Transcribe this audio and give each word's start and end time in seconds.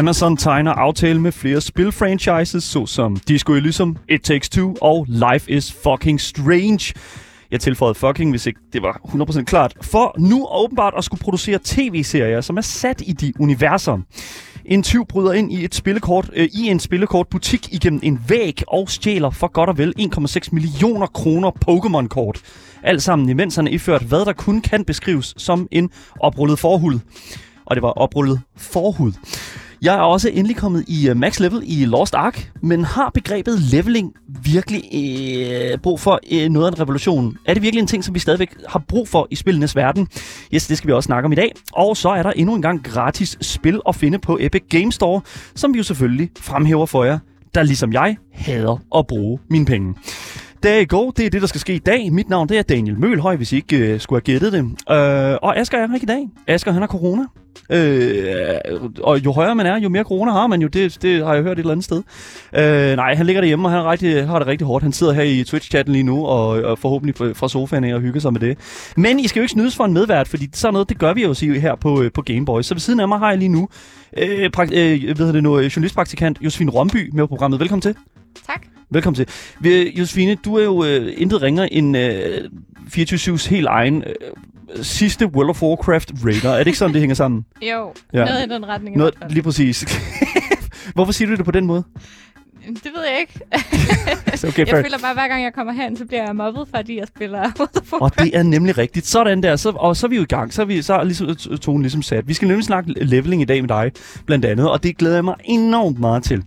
Amazon 0.00 0.36
tegner 0.36 0.72
aftale 0.72 1.20
med 1.20 1.32
flere 1.32 1.60
spilfranchises, 1.60 2.64
såsom 2.64 3.16
Disco 3.16 3.52
Elysium, 3.52 3.96
It 4.08 4.22
Takes 4.22 4.48
Two 4.48 4.76
og 4.80 5.06
Life 5.08 5.50
is 5.50 5.72
Fucking 5.72 6.20
Strange. 6.20 6.94
Jeg 7.50 7.60
tilføjede 7.60 7.94
fucking, 7.94 8.30
hvis 8.30 8.46
ikke 8.46 8.60
det 8.72 8.82
var 8.82 9.00
100% 9.04 9.42
klart. 9.42 9.74
For 9.82 10.14
nu 10.18 10.48
åbenbart 10.50 10.94
at 10.96 11.04
skulle 11.04 11.20
producere 11.20 11.58
tv-serier, 11.64 12.40
som 12.40 12.56
er 12.56 12.60
sat 12.60 13.02
i 13.06 13.12
de 13.12 13.32
universer. 13.40 13.98
En 14.64 14.82
tyv 14.82 15.06
bryder 15.06 15.32
ind 15.32 15.52
i 15.52 15.64
et 15.64 15.74
spillekort 15.74 16.30
øh, 16.32 16.48
i 16.52 16.66
en 16.68 16.80
spillekortbutik 16.80 17.74
igennem 17.74 18.00
en 18.02 18.20
væg 18.28 18.62
og 18.68 18.90
stjæler 18.90 19.30
for 19.30 19.46
godt 19.46 19.70
og 19.70 19.78
vel 19.78 19.94
1,6 19.98 20.48
millioner 20.52 21.06
kroner 21.06 21.50
Pokémon-kort. 21.68 22.40
Alt 22.82 23.02
sammen 23.02 23.28
imens 23.28 23.56
han 23.56 23.66
er 23.66 23.70
iført, 23.72 24.02
hvad 24.02 24.24
der 24.24 24.32
kun 24.32 24.60
kan 24.60 24.84
beskrives 24.84 25.34
som 25.36 25.68
en 25.70 25.90
oprullet 26.20 26.58
forhud. 26.58 26.98
Og 27.66 27.76
det 27.76 27.82
var 27.82 27.90
oprullet 27.90 28.40
forhud. 28.56 29.12
Jeg 29.82 29.94
er 29.94 30.00
også 30.00 30.28
endelig 30.28 30.56
kommet 30.56 30.84
i 30.88 31.10
uh, 31.10 31.16
max 31.16 31.40
level 31.40 31.62
i 31.64 31.84
Lost 31.84 32.14
Ark, 32.14 32.52
men 32.62 32.84
har 32.84 33.10
begrebet 33.14 33.60
leveling 33.60 34.12
virkelig 34.42 34.82
øh, 34.94 35.78
brug 35.78 36.00
for 36.00 36.20
øh, 36.32 36.48
noget 36.48 36.66
af 36.66 36.70
en 36.70 36.80
revolution? 36.80 37.36
Er 37.46 37.54
det 37.54 37.62
virkelig 37.62 37.80
en 37.80 37.86
ting, 37.86 38.04
som 38.04 38.14
vi 38.14 38.18
stadigvæk 38.18 38.54
har 38.68 38.78
brug 38.78 39.08
for 39.08 39.26
i 39.30 39.36
spillenes 39.36 39.76
verden? 39.76 40.08
Yes, 40.54 40.66
det 40.66 40.78
skal 40.78 40.88
vi 40.88 40.92
også 40.92 41.06
snakke 41.06 41.26
om 41.26 41.32
i 41.32 41.34
dag. 41.34 41.52
Og 41.72 41.96
så 41.96 42.08
er 42.08 42.22
der 42.22 42.30
endnu 42.30 42.54
en 42.54 42.62
gang 42.62 42.84
gratis 42.84 43.38
spil 43.40 43.80
at 43.88 43.94
finde 43.94 44.18
på 44.18 44.38
Epic 44.40 44.62
Game 44.68 44.92
Store, 44.92 45.20
som 45.54 45.74
vi 45.74 45.78
jo 45.78 45.84
selvfølgelig 45.84 46.30
fremhæver 46.40 46.86
for 46.86 47.04
jer, 47.04 47.18
der 47.54 47.62
ligesom 47.62 47.92
jeg 47.92 48.16
hader 48.32 48.82
at 48.96 49.06
bruge 49.06 49.38
mine 49.50 49.66
penge. 49.66 49.94
Der 50.62 50.84
go, 50.84 51.10
det 51.10 51.26
er 51.26 51.30
det, 51.30 51.40
der 51.40 51.48
skal 51.48 51.60
ske 51.60 51.74
i 51.74 51.78
dag. 51.78 52.12
Mit 52.12 52.28
navn 52.28 52.48
det 52.48 52.58
er 52.58 52.62
Daniel 52.62 52.98
Mølhøj, 52.98 53.36
hvis 53.36 53.52
I 53.52 53.56
ikke 53.56 53.76
øh, 53.76 54.00
skulle 54.00 54.22
have 54.26 54.32
gættet 54.32 54.52
det. 54.52 54.64
Øh, 54.64 55.38
og 55.42 55.58
Asger 55.58 55.78
er 55.78 55.86
her 55.86 55.94
ikke 55.94 56.04
i 56.04 56.06
dag. 56.06 56.28
Asger, 56.46 56.72
han 56.72 56.82
har 56.82 56.88
corona. 56.88 57.22
Øh, 57.70 58.80
og 59.02 59.24
jo 59.24 59.32
højere 59.32 59.54
man 59.54 59.66
er, 59.66 59.78
jo 59.78 59.88
mere 59.88 60.04
corona 60.04 60.32
har 60.32 60.46
man 60.46 60.62
jo. 60.62 60.68
Det, 60.68 61.02
det 61.02 61.24
har 61.24 61.34
jeg 61.34 61.42
hørt 61.42 61.52
et 61.52 61.58
eller 61.58 61.72
andet 61.72 61.84
sted. 61.84 62.02
Øh, 62.56 62.96
nej, 62.96 63.14
han 63.14 63.26
ligger 63.26 63.42
derhjemme, 63.42 63.68
og 63.68 63.72
han 63.72 63.84
rigtig, 63.84 64.26
har 64.26 64.38
det 64.38 64.48
rigtig 64.48 64.66
hårdt. 64.66 64.82
Han 64.82 64.92
sidder 64.92 65.12
her 65.12 65.22
i 65.22 65.42
Twitch-chatten 65.42 65.92
lige 65.92 66.02
nu, 66.02 66.26
og, 66.26 66.48
og 66.48 66.78
forhåbentlig 66.78 67.36
fra 67.36 67.48
sofaen 67.48 67.84
af 67.84 67.94
og 67.94 68.00
hygger 68.00 68.20
sig 68.20 68.32
med 68.32 68.40
det. 68.40 68.58
Men 68.96 69.18
I 69.20 69.28
skal 69.28 69.40
jo 69.40 69.42
ikke 69.42 69.52
snydes 69.52 69.76
for 69.76 69.84
en 69.84 69.92
medvært, 69.92 70.28
fordi 70.28 70.48
sådan 70.54 70.72
noget, 70.72 70.88
det 70.88 70.98
gør 70.98 71.12
vi 71.14 71.22
jo 71.22 71.34
sige 71.34 71.60
her 71.60 71.74
på, 71.74 72.02
øh, 72.02 72.12
på 72.12 72.22
Gameboy. 72.22 72.62
Så 72.62 72.74
ved 72.74 72.80
siden 72.80 73.00
af 73.00 73.08
mig 73.08 73.18
har 73.18 73.28
jeg 73.28 73.38
lige 73.38 73.48
nu 73.48 73.68
øh, 74.16 74.50
prakt, 74.50 74.72
øh, 74.74 75.18
ved 75.18 75.32
det 75.32 75.42
nu, 75.42 75.58
journalistpraktikant 75.58 76.38
Josefine 76.40 76.70
Romby 76.70 77.10
med 77.12 77.22
på 77.22 77.26
programmet. 77.26 77.60
Velkommen 77.60 77.82
til. 77.82 77.94
Tak. 78.46 78.62
Velkommen 78.90 79.26
til. 79.26 79.26
Josefine, 79.98 80.34
du 80.34 80.56
er 80.56 80.64
jo 80.64 80.84
øh, 80.84 81.12
intet 81.16 81.42
ringer 81.42 81.64
end 81.72 81.96
øh, 81.96 82.38
24-7's 82.96 83.48
helt 83.50 83.66
egen 83.66 84.02
øh, 84.06 84.14
sidste 84.82 85.26
World 85.26 85.50
of 85.50 85.62
Warcraft 85.62 86.12
Raider. 86.24 86.50
Er 86.50 86.58
det 86.58 86.66
ikke 86.66 86.78
sådan, 86.78 86.92
det 86.92 87.00
hænger 87.00 87.14
sammen? 87.14 87.44
Jo, 87.62 87.92
ja. 88.12 88.24
noget 88.24 88.46
i 88.46 88.48
den 88.48 88.68
retning. 88.68 88.96
Noget, 88.96 89.14
lige 89.30 89.42
præcis. 89.42 89.84
Hvorfor 90.94 91.12
siger 91.12 91.28
du 91.28 91.34
det 91.36 91.44
på 91.44 91.50
den 91.50 91.66
måde? 91.66 91.84
Det 92.68 92.90
ved 92.94 93.04
jeg 93.10 93.20
ikke. 93.20 93.40
okay, 94.48 94.66
jeg 94.72 94.84
føler 94.84 94.98
bare, 94.98 95.10
at 95.10 95.16
hver 95.16 95.28
gang 95.28 95.42
jeg 95.42 95.52
kommer 95.54 95.72
hen, 95.72 95.96
så 95.96 96.04
bliver 96.04 96.24
jeg 96.24 96.36
mobbet, 96.36 96.68
fordi 96.76 96.98
jeg 96.98 97.06
spiller 97.06 97.50
Og 97.92 98.18
det 98.18 98.36
er 98.36 98.42
nemlig 98.42 98.78
rigtigt. 98.78 99.06
Sådan 99.06 99.42
der. 99.42 99.56
Så, 99.56 99.70
og 99.70 99.96
så 99.96 100.06
er 100.06 100.08
vi 100.08 100.16
jo 100.16 100.22
i 100.22 100.26
gang. 100.26 100.52
Så 100.52 100.62
er, 100.62 100.66
vi, 100.66 100.82
så 100.82 100.94
er 100.94 101.04
ligesom, 101.04 101.36
tonen 101.36 101.82
ligesom 101.82 102.02
sat. 102.02 102.28
Vi 102.28 102.34
skal 102.34 102.48
nemlig 102.48 102.64
snakke 102.64 102.92
leveling 103.04 103.42
i 103.42 103.44
dag 103.44 103.60
med 103.60 103.68
dig, 103.68 103.92
blandt 104.26 104.44
andet. 104.44 104.70
Og 104.70 104.82
det 104.82 104.96
glæder 104.96 105.14
jeg 105.14 105.24
mig 105.24 105.34
enormt 105.44 105.98
meget 105.98 106.22
til. 106.22 106.44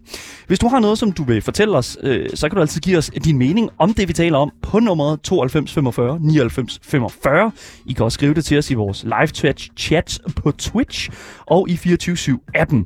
Hvis 0.48 0.60
du 0.60 0.68
har 0.68 0.80
noget, 0.80 0.98
som 0.98 1.12
du 1.12 1.24
vil 1.24 1.42
fortælle 1.42 1.78
os, 1.78 1.98
øh, 2.04 2.30
så 2.34 2.50
kan 2.50 2.56
du 2.56 2.62
altid 2.62 2.82
give 2.82 2.98
os 2.98 3.12
din 3.24 3.38
mening 3.38 3.70
om 3.78 3.94
det, 3.94 4.08
vi 4.08 4.14
taler 4.14 4.38
om 4.38 4.52
på 4.62 4.80
nummeret 4.80 5.22
92 5.22 5.74
45 5.74 6.20
99 6.22 6.80
45. 6.84 7.52
I 7.86 7.94
kan 7.94 8.06
også 8.06 8.16
skrive 8.16 8.34
det 8.34 8.46
til 8.46 8.58
os 8.58 8.72
i 8.72 8.74
vores 8.74 9.04
live 9.04 9.28
chat 9.28 9.68
chats 9.78 10.20
på 10.36 10.52
Twitch 10.52 11.10
og 11.46 11.70
i 11.70 11.74
24-7-appen. 11.74 12.78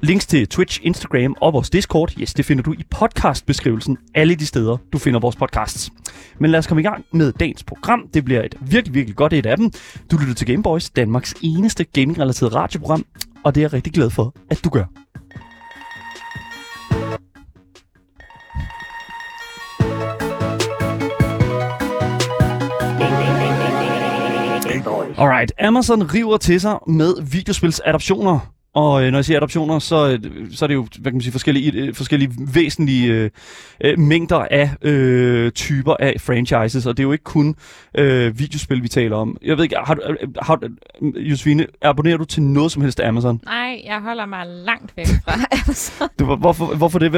Links 0.00 0.26
til 0.26 0.48
Twitch, 0.48 0.80
Instagram 0.82 1.36
og 1.40 1.52
vores 1.52 1.70
Discord, 1.70 2.12
yes, 2.20 2.34
det 2.34 2.44
finder 2.44 2.62
du 2.62 2.69
i 2.72 2.84
podcastbeskrivelsen 2.90 3.98
alle 4.14 4.34
de 4.34 4.46
steder, 4.46 4.76
du 4.92 4.98
finder 4.98 5.20
vores 5.20 5.36
podcasts. 5.36 5.90
Men 6.38 6.50
lad 6.50 6.58
os 6.58 6.66
komme 6.66 6.80
i 6.80 6.84
gang 6.84 7.04
med 7.12 7.32
dagens 7.32 7.64
program. 7.64 8.08
Det 8.14 8.24
bliver 8.24 8.42
et 8.42 8.54
virkelig, 8.60 8.94
virkelig 8.94 9.16
godt 9.16 9.32
et 9.32 9.46
af 9.46 9.56
dem. 9.56 9.70
Du 10.10 10.16
lytter 10.16 10.34
til 10.34 10.46
Gameboys, 10.46 10.90
Danmarks 10.90 11.34
eneste 11.42 11.84
gaming-relateret 11.84 12.54
radioprogram, 12.54 13.04
og 13.44 13.54
det 13.54 13.60
er 13.60 13.64
jeg 13.64 13.72
rigtig 13.72 13.92
glad 13.92 14.10
for, 14.10 14.34
at 14.50 14.64
du 14.64 14.68
gør. 14.68 14.84
Alright, 25.18 25.52
Amazon 25.58 26.02
river 26.02 26.36
til 26.36 26.60
sig 26.60 26.78
med 26.86 27.22
videospilsadoptioner. 27.32 28.59
Og 28.74 29.04
øh, 29.04 29.10
når 29.10 29.18
jeg 29.18 29.24
siger 29.24 29.36
adaptioner, 29.36 29.78
så, 29.78 30.18
øh, 30.24 30.52
så 30.52 30.64
er 30.64 30.66
det 30.66 30.74
jo 30.74 30.86
hvad 30.98 31.12
kan 31.12 31.14
man 31.14 31.20
sige, 31.20 31.32
forskellige, 31.32 31.72
øh, 31.72 31.94
forskellige 31.94 32.32
væsentlige 32.54 33.12
øh, 33.12 33.30
øh, 33.84 33.98
mængder 33.98 34.46
af 34.50 34.70
øh, 34.82 35.52
typer 35.52 35.94
af 36.00 36.14
franchises, 36.20 36.86
og 36.86 36.96
det 36.96 37.02
er 37.02 37.06
jo 37.06 37.12
ikke 37.12 37.24
kun 37.24 37.54
øh, 37.98 38.38
videospil, 38.38 38.82
vi 38.82 38.88
taler 38.88 39.16
om. 39.16 39.36
Jeg 39.42 39.56
ved 39.56 39.64
ikke, 39.64 39.76
har, 39.84 39.94
du, 39.94 40.02
har, 40.42 40.58
Josefine, 41.02 41.66
abonnerer 41.82 42.16
du 42.16 42.24
til 42.24 42.42
noget 42.42 42.72
som 42.72 42.82
helst 42.82 43.00
af 43.00 43.08
Amazon? 43.08 43.40
Nej, 43.44 43.82
jeg 43.84 44.00
holder 44.00 44.26
mig 44.26 44.46
langt 44.46 44.96
væk 44.96 45.06
fra 45.24 45.32
Amazon. 45.64 46.08
Du, 46.18 46.36
hvorfor, 46.36 46.74
hvorfor 46.74 46.98
det? 46.98 47.10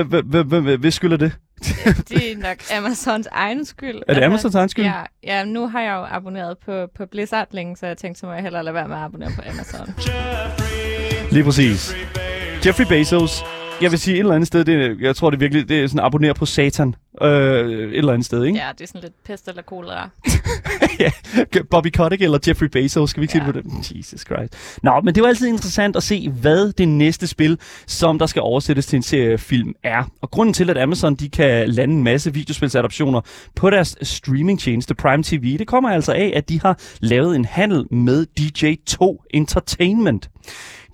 Hvad 0.80 0.90
skylder 0.90 1.16
det? 1.16 1.32
det 2.08 2.32
er 2.32 2.36
nok 2.36 2.56
Amazons 2.78 3.28
egen 3.32 3.64
skyld. 3.64 4.02
Er 4.08 4.14
det 4.14 4.22
Amazons 4.22 4.54
egen 4.54 4.68
skyld? 4.68 4.84
Ja, 4.84 5.02
ja, 5.24 5.44
nu 5.44 5.68
har 5.68 5.80
jeg 5.80 5.94
jo 5.94 6.04
abonneret 6.10 6.56
på, 6.64 6.86
på 6.96 7.06
Blizzard 7.06 7.48
længe, 7.50 7.76
så 7.76 7.86
jeg 7.86 7.96
tænkte, 7.96 8.20
så 8.20 8.26
må 8.26 8.32
jeg 8.32 8.42
hellere 8.42 8.64
lade 8.64 8.74
være 8.74 8.88
med 8.88 8.96
at 8.96 9.02
abonnere 9.02 9.30
på 9.36 9.42
Amazon. 9.50 9.94
Lige 11.32 11.44
præcis. 11.44 11.96
Jeffrey 12.66 12.84
Bezos, 12.88 13.44
jeg 13.82 13.90
vil 13.90 13.98
sige 13.98 14.14
et 14.14 14.18
eller 14.18 14.34
andet 14.34 14.46
sted, 14.46 14.64
det, 14.64 15.00
jeg 15.00 15.16
tror 15.16 15.30
det 15.30 15.40
virkelig, 15.40 15.68
det 15.68 15.82
er 15.82 15.86
sådan 15.86 16.04
abonner 16.04 16.32
på 16.32 16.46
satan. 16.46 16.94
Øh, 17.20 17.70
et 17.70 17.98
eller 17.98 18.12
andet 18.12 18.26
sted, 18.26 18.44
ikke? 18.44 18.58
Ja, 18.58 18.68
det 18.72 18.80
er 18.80 18.86
sådan 18.86 19.00
lidt 19.00 19.24
pest 19.24 19.48
eller 19.48 19.62
kolera. 19.62 20.08
ja, 21.00 21.10
Bobby 21.70 21.90
Kotick 21.90 22.22
eller 22.22 22.38
Jeffrey 22.48 22.68
Bezos, 22.68 23.10
skal 23.10 23.20
vi 23.20 23.24
ikke 23.24 23.38
ja. 23.38 23.44
sige 23.44 23.52
det 23.52 23.64
på 23.64 23.70
det? 23.70 23.96
Jesus 23.96 24.20
Christ. 24.20 24.78
Nå, 24.82 25.00
men 25.00 25.14
det 25.14 25.20
er 25.20 25.24
jo 25.24 25.28
altid 25.28 25.46
interessant 25.46 25.96
at 25.96 26.02
se, 26.02 26.28
hvad 26.28 26.72
det 26.72 26.88
næste 26.88 27.26
spil, 27.26 27.58
som 27.86 28.18
der 28.18 28.26
skal 28.26 28.42
oversættes 28.42 28.86
til 28.86 28.96
en 28.96 29.02
seriefilm, 29.02 29.74
er. 29.82 30.04
Og 30.20 30.30
grunden 30.30 30.52
til, 30.52 30.70
at 30.70 30.78
Amazon 30.78 31.14
de 31.14 31.28
kan 31.28 31.68
lande 31.68 31.94
en 31.94 32.04
masse 32.04 32.34
videospilsadaptioner 32.34 33.20
på 33.56 33.70
deres 33.70 33.96
streamingtjeneste 34.02 34.94
Prime 34.94 35.22
TV, 35.22 35.58
det 35.58 35.66
kommer 35.66 35.90
altså 35.90 36.12
af, 36.12 36.32
at 36.36 36.48
de 36.48 36.60
har 36.60 36.78
lavet 37.00 37.36
en 37.36 37.44
handel 37.44 37.86
med 37.90 38.26
DJ2 38.40 39.26
Entertainment. 39.30 40.30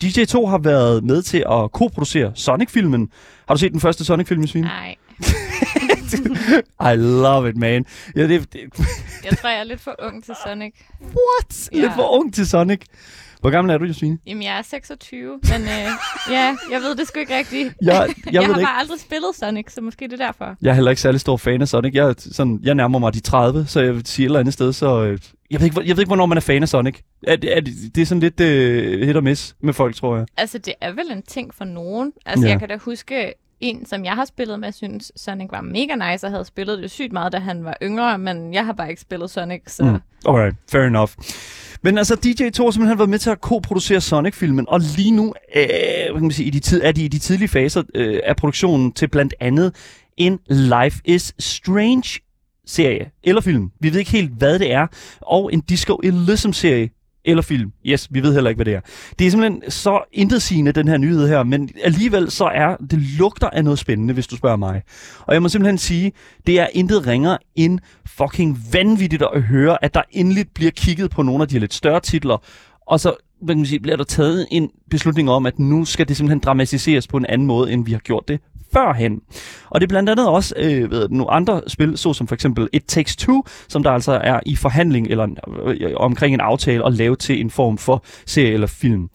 DJ2 0.05 0.47
har 0.47 0.59
været 0.59 1.05
med 1.05 1.23
til 1.23 1.45
at 1.51 1.73
koproducere 1.73 2.33
Sonic-filmen. 2.35 3.09
Har 3.49 3.55
du 3.55 3.61
set 3.61 3.73
den 3.73 3.81
første 3.81 4.05
Sonic-film, 4.05 4.47
Svine? 4.47 4.67
Nej. 4.67 4.97
I 6.93 6.97
love 6.97 7.49
it, 7.49 7.57
man. 7.57 7.87
Ja, 8.17 8.23
det, 8.29 8.53
det. 8.53 8.61
jeg 9.27 9.39
tror, 9.39 9.49
jeg 9.49 9.61
er 9.61 9.65
lidt 9.65 9.81
for 9.81 9.95
ung 9.99 10.25
til 10.25 10.35
Sonic. 10.47 10.75
What? 11.01 11.69
Ja. 11.73 11.79
Lidt 11.81 11.95
for 11.95 12.19
ung 12.21 12.35
til 12.35 12.49
Sonic? 12.49 12.81
Hvor 13.41 13.51
gammel 13.51 13.75
er 13.75 13.79
du, 13.79 13.85
Josefine? 13.85 14.19
Jamen, 14.27 14.43
jeg 14.43 14.59
er 14.59 14.63
26, 14.63 15.41
men 15.43 15.63
øh, 15.63 15.69
ja, 16.31 16.57
jeg 16.71 16.81
ved 16.81 16.97
det 16.97 17.09
sgu 17.09 17.21
ikke 17.21 17.37
rigtigt. 17.37 17.75
Jeg, 17.83 18.09
jeg, 18.27 18.33
jeg 18.33 18.43
har 18.43 18.53
bare 18.53 18.61
ikke. 18.61 18.71
aldrig 18.71 19.01
spillet 19.01 19.35
Sonic, 19.35 19.73
så 19.73 19.81
måske 19.81 20.05
det 20.05 20.21
er 20.21 20.27
derfor. 20.27 20.57
Jeg 20.63 20.71
er 20.71 20.75
heller 20.75 20.91
ikke 20.91 21.03
særlig 21.03 21.21
stor 21.21 21.37
fan 21.37 21.63
af 21.63 21.69
Sonic. 21.69 21.95
Jeg, 21.95 22.15
sådan, 22.19 22.61
jeg 22.63 22.75
nærmer 22.75 22.99
mig 22.99 23.15
de 23.15 23.21
30, 23.21 23.67
så 23.67 23.81
jeg 23.81 23.95
vil 23.95 24.07
sige 24.07 24.25
et 24.25 24.29
eller 24.29 24.41
andet 24.41 24.55
sted, 24.55 24.73
så... 24.73 25.05
Øh, 25.05 25.19
jeg 25.51 25.61
ved, 25.61 25.67
ikke, 25.67 25.81
jeg 25.81 25.97
ved 25.97 26.03
ikke, 26.03 26.09
hvornår 26.09 26.27
man 26.27 26.39
er 26.39 26.43
fan 26.43 26.63
af 26.63 26.69
Sonic. 26.69 26.99
Er, 27.27 27.33
er, 27.33 27.61
det 27.95 27.99
er 27.99 28.07
sådan 28.07 28.21
lidt 28.21 28.41
uh, 28.41 29.07
hit 29.07 29.17
og 29.17 29.25
miss 29.25 29.57
med 29.63 29.73
folk, 29.73 29.97
tror 29.97 30.17
jeg. 30.17 30.27
Altså, 30.37 30.59
det 30.59 30.75
er 30.81 30.93
vel 30.93 31.11
en 31.11 31.23
ting 31.23 31.55
for 31.55 31.65
nogen. 31.65 32.13
Altså, 32.27 32.47
ja. 32.47 32.51
jeg 32.53 32.59
kan 32.61 32.69
da 32.69 32.77
huske 32.77 33.33
en, 33.61 33.87
som 33.87 34.05
jeg 34.05 34.13
har 34.13 34.25
spillet 34.25 34.61
med, 34.61 34.73
synes 34.73 35.13
Sonic 35.17 35.49
var 35.51 35.61
mega 35.61 36.13
nice, 36.13 36.27
og 36.27 36.31
havde 36.31 36.45
spillet 36.45 36.79
det 36.79 36.91
sygt 36.91 37.13
meget, 37.13 37.33
da 37.33 37.39
han 37.39 37.65
var 37.65 37.77
yngre, 37.83 38.19
men 38.19 38.55
jeg 38.55 38.67
har 38.67 38.73
bare 38.73 38.91
ikke 38.91 39.01
spillet 39.01 39.31
Sonic, 39.31 39.63
så... 39.67 39.85
Mm. 39.85 39.99
Alright, 40.29 40.57
fair 40.71 40.83
enough. 40.83 41.11
Men 41.83 41.99
altså, 41.99 42.15
DJ 42.15 42.51
Thor 42.51 42.87
har 42.87 42.95
været 42.95 43.11
med 43.11 43.19
til 43.19 43.31
at 43.31 43.41
koproducere 43.41 44.01
Sonic-filmen, 44.01 44.69
og 44.69 44.81
lige 44.97 45.11
nu 45.11 45.35
øh, 45.57 45.65
hvad 45.65 46.15
kan 46.15 46.23
man 46.23 46.31
sige, 46.31 46.47
i 46.47 46.51
de 46.51 46.61
tid, 46.61 46.81
er 46.85 46.93
de 46.93 47.05
i 47.05 47.09
de 47.09 47.19
tidlige 47.19 47.49
faser 47.49 47.83
øh, 47.95 48.21
af 48.25 48.37
produktionen 48.37 48.93
til 48.93 49.09
blandt 49.09 49.35
andet 49.41 49.75
en 50.17 50.39
Life 50.49 51.01
is 51.05 51.35
Strange 51.39 52.21
serie 52.67 53.11
eller 53.25 53.41
film. 53.41 53.71
Vi 53.81 53.93
ved 53.93 53.99
ikke 53.99 54.11
helt, 54.11 54.31
hvad 54.31 54.59
det 54.59 54.73
er. 54.73 54.87
Og 55.21 55.53
en 55.53 55.61
Disco 55.61 56.01
Elysium-serie 56.03 56.91
eller 57.31 57.43
film. 57.43 57.73
Yes, 57.87 58.09
vi 58.11 58.23
ved 58.23 58.35
heller 58.35 58.51
ikke, 58.51 58.59
hvad 58.59 58.65
det 58.65 58.75
er. 58.75 58.81
Det 59.19 59.27
er 59.27 59.31
simpelthen 59.31 59.71
så 59.71 60.01
intetsigende, 60.13 60.73
den 60.73 60.89
her 60.89 60.97
nyhed 60.97 61.29
her, 61.29 61.43
men 61.43 61.71
alligevel 61.85 62.31
så 62.31 62.45
er 62.45 62.77
det 62.77 62.99
lugter 63.19 63.51
af 63.51 63.65
noget 63.65 63.79
spændende, 63.79 64.15
hvis 64.15 64.27
du 64.27 64.37
spørger 64.37 64.57
mig. 64.57 64.83
Og 65.21 65.35
jeg 65.35 65.43
må 65.43 65.49
simpelthen 65.49 65.79
sige, 65.79 66.13
det 66.47 66.61
er 66.61 66.67
intet 66.73 67.07
ringer 67.07 67.37
end 67.57 67.79
fucking 68.07 68.59
vanvittigt 68.73 69.23
at 69.35 69.43
høre, 69.43 69.85
at 69.85 69.95
der 69.95 70.03
endelig 70.11 70.47
bliver 70.55 70.71
kigget 70.71 71.11
på 71.11 71.23
nogle 71.23 71.43
af 71.43 71.49
de 71.49 71.59
lidt 71.59 71.75
større 71.75 72.01
titler, 72.01 72.43
og 72.87 73.01
så 73.01 73.15
hvad 73.43 73.55
kan 73.55 73.59
man 73.59 73.67
sige, 73.67 73.81
bliver 73.81 73.97
der 73.97 74.05
taget 74.05 74.47
en 74.51 74.71
beslutning 74.91 75.31
om, 75.31 75.47
at 75.47 75.59
nu 75.59 75.85
skal 75.85 76.09
det 76.09 76.17
simpelthen 76.17 76.39
dramatiseres 76.39 77.09
på 77.09 77.17
en 77.17 77.27
anden 77.27 77.47
måde, 77.47 77.73
end 77.73 77.85
vi 77.85 77.93
har 77.93 77.99
gjort 77.99 78.29
det 78.29 78.41
førhen. 78.73 79.21
Og 79.71 79.81
det 79.81 79.87
er 79.87 79.89
blandt 79.89 80.11
andet 80.11 80.29
også 80.29 80.55
øh, 80.57 80.91
ved, 80.91 81.09
nogle 81.09 81.31
andre 81.31 81.61
spil, 81.67 81.99
såsom 81.99 82.27
for 82.27 82.35
eksempel 82.35 82.69
It 82.73 82.85
Takes 82.89 83.17
Two, 83.17 83.43
som 83.69 83.83
der 83.83 83.91
altså 83.91 84.13
er 84.13 84.41
i 84.47 84.57
forhandling 84.57 85.07
eller 85.07 85.27
øh, 85.65 85.91
omkring 85.97 86.35
en 86.35 86.41
aftale 86.41 86.85
og 86.85 86.93
lave 86.93 87.17
til 87.17 87.41
en 87.41 87.51
form 87.51 87.79
for 87.79 88.05
serie 88.27 88.53
eller 88.53 88.67
film. 88.67 89.09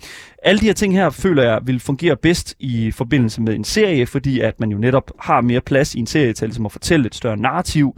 Alle 0.43 0.59
de 0.59 0.65
her 0.65 0.73
ting 0.73 0.93
her 0.93 1.09
føler 1.09 1.43
jeg 1.43 1.59
vil 1.63 1.79
fungere 1.79 2.15
bedst 2.15 2.55
i 2.59 2.91
forbindelse 2.91 3.41
med 3.41 3.55
en 3.55 3.63
serie, 3.63 4.05
fordi 4.05 4.39
at 4.39 4.59
man 4.59 4.71
jo 4.71 4.77
netop 4.77 5.11
har 5.19 5.41
mere 5.41 5.61
plads 5.61 5.95
i 5.95 5.99
en 5.99 6.07
serie 6.07 6.33
til 6.33 6.47
ligesom 6.47 6.65
at 6.65 6.71
fortælle 6.71 7.05
et 7.05 7.15
større 7.15 7.37
narrativ. 7.37 7.95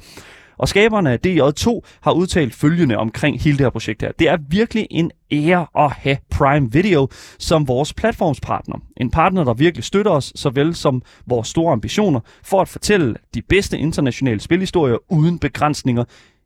Og 0.58 0.68
skaberne 0.68 1.12
af 1.12 1.20
DJ2 1.28 1.82
har 2.02 2.12
udtalt 2.12 2.54
følgende 2.54 2.98
omkring 2.98 3.42
hele 3.42 3.58
det 3.58 3.66
her 3.66 3.70
projekt 3.70 4.02
her. 4.02 4.12
Det 4.12 4.30
er 4.30 4.38
virkelig 4.50 4.88
en 4.92 5.12
ære 5.32 5.68
at 5.78 5.92
have 5.92 6.18
Prime 6.32 6.72
Video 6.72 7.08
som 7.40 7.68
vores 7.68 7.94
platformspartner. 7.94 8.76
En 8.98 9.12
partner, 9.12 9.44
der 9.44 9.54
virkelig 9.54 9.84
støtter 9.84 10.12
os, 10.12 10.32
såvel 10.36 10.76
som 10.76 11.02
vores 11.28 11.48
store 11.48 11.74
ambitioner, 11.74 12.20
for 12.44 12.62
at 12.62 12.68
fortælle 12.68 13.16
de 13.34 13.42
bedste 13.42 13.78
internationale 13.78 14.40
spilhistorier 14.40 14.98
uden 15.12 15.40
begrænsninger 15.40 16.04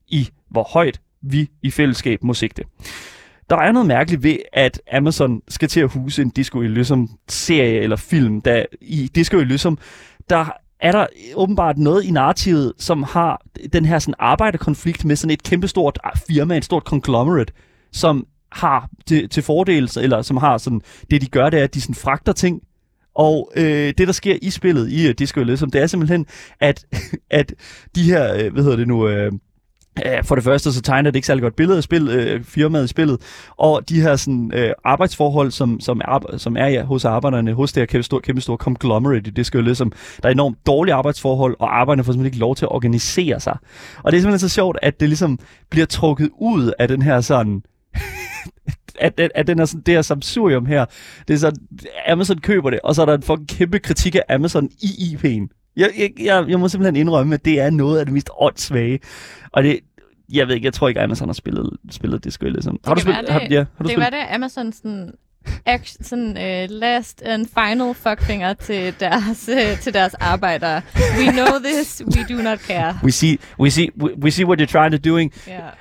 i, 0.08 0.30
hvor 0.50 0.64
højt 0.64 1.02
vi 1.22 1.50
i 1.64 1.72
fællesskab 1.72 2.24
må 2.24 2.34
sigte. 2.34 2.64
Der 3.50 3.58
er 3.58 3.72
noget 3.72 3.88
mærkeligt 3.88 4.24
ved, 4.24 4.38
at 4.54 4.82
Amazon 4.92 5.42
skal 5.48 5.70
til 5.70 5.80
at 5.80 5.92
huse 5.92 6.22
en 6.22 6.30
Disco 6.30 6.62
Elysium 6.62 7.10
serie 7.30 7.80
eller 7.80 7.96
film, 7.96 8.42
der 8.42 8.66
i 8.82 9.12
Disco 9.16 9.38
Elysium, 9.38 9.78
der 10.30 10.46
er 10.80 10.92
der 10.92 11.08
åbenbart 11.36 11.78
noget 11.78 12.04
i 12.04 12.12
narrativet, 12.12 12.74
som 12.78 13.04
har 13.04 13.42
den 13.74 13.86
her 13.86 14.00
sådan 14.00 14.16
arbejderkonflikt 14.20 15.06
med 15.06 15.16
sådan 15.16 15.34
et 15.34 15.44
kæmpestort 15.44 16.00
ah, 16.04 16.12
firma, 16.28 16.58
et 16.58 16.66
stort 16.66 16.84
conglomerate, 16.84 17.54
som 17.92 18.28
har 18.52 18.90
til, 19.08 19.30
til 19.30 19.44
fordel, 19.44 19.90
eller 20.00 20.22
som 20.22 20.38
har 20.38 20.58
sådan, 20.58 20.82
det 21.12 21.22
de 21.22 21.28
gør, 21.28 21.50
det 21.50 21.60
er, 21.60 21.64
at 21.64 21.74
de 21.74 21.82
sådan 21.82 21.96
fragter 21.96 22.34
ting, 22.34 22.62
og 23.16 23.52
øh, 23.56 23.94
det, 23.98 24.08
der 24.08 24.12
sker 24.12 24.38
i 24.42 24.50
spillet 24.50 24.92
i 24.92 25.08
uh, 25.08 25.14
Disco 25.20 25.40
Elysium, 25.40 25.72
det 25.72 25.82
er 25.82 25.88
simpelthen, 25.88 26.26
at, 26.60 26.86
at 27.30 27.54
de 27.96 28.04
her, 28.04 28.34
øh, 28.34 28.54
hvad 28.54 28.64
hedder 28.64 28.78
det 28.78 28.88
nu, 28.88 29.08
øh, 29.08 29.32
for 30.24 30.36
det 30.36 30.44
første, 30.44 30.74
så 30.74 30.82
tegner 30.82 31.12
det 31.12 31.16
ikke 31.16 31.26
særlig 31.26 31.42
godt 31.42 31.56
billede 31.56 31.78
af 31.78 31.84
spil, 31.84 32.08
øh, 32.10 32.44
firmaet 32.44 32.84
i 32.84 32.88
spillet, 32.88 33.22
og 33.58 33.90
de 33.90 34.02
her 34.02 34.16
sådan, 34.16 34.52
øh, 34.56 34.72
arbejdsforhold, 34.86 35.52
som, 35.52 35.80
som, 35.80 36.02
er, 36.02 36.38
som 36.38 36.58
er 36.58 36.68
ja, 36.68 36.84
hos 36.84 37.06
arbejderne, 37.06 37.54
hos 37.54 37.74
det 37.74 37.82
her 37.82 37.86
kæmpe 37.86 38.04
store, 38.04 38.22
kæmpe 38.22 38.42
store 38.42 38.58
conglomerate, 38.58 39.32
det 39.32 39.46
skal 39.46 39.58
jo 39.58 39.64
ligesom, 39.64 39.92
der 40.24 40.30
er 40.30 40.34
enormt 40.34 40.58
dårlige 40.68 40.94
arbejdsforhold, 40.94 41.56
og 41.60 41.80
arbejderne 41.80 42.04
får 42.04 42.12
simpelthen 42.12 42.34
ikke 42.34 42.40
lov 42.40 42.56
til 42.56 42.66
at 42.66 42.72
organisere 42.72 43.40
sig. 43.40 43.58
Og 44.04 44.12
det 44.12 44.18
er 44.18 44.22
simpelthen 44.22 44.50
så 44.50 44.54
sjovt, 44.54 44.78
at 44.82 45.00
det 45.00 45.10
ligesom 45.10 45.40
bliver 45.70 45.86
trukket 45.86 46.30
ud 46.40 46.72
af 46.80 46.88
den 46.88 47.02
her 47.02 47.22
sådan, 47.22 47.62
at, 49.00 49.20
at, 49.20 49.32
at 49.36 49.48
den 49.48 49.60
er 49.60 49.66
sådan, 49.66 49.82
det 49.86 49.94
her 49.94 50.02
samsurium 50.02 50.66
her, 50.66 50.86
det 51.28 51.34
er 51.34 51.38
sådan, 51.38 51.60
Amazon 52.08 52.38
køber 52.38 52.70
det, 52.70 52.80
og 52.84 52.96
så 52.96 53.02
er 53.02 53.06
der 53.06 53.14
en 53.14 53.24
fucking 53.24 53.50
kæmpe 53.50 53.80
kritik 53.80 54.16
af 54.16 54.24
Amazon 54.30 54.70
i 54.82 54.88
IP'en. 54.88 55.60
Jeg, 55.76 55.90
jeg, 55.98 56.10
jeg, 56.20 56.46
jeg 56.48 56.60
må 56.60 56.68
simpelthen 56.68 56.96
indrømme, 56.96 57.36
at 57.36 57.46
det 57.46 57.60
er 57.60 57.70
noget 57.70 58.00
af 58.00 58.06
det 58.06 58.14
mest 58.14 58.30
åndssvage. 58.40 59.00
Og 59.52 59.64
det, 59.64 59.80
jeg 60.34 60.48
ved 60.48 60.56
ikke, 60.56 60.66
jeg 60.66 60.74
tror 60.74 60.88
ikke, 60.88 61.02
Amazon 61.02 61.28
har 61.28 61.34
spillet, 61.34 61.70
spillet 61.92 62.24
det 62.24 62.34
skyld. 62.34 62.52
Ligesom. 62.52 62.80
Har 62.86 62.94
du 62.94 63.02
spillet? 63.02 63.22
Det, 63.22 63.34
har, 63.34 63.40
ja, 63.40 63.58
har 63.58 63.66
du 63.66 63.84
det 63.84 63.92
spillet? 63.92 64.04
var 64.04 64.10
det, 64.10 64.36
Amazon 64.36 64.72
sådan 64.72 65.12
action, 65.66 66.04
sådan 66.04 66.30
uh, 66.30 66.80
last 66.80 67.22
and 67.22 67.46
final 67.46 67.94
fuckfinger 67.94 68.54
til 68.54 68.94
deres 69.00 69.50
uh, 69.54 69.80
til 69.80 69.94
deres 69.94 70.14
arbejdere. 70.14 70.82
We 71.18 71.32
know 71.32 71.60
this, 71.64 72.02
we 72.16 72.36
do 72.36 72.42
not 72.42 72.60
care. 72.60 73.00
We 73.04 73.12
see 73.12 73.38
we 73.60 73.70
see 73.70 73.90
we, 74.02 74.10
we 74.24 74.32
see 74.32 74.46
what 74.46 74.62
you're 74.62 74.72
trying 74.72 74.92
to 74.92 75.10
doing. 75.10 75.34
Yeah 75.48 75.72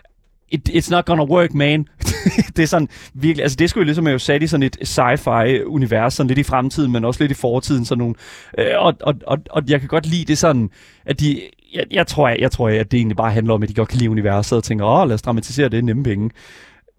it, 0.51 0.69
it's 0.69 0.91
not 0.91 1.05
gonna 1.05 1.25
work, 1.25 1.55
man. 1.55 1.89
det 2.57 2.63
er 2.63 2.67
sådan 2.67 2.89
virkelig, 3.15 3.43
altså 3.43 3.57
det 3.57 3.71
skulle 3.71 3.83
jo 3.83 3.87
ligesom 3.87 4.05
være 4.05 4.13
jo 4.13 4.19
sat 4.19 4.43
i 4.43 4.47
sådan 4.47 4.63
et 4.63 4.77
sci-fi 4.83 5.65
univers, 5.65 6.15
sådan 6.15 6.29
lidt 6.29 6.39
i 6.39 6.43
fremtiden, 6.43 6.93
men 6.93 7.05
også 7.05 7.23
lidt 7.23 7.33
i 7.33 7.35
fortiden, 7.35 7.85
sådan 7.85 7.99
nogle, 7.99 8.15
øh, 8.59 8.67
og, 8.77 8.95
og, 9.01 9.15
og, 9.27 9.39
og 9.51 9.63
jeg 9.69 9.81
kan 9.81 9.89
godt 9.89 10.07
lide 10.07 10.25
det 10.25 10.39
sådan, 10.39 10.71
at 11.07 11.21
de, 11.21 11.41
jeg, 11.75 11.85
jeg 11.91 12.07
tror, 12.07 12.29
jeg, 12.29 12.39
jeg 12.41 12.51
tror, 12.51 12.69
at 12.69 12.91
det 12.91 12.99
egentlig 12.99 13.17
bare 13.17 13.33
handler 13.33 13.55
om, 13.55 13.63
at 13.63 13.69
de 13.69 13.75
godt 13.75 13.89
kan 13.89 13.99
lide 13.99 14.11
universet, 14.11 14.57
og 14.57 14.65
tænker, 14.65 14.85
åh, 14.85 15.09
lad 15.09 15.15
os 15.15 15.23
dramatisere 15.23 15.69
det, 15.69 15.85
nemme 15.85 16.05
penge. 16.05 16.31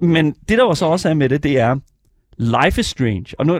Men 0.01 0.35
det, 0.49 0.57
der 0.57 0.63
var 0.63 0.73
så 0.73 0.85
også 0.85 1.09
er 1.09 1.13
med 1.13 1.29
det, 1.29 1.43
det 1.43 1.59
er, 1.59 1.75
Life 2.37 2.79
is 2.79 2.85
Strange. 2.85 3.25
Og 3.39 3.45
nu, 3.45 3.59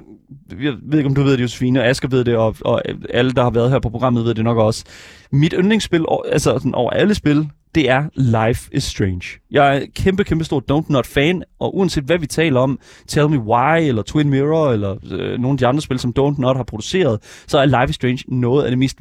jeg 0.61 0.73
ved 0.81 0.99
ikke, 0.99 1.09
om 1.09 1.15
du 1.15 1.23
ved 1.23 1.33
det, 1.33 1.41
Josefine, 1.41 1.79
og 1.79 1.87
Asger 1.87 2.07
ved 2.07 2.25
det, 2.25 2.35
og, 2.35 2.55
og 2.65 2.81
alle, 3.09 3.31
der 3.31 3.43
har 3.43 3.49
været 3.49 3.71
her 3.71 3.79
på 3.79 3.89
programmet, 3.89 4.25
ved 4.25 4.33
det 4.33 4.43
nok 4.43 4.57
også. 4.57 4.85
Mit 5.31 5.53
yndlingsspil, 5.57 6.05
altså 6.31 6.53
sådan 6.53 6.75
over 6.75 6.91
alle 6.91 7.15
spil, 7.15 7.49
det 7.75 7.89
er 7.89 8.03
Life 8.15 8.69
is 8.73 8.83
Strange. 8.83 9.39
Jeg 9.51 9.77
er 9.77 9.85
kæmpe, 9.95 10.23
kæmpe 10.23 10.43
stor 10.45 10.63
Don't 10.71 10.85
Not 10.89 11.07
fan, 11.07 11.43
og 11.59 11.77
uanset 11.77 12.03
hvad 12.03 12.17
vi 12.17 12.27
taler 12.27 12.59
om, 12.59 12.79
Tell 13.07 13.29
Me 13.29 13.39
Why, 13.39 13.81
eller 13.81 14.01
Twin 14.01 14.29
Mirror, 14.29 14.71
eller 14.71 14.95
øh, 15.11 15.39
nogle 15.39 15.49
af 15.49 15.57
de 15.57 15.67
andre 15.67 15.81
spil, 15.81 15.99
som 15.99 16.13
Don't 16.19 16.41
Not 16.41 16.57
har 16.57 16.63
produceret, 16.63 17.19
så 17.47 17.57
er 17.59 17.65
Life 17.65 17.89
is 17.89 17.95
Strange 17.95 18.23
noget 18.27 18.63
af 18.63 18.71
det 18.71 18.77
mest 18.79 18.97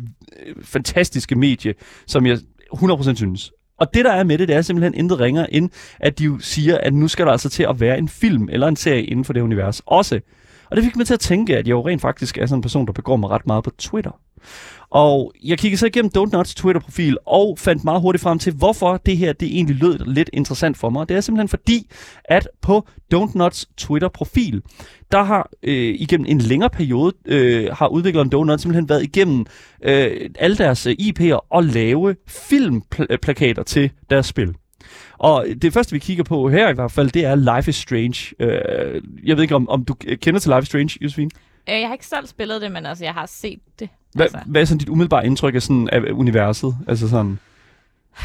øh, 0.46 0.54
fantastiske 0.62 1.34
medie, 1.34 1.74
som 2.06 2.26
jeg 2.26 2.38
100% 2.74 3.14
synes. 3.14 3.52
Og 3.78 3.94
det, 3.94 4.04
der 4.04 4.12
er 4.12 4.24
med 4.24 4.38
det, 4.38 4.48
det 4.48 4.56
er 4.56 4.62
simpelthen 4.62 4.94
intet 4.94 5.20
ringer, 5.20 5.46
end 5.46 5.70
at 6.00 6.18
de 6.18 6.24
jo 6.24 6.38
siger, 6.38 6.78
at 6.78 6.94
nu 6.94 7.08
skal 7.08 7.26
der 7.26 7.32
altså 7.32 7.48
til 7.48 7.62
at 7.62 7.80
være 7.80 7.98
en 7.98 8.08
film 8.08 8.48
eller 8.52 8.68
en 8.68 8.76
serie 8.76 9.04
inden 9.04 9.24
for 9.24 9.32
det 9.32 9.40
univers 9.40 9.82
også. 9.86 10.20
Og 10.70 10.76
det 10.76 10.84
fik 10.84 10.96
mig 10.96 11.06
til 11.06 11.14
at 11.14 11.20
tænke, 11.20 11.56
at 11.56 11.66
jeg 11.66 11.70
jo 11.70 11.88
rent 11.88 12.00
faktisk 12.00 12.38
er 12.38 12.46
sådan 12.46 12.58
en 12.58 12.62
person, 12.62 12.86
der 12.86 12.92
begår 12.92 13.16
mig 13.16 13.30
ret 13.30 13.46
meget 13.46 13.64
på 13.64 13.70
Twitter. 13.78 14.20
Og 14.90 15.32
jeg 15.44 15.58
kiggede 15.58 15.78
så 15.78 15.86
igennem 15.86 16.10
Don't 16.18 16.36
Nuts 16.36 16.54
Twitter-profil 16.54 17.16
og 17.26 17.58
fandt 17.58 17.84
meget 17.84 18.00
hurtigt 18.00 18.22
frem 18.22 18.38
til, 18.38 18.52
hvorfor 18.52 18.96
det 18.96 19.16
her 19.16 19.32
det 19.32 19.48
egentlig 19.56 19.76
lød 19.76 19.98
lidt 20.06 20.30
interessant 20.32 20.78
for 20.78 20.90
mig. 20.90 21.08
Det 21.08 21.16
er 21.16 21.20
simpelthen 21.20 21.48
fordi, 21.48 21.86
at 22.24 22.48
på 22.62 22.86
Don't 23.14 23.38
Nuts 23.38 23.66
Twitter-profil, 23.76 24.62
der 25.12 25.22
har 25.22 25.50
øh, 25.62 25.94
igennem 25.98 26.26
en 26.28 26.38
længere 26.38 26.70
periode, 26.70 27.12
øh, 27.26 27.68
har 27.72 27.86
udvikleren 27.86 28.28
Donut 28.28 28.60
simpelthen 28.60 28.88
været 28.88 29.02
igennem 29.02 29.46
øh, 29.84 30.30
alle 30.38 30.56
deres 30.56 30.86
øh, 30.86 30.96
IP'er 31.00 31.46
og 31.50 31.64
lave 31.64 32.16
filmplakater 32.28 33.62
til 33.62 33.90
deres 34.10 34.26
spil. 34.26 34.54
Og 35.18 35.46
det 35.62 35.72
første, 35.72 35.92
vi 35.92 35.98
kigger 35.98 36.24
på 36.24 36.48
her 36.48 36.68
i 36.68 36.74
hvert 36.74 36.92
fald, 36.92 37.10
det 37.10 37.24
er 37.24 37.56
Life 37.56 37.68
is 37.68 37.76
Strange. 37.76 38.34
Øh, 38.40 39.02
jeg 39.24 39.36
ved 39.36 39.42
ikke, 39.42 39.54
om, 39.54 39.68
om 39.68 39.84
du 39.84 39.94
kender 39.94 40.40
til 40.40 40.50
Life 40.50 40.62
is 40.62 40.68
Strange, 40.68 40.98
Josefine? 41.02 41.30
Øh, 41.70 41.80
jeg 41.80 41.88
har 41.88 41.94
ikke 41.94 42.06
selv 42.06 42.26
spillet 42.26 42.62
det, 42.62 42.72
men 42.72 42.86
altså, 42.86 43.04
jeg 43.04 43.14
har 43.14 43.26
set 43.26 43.60
det. 43.78 43.88
Hvad, 44.14 44.24
altså. 44.24 44.38
hvad 44.46 44.60
er 44.60 44.64
sådan 44.64 44.78
dit 44.78 44.88
umiddelbare 44.88 45.26
indtryk 45.26 45.54
af, 45.54 45.62
sådan, 45.62 45.88
af 45.92 46.00
universet? 46.00 46.76
Altså 46.88 47.08
sådan, 47.08 47.38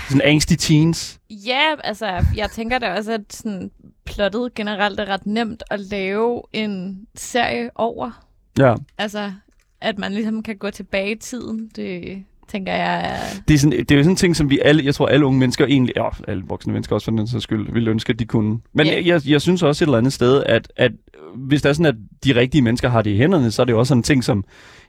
sådan 0.10 0.22
angsty 0.24 0.54
teens? 0.60 1.20
Ja, 1.29 1.75
altså, 1.84 2.25
jeg 2.36 2.51
tænker 2.51 2.79
da 2.79 2.94
også, 2.94 3.12
at 3.12 3.34
sådan, 3.34 3.72
plottet 4.06 4.53
generelt 4.53 5.00
er 5.00 5.06
ret 5.06 5.25
nemt 5.25 5.63
at 5.70 5.79
lave 5.79 6.41
en 6.53 7.06
serie 7.15 7.70
over. 7.75 8.25
Ja. 8.60 8.75
Altså, 8.98 9.34
at 9.82 9.98
man 9.98 10.13
ligesom 10.13 10.44
kan 10.44 10.58
gå 10.58 10.70
tilbage 10.70 11.12
i 11.12 11.20
tiden. 11.20 11.72
Det, 11.75 12.24
tænker 12.51 12.73
jeg. 12.73 13.19
Det 13.47 13.53
er, 13.53 13.57
sådan, 13.57 13.79
det 13.79 13.91
er 13.91 13.95
jo 13.95 14.03
sådan 14.03 14.12
en 14.12 14.15
ting, 14.15 14.35
som 14.35 14.50
vi 14.50 14.59
alle, 14.59 14.85
jeg 14.85 14.95
tror 14.95 15.07
alle 15.07 15.25
unge 15.25 15.39
mennesker 15.39 15.65
egentlig, 15.65 15.93
ja, 15.95 16.09
alle 16.27 16.43
voksne 16.47 16.73
mennesker 16.73 16.95
også 16.95 17.05
for 17.05 17.12
den 17.12 17.27
sags 17.27 17.43
skyld, 17.43 17.73
ville 17.73 17.91
ønske, 17.91 18.13
at 18.13 18.19
de 18.19 18.25
kunne. 18.25 18.59
Men 18.73 18.88
yeah. 18.88 18.95
jeg, 18.95 19.05
jeg, 19.05 19.21
jeg 19.27 19.41
synes 19.41 19.63
også 19.63 19.83
et 19.83 19.88
eller 19.88 19.97
andet 19.97 20.13
sted, 20.13 20.43
at, 20.45 20.71
at 20.77 20.91
hvis 21.35 21.62
det 21.62 21.69
er 21.69 21.73
sådan, 21.73 21.85
at 21.85 21.95
de 22.23 22.35
rigtige 22.35 22.62
mennesker 22.62 22.89
har 22.89 23.01
det 23.01 23.12
i 23.12 23.17
hænderne, 23.17 23.51
så 23.51 23.62
er 23.62 23.65
det 23.65 23.73
jo 23.73 23.79
også 23.79 23.89
sådan 23.89 24.00
en 24.00 24.03
ting, 24.03 24.23
som, 24.23 24.43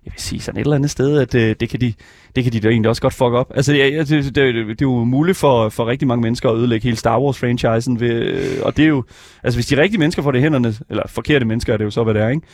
jeg 0.05 0.13
vil 0.13 0.21
sige 0.21 0.41
sådan 0.41 0.61
et 0.61 0.65
eller 0.65 0.77
andet 0.77 0.91
sted, 0.91 1.19
at 1.19 1.33
det, 1.33 1.49
øh, 1.51 1.57
det, 1.61 1.69
kan, 1.69 1.81
de, 1.81 1.95
det 2.37 2.45
kan 2.45 2.53
de 2.53 2.61
da 2.61 2.69
egentlig 2.69 2.89
også 2.89 3.03
godt 3.03 3.15
fuck 3.15 3.23
op. 3.23 3.53
Altså, 3.55 3.73
det, 3.73 4.09
det, 4.09 4.25
det, 4.25 4.35
det 4.35 4.71
er 4.71 4.75
jo 4.83 5.05
muligt 5.05 5.37
for, 5.37 5.69
for 5.69 5.87
rigtig 5.87 6.09
mange 6.09 6.23
mennesker 6.23 6.51
at 6.51 6.57
ødelægge 6.57 6.85
hele 6.85 6.97
Star 6.97 7.19
Wars-franchisen, 7.19 8.01
ved, 8.01 8.61
og 8.61 8.77
det 8.77 8.83
er 8.83 8.89
jo, 8.89 9.05
altså 9.43 9.57
hvis 9.57 9.67
de 9.67 9.77
rigtige 9.77 9.99
mennesker 9.99 10.23
får 10.23 10.31
det 10.31 10.39
i 10.39 10.43
hænderne, 10.43 10.75
eller 10.91 11.03
forkerte 11.07 11.45
mennesker 11.45 11.73
er 11.73 11.77
det 11.77 11.85
jo 11.85 11.91
så, 11.91 12.05
hvad 12.05 12.15
det 12.15 12.23
er, 12.23 12.29
ikke? 12.29 12.47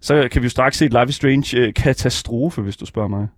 så 0.00 0.28
kan 0.32 0.42
vi 0.42 0.46
jo 0.46 0.50
straks 0.50 0.76
se 0.76 0.86
et 0.86 0.92
Life 0.92 1.08
is 1.08 1.14
Strange 1.14 1.58
øh, 1.58 1.74
katastrofe, 1.74 2.62
hvis 2.62 2.76
du 2.76 2.86
spørger 2.86 3.08
mig. 3.08 3.28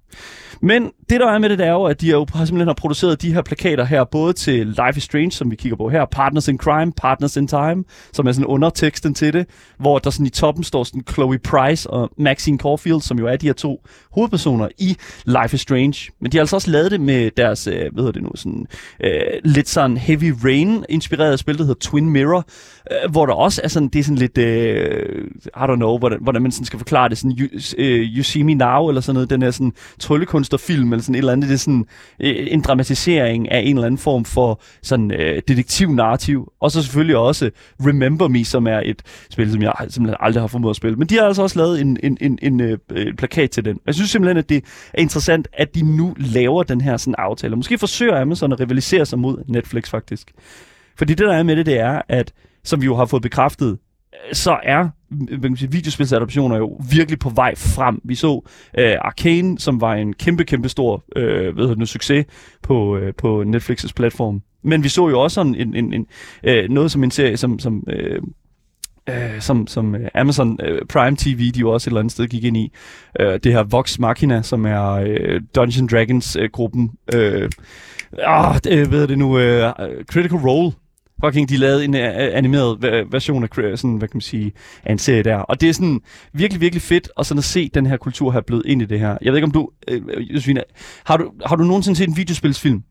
Men 0.63 0.91
det, 1.11 1.21
der 1.21 1.31
er 1.31 1.39
med 1.39 1.49
det, 1.49 1.59
der 1.59 1.65
er 1.65 1.73
jo, 1.73 1.85
at 1.85 2.01
de 2.01 2.11
jo 2.11 2.27
simpelthen 2.27 2.67
har 2.67 2.75
produceret 2.75 3.23
de 3.23 3.35
her 3.35 3.43
plakater 3.43 3.85
her, 3.85 4.05
både 4.05 4.33
til 4.33 4.67
Life 4.67 4.97
is 4.97 5.03
Strange, 5.03 5.31
som 5.31 5.51
vi 5.51 5.57
kigger 5.57 5.77
på 5.77 5.89
her, 5.89 6.05
Partners 6.05 6.49
in 6.49 6.59
Crime, 6.59 6.93
Partners 6.93 7.37
in 7.37 7.49
Time, 7.49 7.85
som 8.13 8.27
er 8.27 8.33
sådan 8.33 8.47
underteksten 8.47 9.15
til 9.15 9.33
det, 9.33 9.47
hvor 9.79 9.99
der 9.99 10.11
sådan 10.11 10.27
i 10.27 10.31
toppen 10.31 10.65
står 10.65 10.85
sådan 10.85 11.03
Chloe 11.13 11.39
Price 11.39 11.91
og 11.91 12.11
Maxine 12.19 12.59
Caulfield, 12.59 13.01
som 13.01 13.19
jo 13.19 13.27
er 13.27 13.37
de 13.37 13.47
her 13.47 13.53
to 13.53 13.87
hovedpersoner 14.13 14.69
i 14.79 14.97
Life 15.25 15.55
is 15.55 15.61
Strange. 15.61 16.13
Men 16.21 16.33
de 16.33 16.37
har 16.37 16.43
altså 16.43 16.57
også 16.57 16.71
lavet 16.71 16.91
det 16.91 17.01
med 17.01 17.31
deres, 17.37 17.67
øh, 17.67 17.75
hvad 17.75 18.05
hedder 18.05 18.13
det 18.13 18.23
nu, 18.23 18.31
sådan 18.35 18.67
øh, 19.05 19.11
lidt 19.45 19.69
sådan 19.69 19.97
Heavy 19.97 20.35
Rain-inspireret 20.45 21.39
spil, 21.39 21.59
der 21.59 21.65
hedder 21.65 21.81
Twin 21.81 22.11
Mirror, 22.11 22.45
øh, 22.91 23.11
hvor 23.11 23.27
der 23.27 23.33
også 23.33 23.61
er 23.65 23.69
sådan, 23.69 23.89
det 23.89 23.99
er 23.99 24.05
sådan 24.05 24.19
lidt, 24.19 24.39
øh, 24.39 25.25
I 25.47 25.65
don't 25.65 25.77
know, 25.77 25.99
hvordan, 25.99 26.19
hvordan 26.21 26.43
man 26.43 26.53
sådan 26.53 26.67
skal 26.67 26.79
forklare 26.79 27.09
det, 27.09 27.19
sådan 27.19 27.39
you, 27.39 27.49
øh, 27.79 28.17
you 28.17 28.23
See 28.23 28.45
Me 28.45 28.55
Now, 28.55 28.89
eller 28.89 29.01
sådan 29.01 29.15
noget, 29.15 29.31
den 29.31 29.43
er 29.43 29.51
sådan 29.51 29.73
tryllekunsterfilm, 30.51 30.93
eller 30.93 31.03
sådan 31.03 31.15
et 31.15 31.19
eller 31.19 31.33
andet, 31.33 31.49
det 31.49 31.55
er 31.55 31.59
sådan 31.59 31.87
øh, 32.21 32.47
en 32.51 32.61
dramatisering 32.61 33.51
af 33.51 33.61
en 33.61 33.77
eller 33.77 33.87
anden 33.87 33.99
form 33.99 34.25
for 34.25 34.61
sådan 34.83 35.11
øh, 35.11 35.43
detektiv-narrativ, 35.49 36.53
og 36.61 36.71
så 36.71 36.83
selvfølgelig 36.83 37.17
også 37.17 37.51
Remember 37.81 38.29
Me, 38.29 38.45
som 38.45 38.67
er 38.67 38.81
et 38.85 39.03
spil, 39.31 39.53
som 39.53 39.63
jeg 39.63 39.73
simpelthen 39.89 40.17
aldrig 40.21 40.43
har 40.43 40.49
formået 40.49 40.73
at 40.73 40.77
spille, 40.77 40.97
men 40.97 41.09
de 41.09 41.15
har 41.15 41.25
altså 41.27 41.43
også 41.43 41.59
lavet 41.59 41.81
en, 41.81 41.99
en, 42.03 42.19
en, 42.21 42.39
en, 42.43 42.61
øh, 42.61 42.79
en 42.97 43.17
plakat 43.17 43.51
til 43.51 43.65
den. 43.65 43.79
Jeg 43.87 43.95
synes 43.95 44.11
simpelthen, 44.11 44.37
at 44.37 44.49
det 44.49 44.65
er 44.95 45.01
interessant, 45.01 45.49
at 45.53 45.75
de 45.75 45.97
nu 45.97 46.15
laver 46.19 46.63
den 46.63 46.81
her 46.81 46.97
sådan 46.97 47.15
aftale, 47.19 47.57
måske 47.57 47.79
forsøger 47.79 48.21
Amazon 48.21 48.53
at 48.53 48.61
rivalisere 48.61 49.07
sig 49.07 49.19
mod 49.19 49.45
Netflix 49.49 49.91
faktisk. 49.91 50.33
Fordi 50.99 51.15
det, 51.15 51.27
der 51.27 51.35
er 51.35 51.43
med 51.43 51.57
det, 51.57 51.67
det 51.67 51.79
er, 51.79 52.03
at 52.09 52.33
som 52.65 52.81
vi 52.81 52.87
jo 52.87 52.97
har 52.97 53.05
fået 53.05 53.23
bekræftet, 53.23 53.79
øh, 54.29 54.35
så 54.35 54.59
er 54.63 54.89
sige, 55.57 55.73
videospilsadaptioner 55.73 56.55
er 56.55 56.59
jo 56.59 56.81
virkelig 56.91 57.19
på 57.19 57.29
vej 57.29 57.55
frem. 57.55 58.01
Vi 58.05 58.15
så 58.15 58.49
øh, 58.79 58.95
Arcane, 59.01 59.59
som 59.59 59.81
var 59.81 59.95
en 59.95 60.13
kæmpe, 60.13 60.45
kæmpe 60.45 60.69
stor 60.69 61.05
øh, 61.17 61.55
hvad 61.55 61.69
hedder 61.69 61.85
succes 61.85 62.27
på, 62.63 62.97
øh, 62.97 63.15
på 63.19 63.43
Netflix's 63.47 63.93
platform. 63.97 64.43
Men 64.63 64.85
vi 64.85 64.89
så 64.89 65.09
jo 65.09 65.21
også 65.21 65.41
en, 65.41 65.55
en, 65.55 65.75
en, 65.75 65.93
en, 65.95 66.07
øh, 66.45 66.69
noget 66.71 66.91
som 66.91 67.05
en 67.05 67.11
serie, 67.11 67.37
som, 67.37 67.59
som 67.59 67.85
øh, 67.89 68.23
øh, 69.09 69.41
som, 69.41 69.67
som 69.67 69.95
øh, 69.95 70.09
Amazon 70.15 70.59
øh, 70.63 70.83
Prime 70.89 71.17
TV, 71.17 71.53
de 71.53 71.61
jo 71.61 71.71
også 71.71 71.89
et 71.89 71.91
eller 71.91 72.01
andet 72.01 72.13
sted 72.13 72.27
gik 72.27 72.45
ind 72.45 72.57
i. 72.57 72.73
Øh, 73.21 73.41
det 73.45 73.53
her 73.53 73.63
Vox 73.63 73.99
Machina, 73.99 74.43
som 74.43 74.67
er 74.67 74.91
øh, 74.91 75.41
Dungeon 75.55 75.87
Dragons-gruppen. 75.87 76.91
Øh, 77.15 77.43
øh, 77.43 77.49
ah, 78.19 78.61
øh, 78.69 78.93
ved 78.93 79.09
det 79.09 79.19
nu, 79.19 79.39
øh, 79.39 79.73
øh 79.81 80.05
Critical 80.05 80.39
Role. 80.39 80.73
Fucking, 81.25 81.49
de 81.49 81.57
lavede 81.57 81.85
en 81.85 81.95
uh, 81.95 82.01
animeret 82.39 82.83
version 83.13 83.45
af 83.45 83.79
sådan, 83.79 83.97
hvad 83.97 84.09
kan 84.09 84.17
man 84.17 84.21
sige, 84.21 84.53
af 84.85 84.93
en 84.93 84.99
serie 84.99 85.23
der. 85.23 85.37
Og 85.37 85.61
det 85.61 85.69
er 85.69 85.73
sådan 85.73 86.01
virkelig, 86.33 86.61
virkelig 86.61 86.83
fedt 86.83 87.11
at 87.19 87.27
sådan 87.27 87.39
at 87.39 87.45
se 87.45 87.69
den 87.69 87.87
her 87.87 87.97
kultur 87.97 88.31
have 88.31 88.43
blevet 88.43 88.63
ind 88.67 88.83
i 88.83 88.85
det 88.85 89.01
her. 89.01 89.19
Jeg 89.23 89.33
ved 89.33 89.39
ikke, 89.39 89.47
om 89.47 89.51
du, 89.51 89.71
øh, 89.89 90.33
Josefine, 90.35 90.63
har 91.05 91.17
du, 91.17 91.33
har 91.47 91.57
du 91.57 91.65
nogensinde 91.65 91.97
set 91.99 92.09
en 92.09 92.17
videospilsfilm? 92.17 92.85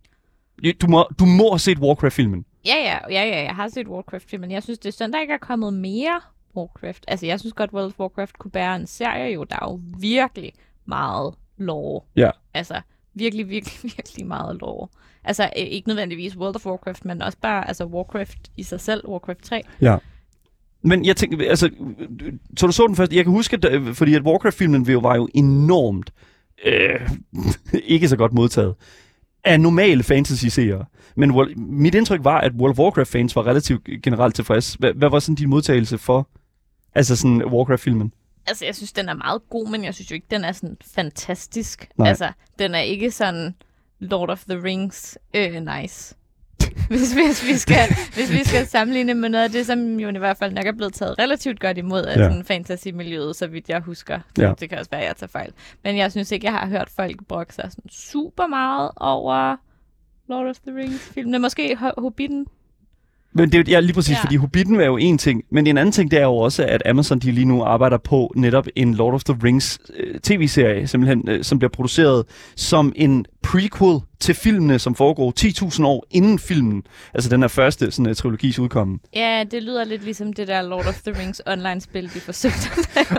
Du 0.82 0.88
må, 0.88 1.08
du 1.20 1.26
må 1.26 1.52
have 1.52 1.60
set 1.60 1.80
Warcraft-filmen. 1.80 2.46
Ja, 2.66 2.76
ja, 2.76 2.98
ja, 3.10 3.24
ja, 3.30 3.44
jeg 3.44 3.56
har 3.56 3.68
set 3.68 3.88
Warcraft-filmen. 3.88 4.52
Jeg 4.52 4.64
synes, 4.64 4.80
det 4.80 4.90
er 4.90 4.94
sådan, 4.94 5.14
der 5.14 5.22
ikke 5.22 5.34
er 5.34 5.38
kommet 5.38 5.74
mere 5.74 6.22
Warcraft. 6.56 7.06
Altså, 7.08 7.26
jeg 7.26 7.40
synes 7.40 7.54
godt, 7.54 7.74
World 7.74 7.86
of 7.86 8.00
Warcraft 8.00 8.38
kunne 8.38 8.52
bære 8.52 8.76
en 8.76 8.88
serie 8.88 9.34
jo. 9.34 9.44
Der 9.44 9.56
er 9.56 9.72
jo 9.72 9.80
virkelig 10.00 10.54
meget 10.86 11.34
lore. 11.58 12.02
Ja. 12.16 12.30
Altså, 12.54 12.82
virkelig, 13.14 13.50
virkelig, 13.50 13.84
virkelig 13.98 14.28
meget 14.28 14.58
lore. 14.62 14.88
Altså, 15.30 15.50
ikke 15.56 15.88
nødvendigvis 15.88 16.38
World 16.38 16.56
of 16.56 16.66
Warcraft, 16.66 17.06
men 17.06 17.22
også 17.22 17.38
bare 17.42 17.68
altså 17.68 17.86
Warcraft 17.86 18.38
i 18.58 18.64
sig 18.64 18.80
selv, 18.80 19.08
Warcraft 19.08 19.44
3. 19.44 19.62
Ja. 19.82 19.98
Men 20.82 21.06
jeg 21.06 21.16
tænker, 21.16 21.50
altså, 21.50 21.70
så 22.58 22.68
du 22.68 22.72
så 22.72 22.88
den 22.88 22.96
først. 22.96 23.14
Jeg 23.14 23.24
kan 23.24 23.34
huske, 23.34 23.60
at, 23.64 23.96
fordi 23.98 24.16
at 24.16 24.22
Warcraft-filmen 24.22 25.04
var 25.04 25.16
jo 25.16 25.30
enormt 25.34 26.14
øh, 26.66 27.10
ikke 27.84 28.10
så 28.10 28.18
godt 28.18 28.34
modtaget 28.34 28.76
af 29.44 29.60
normale 29.60 30.04
fantasy-seere. 30.04 30.86
Men 31.16 31.34
mit 31.58 31.96
indtryk 31.96 32.24
var, 32.24 32.42
at 32.42 32.52
World 32.54 32.72
of 32.72 32.80
Warcraft-fans 32.80 33.36
var 33.36 33.48
relativt 33.48 33.90
generelt 34.04 34.36
tilfreds. 34.36 34.74
Hvad, 34.74 34.94
hvad 34.94 35.10
var 35.10 35.20
sådan 35.20 35.36
din 35.36 35.50
modtagelse 35.50 35.98
for 35.98 36.30
altså 36.96 37.16
sådan 37.16 37.46
Warcraft-filmen? 37.46 38.14
Altså, 38.48 38.66
jeg 38.66 38.76
synes, 38.76 38.92
den 38.92 39.10
er 39.10 39.14
meget 39.14 39.42
god, 39.50 39.70
men 39.70 39.84
jeg 39.84 39.94
synes 39.94 40.12
jo 40.12 40.16
ikke, 40.16 40.28
den 40.32 40.44
er 40.44 40.52
sådan 40.52 40.78
fantastisk. 40.96 41.90
Nej. 41.98 42.10
Altså, 42.10 42.32
den 42.60 42.76
er 42.76 42.80
ikke 42.80 43.12
sådan 43.12 43.54
Lord 44.00 44.30
of 44.30 44.44
the 44.46 44.64
Rings 44.64 45.18
øh, 45.34 45.62
nice. 45.80 46.16
hvis, 46.90 47.14
hvis, 47.14 47.46
vi 47.48 47.54
skal, 47.54 47.88
hvis 48.14 48.32
vi 48.32 48.44
skal 48.44 48.68
sammenligne 48.68 49.14
med 49.14 49.30
noget 49.30 49.44
af 49.44 49.52
det, 49.52 49.66
som 49.66 50.00
jo 50.00 50.10
i 50.10 50.18
hvert 50.18 50.38
fald 50.38 50.54
nok 50.54 50.66
er 50.66 50.72
blevet 50.72 50.94
taget 50.94 51.20
relativt 51.20 51.60
godt 51.60 51.78
imod 51.78 52.04
af 52.04 52.18
ja. 52.18 52.24
sådan 52.24 52.44
fantasy-miljøet, 52.44 53.36
så 53.36 53.48
vidt 53.48 53.70
jeg 53.70 53.80
husker. 53.80 54.20
Ja. 54.38 54.54
Det 54.60 54.70
kan 54.70 54.78
også 54.78 54.92
være, 54.92 55.02
at 55.02 55.08
jeg 55.08 55.16
tager 55.16 55.30
fejl. 55.30 55.54
Men 55.84 55.98
jeg 55.98 56.12
synes 56.12 56.32
ikke, 56.32 56.46
jeg 56.46 56.54
har 56.54 56.68
hørt 56.68 56.90
folk 56.90 57.28
brokke 57.28 57.54
sig 57.54 57.72
sådan 57.72 57.90
super 57.90 58.48
meget 58.48 58.92
over 58.96 59.56
Lord 60.28 60.48
of 60.48 60.56
the 60.68 60.76
Rings-filmene. 60.76 61.40
Måske 61.40 61.78
Hobbiten 61.98 62.48
men 63.34 63.52
det 63.52 63.68
er 63.68 63.72
ja, 63.72 63.80
lige 63.80 63.94
præcis, 63.94 64.16
ja. 64.16 64.22
fordi 64.22 64.36
Hobbiten 64.36 64.80
er 64.80 64.86
jo 64.86 64.98
en 64.98 65.18
ting, 65.18 65.44
men 65.52 65.68
en 65.68 65.78
anden 65.78 65.92
ting, 65.92 66.12
det 66.12 66.20
er 66.20 66.24
jo 66.24 66.36
også, 66.36 66.66
at 66.66 66.84
Amazon 66.86 67.20
de 67.20 67.32
lige 67.32 67.46
nu 67.46 67.64
arbejder 67.64 67.98
på 67.98 68.34
netop 68.36 68.68
en 68.76 68.94
Lord 68.94 69.14
of 69.14 69.24
the 69.24 69.38
Rings 69.44 69.80
øh, 70.00 70.20
tv-serie, 70.20 70.88
simpelthen, 70.88 71.30
øh, 71.30 71.44
som 71.44 71.60
bliver 71.60 71.70
produceret 71.70 72.26
som 72.56 72.94
en 72.96 73.26
prequel 73.44 74.00
til 74.20 74.36
filmene, 74.36 74.80
som 74.80 74.96
foregår 74.96 75.34
10.000 75.40 75.86
år 75.86 76.06
inden 76.12 76.40
filmen, 76.40 76.84
altså 77.14 77.30
den 77.30 77.42
her 77.42 77.48
første 77.48 77.92
sådan, 77.92 78.10
uh, 78.10 78.16
trilogis 78.16 78.60
udkommen. 78.60 79.00
Ja, 79.16 79.44
det 79.52 79.64
lyder 79.64 79.84
lidt 79.84 80.04
ligesom 80.04 80.34
det 80.34 80.48
der 80.48 80.62
Lord 80.62 80.88
of 80.88 81.02
the 81.08 81.22
Rings 81.22 81.42
online-spil, 81.46 82.04
de 82.14 82.20
forsøgte 82.20 82.70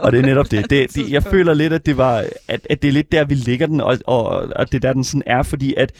Og 0.02 0.12
det 0.12 0.18
er 0.18 0.26
netop 0.26 0.50
det. 0.50 0.70
det, 0.70 0.94
det 0.94 1.10
jeg 1.10 1.22
føler 1.22 1.54
lidt, 1.54 1.72
at 1.72 1.86
det, 1.86 1.96
var, 1.96 2.24
at, 2.48 2.66
at 2.70 2.82
det 2.82 2.88
er 2.88 2.92
lidt 2.92 3.12
der, 3.12 3.24
vi 3.24 3.34
ligger 3.34 3.66
den, 3.66 3.80
og, 3.80 3.98
og 4.06 4.60
at 4.60 4.72
det 4.72 4.84
er 4.84 4.88
der, 4.88 4.92
den 4.92 5.04
sådan 5.04 5.22
er, 5.26 5.42
fordi 5.42 5.74
at 5.76 5.92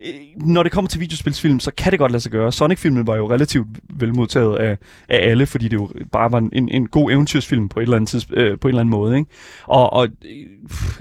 Øh, 0.00 0.14
når 0.36 0.62
det 0.62 0.72
kommer 0.72 0.88
til 0.88 1.00
videospilsfilm, 1.00 1.60
så 1.60 1.70
kan 1.70 1.92
det 1.92 1.98
godt 1.98 2.12
lade 2.12 2.20
sig 2.20 2.32
gøre. 2.32 2.52
Sonic-filmen 2.52 3.06
var 3.06 3.16
jo 3.16 3.30
relativt 3.30 3.66
velmodtaget 3.90 4.56
af, 4.56 4.78
af 5.08 5.30
alle, 5.30 5.46
fordi 5.46 5.68
det 5.68 5.76
jo 5.76 5.90
bare 6.12 6.32
var 6.32 6.38
en, 6.38 6.68
en 6.68 6.86
god 6.88 7.10
eventyrsfilm 7.10 7.68
på, 7.68 7.80
et 7.80 7.82
eller 7.82 7.96
andet 7.96 8.08
tids, 8.08 8.26
øh, 8.32 8.58
på 8.58 8.68
en 8.68 8.70
eller 8.70 8.80
anden 8.80 8.90
måde. 8.90 9.16
Ikke? 9.18 9.30
Og, 9.66 9.92
og 9.92 10.08
øh, 10.24 10.46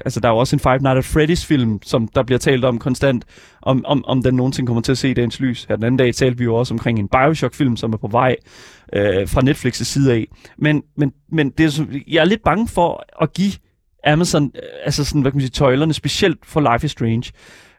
altså, 0.06 0.20
der 0.20 0.28
er 0.28 0.34
jo 0.34 0.38
også 0.38 0.56
en 0.56 0.60
Five 0.60 0.78
Nights 0.78 1.16
at 1.16 1.18
Freddy's-film, 1.18 1.80
som 1.84 2.08
der 2.08 2.24
bliver 2.24 2.40
talt 2.40 2.66
om 2.66 2.80
konstant, 2.80 3.26
om, 3.62 3.86
om, 3.86 4.06
om 4.06 4.24
den 4.24 4.36
nogensinde 4.36 4.68
kommer 4.68 4.82
til 4.82 4.92
at 4.92 4.98
se 4.98 5.14
dagens 5.14 5.40
lys. 5.40 5.66
Her 5.70 5.76
den 5.76 5.86
anden 5.86 5.98
dag 5.98 6.16
talte 6.16 6.38
vi 6.38 6.44
jo 6.44 6.56
også 6.56 6.74
omkring 6.74 7.00
en 7.00 7.08
Bioshock-film, 7.08 7.78
som 7.78 7.94
er 7.94 7.98
på 7.98 8.08
vej 8.08 8.36
øh, 8.94 9.28
fra 9.28 9.42
Netflix' 9.42 9.84
side 9.84 10.14
af. 10.14 10.28
Men, 10.58 10.84
men, 10.98 11.14
men 11.32 11.50
det 11.50 11.66
er, 11.66 11.86
jeg 12.08 12.22
er 12.22 12.26
lidt 12.26 12.44
bange 12.44 12.68
for 12.68 13.06
at 13.22 13.34
give 13.34 13.52
Amazon, 14.06 14.52
øh, 14.56 14.62
altså 14.86 15.04
sådan, 15.04 15.22
hvad 15.22 15.32
kan 15.32 15.38
man 15.38 15.42
sige, 15.42 15.50
tøjlerne, 15.50 15.94
specielt 15.94 16.46
for 16.46 16.74
Life 16.74 16.86
is 16.86 16.92
Strange. 16.92 17.32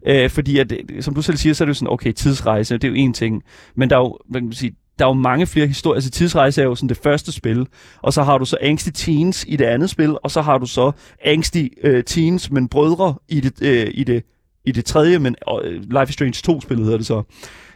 Øh, 0.07 0.31
fordi, 0.31 0.59
at, 0.59 0.73
øh, 0.73 1.03
som 1.03 1.15
du 1.15 1.23
selv 1.23 1.37
siger, 1.37 1.55
så 1.55 1.65
er 1.65 1.67
det 1.67 1.71
jo 1.71 1.75
sådan, 1.75 1.93
okay, 1.93 2.13
tidsrejse, 2.13 2.75
det 2.75 2.85
er 2.85 2.89
jo 2.89 2.95
en 2.95 3.13
ting. 3.13 3.43
Men 3.75 3.91
der 3.91 3.97
er 3.97 4.01
jo, 4.01 4.19
hvad 4.29 4.41
kan 4.41 4.47
man 4.47 4.55
sige, 4.55 4.77
der 4.99 5.05
er 5.05 5.09
jo 5.09 5.15
mange 5.15 5.47
flere 5.47 5.67
historier. 5.67 5.95
Altså 5.95 6.11
tidsrejse 6.11 6.63
er 6.63 6.67
jo 6.67 6.75
sådan 6.75 6.89
det 6.89 6.97
første 6.97 7.33
spil, 7.33 7.67
og 8.03 8.13
så 8.13 8.23
har 8.23 8.39
du 8.39 8.45
så 8.45 8.57
angsty 8.61 8.91
teens 8.95 9.45
i 9.49 9.57
det 9.57 9.65
andet 9.65 9.91
spil, 9.91 10.17
og 10.23 10.31
så 10.31 10.43
har 10.43 10.59
du 10.59 10.67
så 10.67 10.93
angsty 11.25 11.67
øh, 11.83 12.05
teens, 12.05 12.51
men 12.51 12.69
brødre 12.69 13.15
i 13.29 13.41
det, 13.41 13.63
øh, 13.63 13.91
i 13.95 14.05
det, 14.05 14.23
i 14.65 14.73
det 14.73 14.85
tredje, 14.85 15.19
men 15.19 15.37
øh, 15.63 15.83
Life 15.83 16.09
is 16.09 16.15
Strange 16.15 16.33
2 16.33 16.61
spillet 16.61 16.85
hedder 16.85 16.99
det 16.99 17.07
så. 17.07 17.23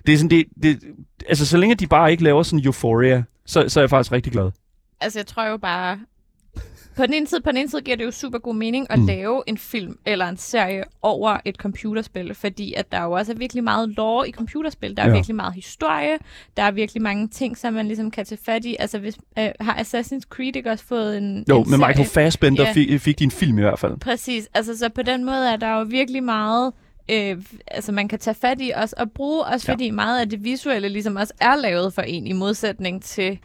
Det 0.07 0.15
er 0.15 0.19
sådan, 0.19 0.31
det, 0.31 0.45
det, 0.63 0.79
altså 1.29 1.47
så 1.47 1.57
længe 1.57 1.75
de 1.75 1.87
bare 1.87 2.11
ikke 2.11 2.25
laver 2.25 2.43
sådan 2.43 2.65
Euphoria, 2.65 3.23
så, 3.47 3.69
så 3.69 3.81
er 3.81 3.83
jeg 3.83 3.91
faktisk 3.91 4.13
rigtig 4.13 4.33
glad. 4.33 4.51
Altså 5.01 5.19
jeg 5.19 5.27
tror 5.27 5.47
jo 5.47 5.57
bare, 5.57 5.99
på 7.01 7.07
den 7.07 7.15
ene 7.15 7.27
side, 7.27 7.41
på 7.41 7.51
den 7.51 7.57
ene 7.57 7.71
side 7.71 7.83
giver 7.83 7.97
det 7.97 8.05
jo 8.05 8.11
super 8.11 8.39
god 8.39 8.55
mening 8.55 8.87
at 8.91 8.99
mm. 8.99 9.07
lave 9.07 9.43
en 9.47 9.59
film 9.59 9.99
eller 10.07 10.29
en 10.29 10.37
serie 10.37 10.85
over 11.03 11.37
et 11.45 11.57
computerspil, 11.57 12.35
fordi 12.35 12.75
at 12.75 12.93
der 12.93 13.03
jo 13.03 13.13
også 13.13 13.33
er 13.33 13.37
virkelig 13.37 13.65
meget 13.65 13.89
lore 13.89 14.29
i 14.29 14.33
computerspil. 14.33 14.97
Der 14.97 15.03
er 15.03 15.07
ja. 15.07 15.15
virkelig 15.15 15.37
meget 15.37 15.55
historie, 15.55 16.19
der 16.57 16.63
er 16.63 16.71
virkelig 16.71 17.03
mange 17.03 17.29
ting, 17.29 17.59
som 17.59 17.75
man 17.75 17.87
ligesom 17.87 18.11
kan 18.11 18.25
tage 18.25 18.39
fat 18.45 18.65
i. 18.65 18.77
Altså, 18.79 18.99
hvis, 18.99 19.19
øh, 19.39 19.49
har 19.61 19.75
Assassin's 19.75 20.21
Creed 20.31 20.57
ikke 20.57 20.71
også 20.71 20.85
fået 20.85 21.19
en 21.19 21.45
Jo, 21.49 21.63
en 21.63 21.71
med 21.71 21.79
Michael 21.79 22.09
Fassbender 22.09 22.65
ja. 22.65 22.73
fik, 22.73 23.01
fik 23.01 23.19
de 23.19 23.25
en 23.25 23.31
film 23.31 23.59
i 23.59 23.63
hvert 23.63 23.79
fald. 23.79 23.97
Præcis. 23.97 24.49
Altså, 24.55 24.79
så 24.79 24.89
på 24.89 25.03
den 25.03 25.25
måde 25.25 25.53
er 25.53 25.57
der 25.57 25.79
jo 25.79 25.83
virkelig 25.83 26.23
meget 26.23 26.73
øh, 27.11 27.37
altså 27.67 27.93
man 27.93 28.09
kan 28.09 28.19
tage 28.19 28.35
fat 28.35 28.61
i 28.61 28.73
os 28.77 28.93
og 28.93 29.11
bruge, 29.11 29.45
også 29.45 29.65
ja. 29.69 29.73
fordi 29.73 29.91
meget 29.91 30.21
af 30.21 30.29
det 30.29 30.45
visuelle 30.45 30.89
ligesom 30.89 31.17
også 31.17 31.35
er 31.41 31.57
lavet 31.57 31.95
for 31.95 32.03
en, 32.03 32.27
i 32.27 32.33
modsætning 32.33 33.03
til 33.03 33.39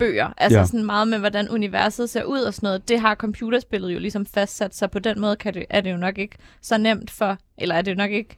bøger. 0.00 0.32
Altså 0.36 0.58
ja. 0.58 0.66
sådan 0.66 0.84
meget 0.84 1.08
med, 1.08 1.18
hvordan 1.18 1.48
universet 1.48 2.10
ser 2.10 2.24
ud 2.24 2.40
og 2.40 2.54
sådan 2.54 2.66
noget. 2.66 2.88
Det 2.88 3.00
har 3.00 3.14
computerspillet 3.14 3.94
jo 3.94 3.98
ligesom 3.98 4.26
fastsat, 4.26 4.74
så 4.74 4.86
på 4.86 4.98
den 4.98 5.20
måde 5.20 5.36
kan 5.36 5.54
det, 5.54 5.66
er 5.70 5.80
det 5.80 5.92
jo 5.92 5.96
nok 5.96 6.18
ikke 6.18 6.36
så 6.60 6.78
nemt 6.78 7.10
for, 7.10 7.38
eller 7.58 7.74
er 7.74 7.82
det 7.82 7.90
jo 7.90 7.96
nok 7.96 8.10
ikke, 8.10 8.36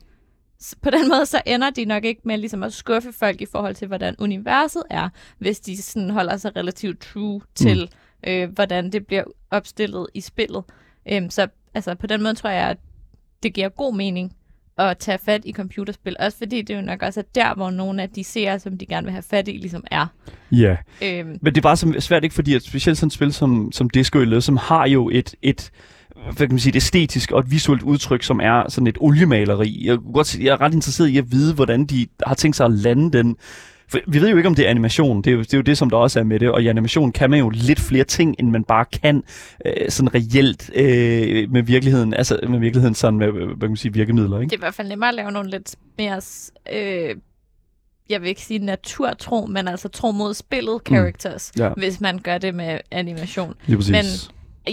på 0.82 0.90
den 0.90 1.08
måde 1.08 1.26
så 1.26 1.42
ender 1.46 1.70
de 1.70 1.84
nok 1.84 2.04
ikke 2.04 2.20
med 2.24 2.38
ligesom 2.38 2.62
at 2.62 2.72
skuffe 2.72 3.12
folk 3.12 3.40
i 3.40 3.46
forhold 3.46 3.74
til, 3.74 3.88
hvordan 3.88 4.14
universet 4.18 4.82
er, 4.90 5.08
hvis 5.38 5.60
de 5.60 5.82
sådan 5.82 6.10
holder 6.10 6.36
sig 6.36 6.56
relativt 6.56 7.00
true 7.00 7.40
til, 7.54 7.90
mm. 8.24 8.30
øh, 8.30 8.52
hvordan 8.52 8.92
det 8.92 9.06
bliver 9.06 9.24
opstillet 9.50 10.06
i 10.14 10.20
spillet. 10.20 10.64
Øhm, 11.10 11.30
så 11.30 11.48
altså, 11.74 11.94
på 11.94 12.06
den 12.06 12.22
måde 12.22 12.34
tror 12.34 12.50
jeg, 12.50 12.70
at 12.70 12.78
det 13.42 13.54
giver 13.54 13.68
god 13.68 13.94
mening 13.94 14.36
at 14.78 14.98
tage 14.98 15.18
fat 15.18 15.42
i 15.44 15.52
computerspil. 15.52 16.16
Også 16.20 16.38
fordi 16.38 16.62
det 16.62 16.74
er 16.74 16.80
jo 16.80 16.86
nok 16.86 17.02
også 17.02 17.22
der, 17.34 17.54
hvor 17.54 17.70
nogle 17.70 18.02
af 18.02 18.08
de 18.10 18.24
serier, 18.24 18.58
som 18.58 18.78
de 18.78 18.86
gerne 18.86 19.04
vil 19.04 19.12
have 19.12 19.22
fat 19.22 19.48
i, 19.48 19.52
ligesom 19.52 19.84
er. 19.90 20.06
Ja, 20.52 20.76
øhm. 21.02 21.28
men 21.28 21.54
det 21.54 21.56
er 21.56 21.62
bare 21.62 21.76
så 21.76 21.94
svært 21.98 22.24
ikke, 22.24 22.34
fordi 22.34 22.54
at 22.54 22.62
specielt 22.62 22.98
sådan 22.98 23.06
et 23.06 23.12
spil 23.12 23.32
som, 23.32 23.72
som 23.72 23.90
Disco 23.90 24.18
Elysium, 24.18 24.40
som 24.40 24.56
har 24.56 24.86
jo 24.86 25.10
et, 25.10 25.34
et 25.42 25.70
hvad 26.24 26.46
kan 26.46 26.50
man 26.50 26.58
sige, 26.58 26.70
et 26.70 26.76
æstetisk 26.76 27.32
og 27.32 27.40
et 27.40 27.50
visuelt 27.50 27.82
udtryk, 27.82 28.22
som 28.22 28.40
er 28.40 28.68
sådan 28.68 28.86
et 28.86 28.98
oliemaleri. 29.00 29.82
Jeg, 29.86 29.98
godt, 30.14 30.38
jeg 30.38 30.52
er 30.52 30.60
ret 30.60 30.74
interesseret 30.74 31.08
i 31.08 31.18
at 31.18 31.32
vide, 31.32 31.54
hvordan 31.54 31.84
de 31.84 32.06
har 32.26 32.34
tænkt 32.34 32.56
sig 32.56 32.66
at 32.66 32.72
lande 32.72 33.18
den 33.18 33.36
for 33.92 33.98
vi 34.06 34.20
ved 34.20 34.30
jo 34.30 34.36
ikke, 34.36 34.46
om 34.46 34.54
det 34.54 34.66
er 34.66 34.70
animation. 34.70 35.22
Det 35.22 35.30
er, 35.30 35.34
jo, 35.34 35.40
det 35.40 35.54
er 35.54 35.58
jo 35.58 35.62
det, 35.62 35.78
som 35.78 35.90
der 35.90 35.96
også 35.96 36.20
er 36.20 36.24
med 36.24 36.40
det. 36.40 36.50
Og 36.50 36.62
i 36.62 36.66
animation 36.66 37.12
kan 37.12 37.30
man 37.30 37.38
jo 37.38 37.50
lidt 37.50 37.80
flere 37.80 38.04
ting, 38.04 38.36
end 38.38 38.50
man 38.50 38.64
bare 38.64 38.84
kan 38.84 39.22
øh, 39.66 39.90
sådan 39.90 40.14
reelt 40.14 40.70
øh, 40.74 41.50
med 41.50 41.62
virkeligheden. 41.62 42.14
Altså 42.14 42.40
med 42.48 42.58
virkeligheden 42.58 42.94
sådan 42.94 43.18
med, 43.18 43.32
hvad 43.32 43.56
kan 43.60 43.68
man 43.68 43.76
sige, 43.76 43.92
virkemidler. 43.92 44.40
Ikke? 44.40 44.50
Det 44.50 44.56
er 44.56 44.58
i 44.58 44.64
hvert 44.64 44.74
fald 44.74 44.88
nemmere 44.88 45.08
at 45.08 45.14
lave 45.14 45.32
nogle 45.32 45.50
lidt 45.50 45.76
mere... 45.98 46.20
Øh, 46.72 47.16
jeg 48.08 48.20
vil 48.20 48.28
ikke 48.28 48.42
sige 48.42 48.58
naturtro, 48.58 49.46
men 49.46 49.68
altså 49.68 49.88
tro 49.88 50.10
mod 50.10 50.34
spillet 50.34 50.74
mm. 50.74 50.94
characters, 50.94 51.52
mm. 51.56 51.62
ja. 51.62 51.70
hvis 51.76 52.00
man 52.00 52.18
gør 52.18 52.38
det 52.38 52.54
med 52.54 52.78
animation. 52.90 53.54
Lige 53.66 53.76
præcis. 53.76 53.92
Men 53.92 54.04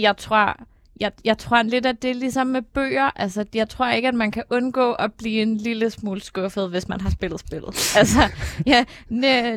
jeg 0.02 0.16
tror, 0.16 0.56
jeg, 1.00 1.12
jeg 1.24 1.38
tror 1.38 1.62
lidt, 1.62 1.86
at 1.86 2.02
det 2.02 2.10
er 2.10 2.14
ligesom 2.14 2.46
med 2.46 2.62
bøger. 2.62 3.10
Altså, 3.16 3.44
jeg 3.54 3.68
tror 3.68 3.90
ikke, 3.90 4.08
at 4.08 4.14
man 4.14 4.30
kan 4.30 4.42
undgå 4.50 4.92
at 4.92 5.12
blive 5.18 5.42
en 5.42 5.56
lille 5.56 5.90
smule 5.90 6.20
skuffet, 6.20 6.70
hvis 6.70 6.88
man 6.88 7.00
har 7.00 7.10
spillet 7.10 7.40
spillet. 7.40 7.68
altså, 8.00 8.20
ja, 8.66 8.84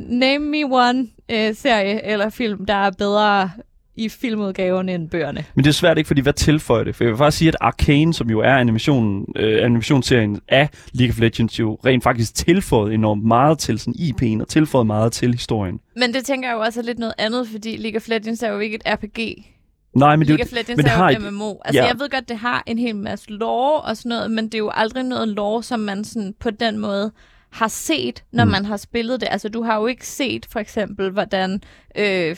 name 0.02 0.46
me 0.46 0.64
one 0.64 1.00
uh, 1.34 1.56
serie 1.56 2.06
eller 2.06 2.30
film, 2.30 2.66
der 2.66 2.74
er 2.74 2.92
bedre 2.92 3.52
i 3.96 4.10
filmudgaverne 4.10 4.94
end 4.94 5.10
bøgerne. 5.10 5.46
Men 5.56 5.64
det 5.64 5.70
er 5.70 5.74
svært 5.74 5.98
ikke, 5.98 6.08
fordi 6.08 6.22
hvad 6.22 6.34
tilføjer 6.34 6.84
det? 6.84 6.96
For 6.96 7.04
jeg 7.04 7.12
vil 7.12 7.18
faktisk 7.18 7.38
sige, 7.38 7.48
at 7.48 7.56
Arcane, 7.62 8.14
som 8.14 8.30
jo 8.30 8.40
er 8.40 8.56
animation, 8.56 9.26
øh, 9.36 9.66
animationsserien 9.66 10.40
af 10.48 10.70
League 10.94 11.12
of 11.12 11.20
Legends, 11.20 11.60
jo 11.60 11.80
rent 11.86 12.04
faktisk 12.04 12.36
tilføjet 12.36 12.94
enormt 12.94 13.24
meget 13.24 13.60
til 13.60 13.80
sådan 13.80 13.94
IP'en, 13.94 14.42
og 14.42 14.48
tilføjet 14.48 14.88
meget 14.88 15.12
til 15.12 15.32
historien. 15.32 15.80
Men 15.96 16.14
det 16.14 16.26
tænker 16.26 16.50
jeg 16.50 16.56
jo 16.56 16.60
også 16.60 16.80
er 16.80 16.84
lidt 16.84 17.00
noget 17.00 17.14
andet, 17.18 17.48
fordi 17.48 17.78
League 17.78 17.98
of 17.98 18.08
Legends 18.08 18.44
er 18.44 18.50
jo 18.50 18.60
ikke 18.60 18.76
et 18.76 18.82
RPG. 18.86 19.46
Nej, 19.96 20.16
men 20.16 20.28
League 20.28 20.38
det, 20.38 20.46
of 20.46 20.52
Legends 20.52 20.78
men 20.78 20.86
det 20.86 20.92
er 20.92 20.96
har 20.96 21.12
jo 21.12 21.28
et 21.28 21.34
MMO. 21.34 21.54
Altså, 21.66 21.82
ja. 21.82 21.88
jeg 21.88 22.00
ved 22.00 22.10
godt, 22.10 22.30
det 22.30 22.38
har 22.38 22.64
en 22.66 22.78
hel 22.80 22.96
masse 22.96 23.30
lore 23.30 23.82
og 23.82 23.98
sådan 23.98 24.10
noget, 24.10 24.32
men 24.32 24.46
det 24.46 24.54
er 24.54 24.60
jo 24.60 24.72
aldrig 24.74 25.04
noget 25.04 25.28
lore, 25.28 25.64
som 25.64 25.80
man 25.80 26.04
sådan 26.04 26.34
på 26.40 26.50
den 26.50 26.78
måde 26.78 27.12
har 27.50 27.68
set, 27.68 28.24
når 28.32 28.44
Mm. 28.44 28.48
mm. 28.48 28.52
man 28.52 28.66
har 28.66 28.78
spillet 28.78 29.22
det. 29.22 29.28
Altså, 29.32 29.50
du 29.50 29.64
har 29.64 29.76
jo 29.80 29.88
ikke 29.88 30.08
set, 30.08 30.46
for 30.52 30.60
eksempel, 30.60 31.10
hvordan 31.10 31.62
øh, 31.98 32.36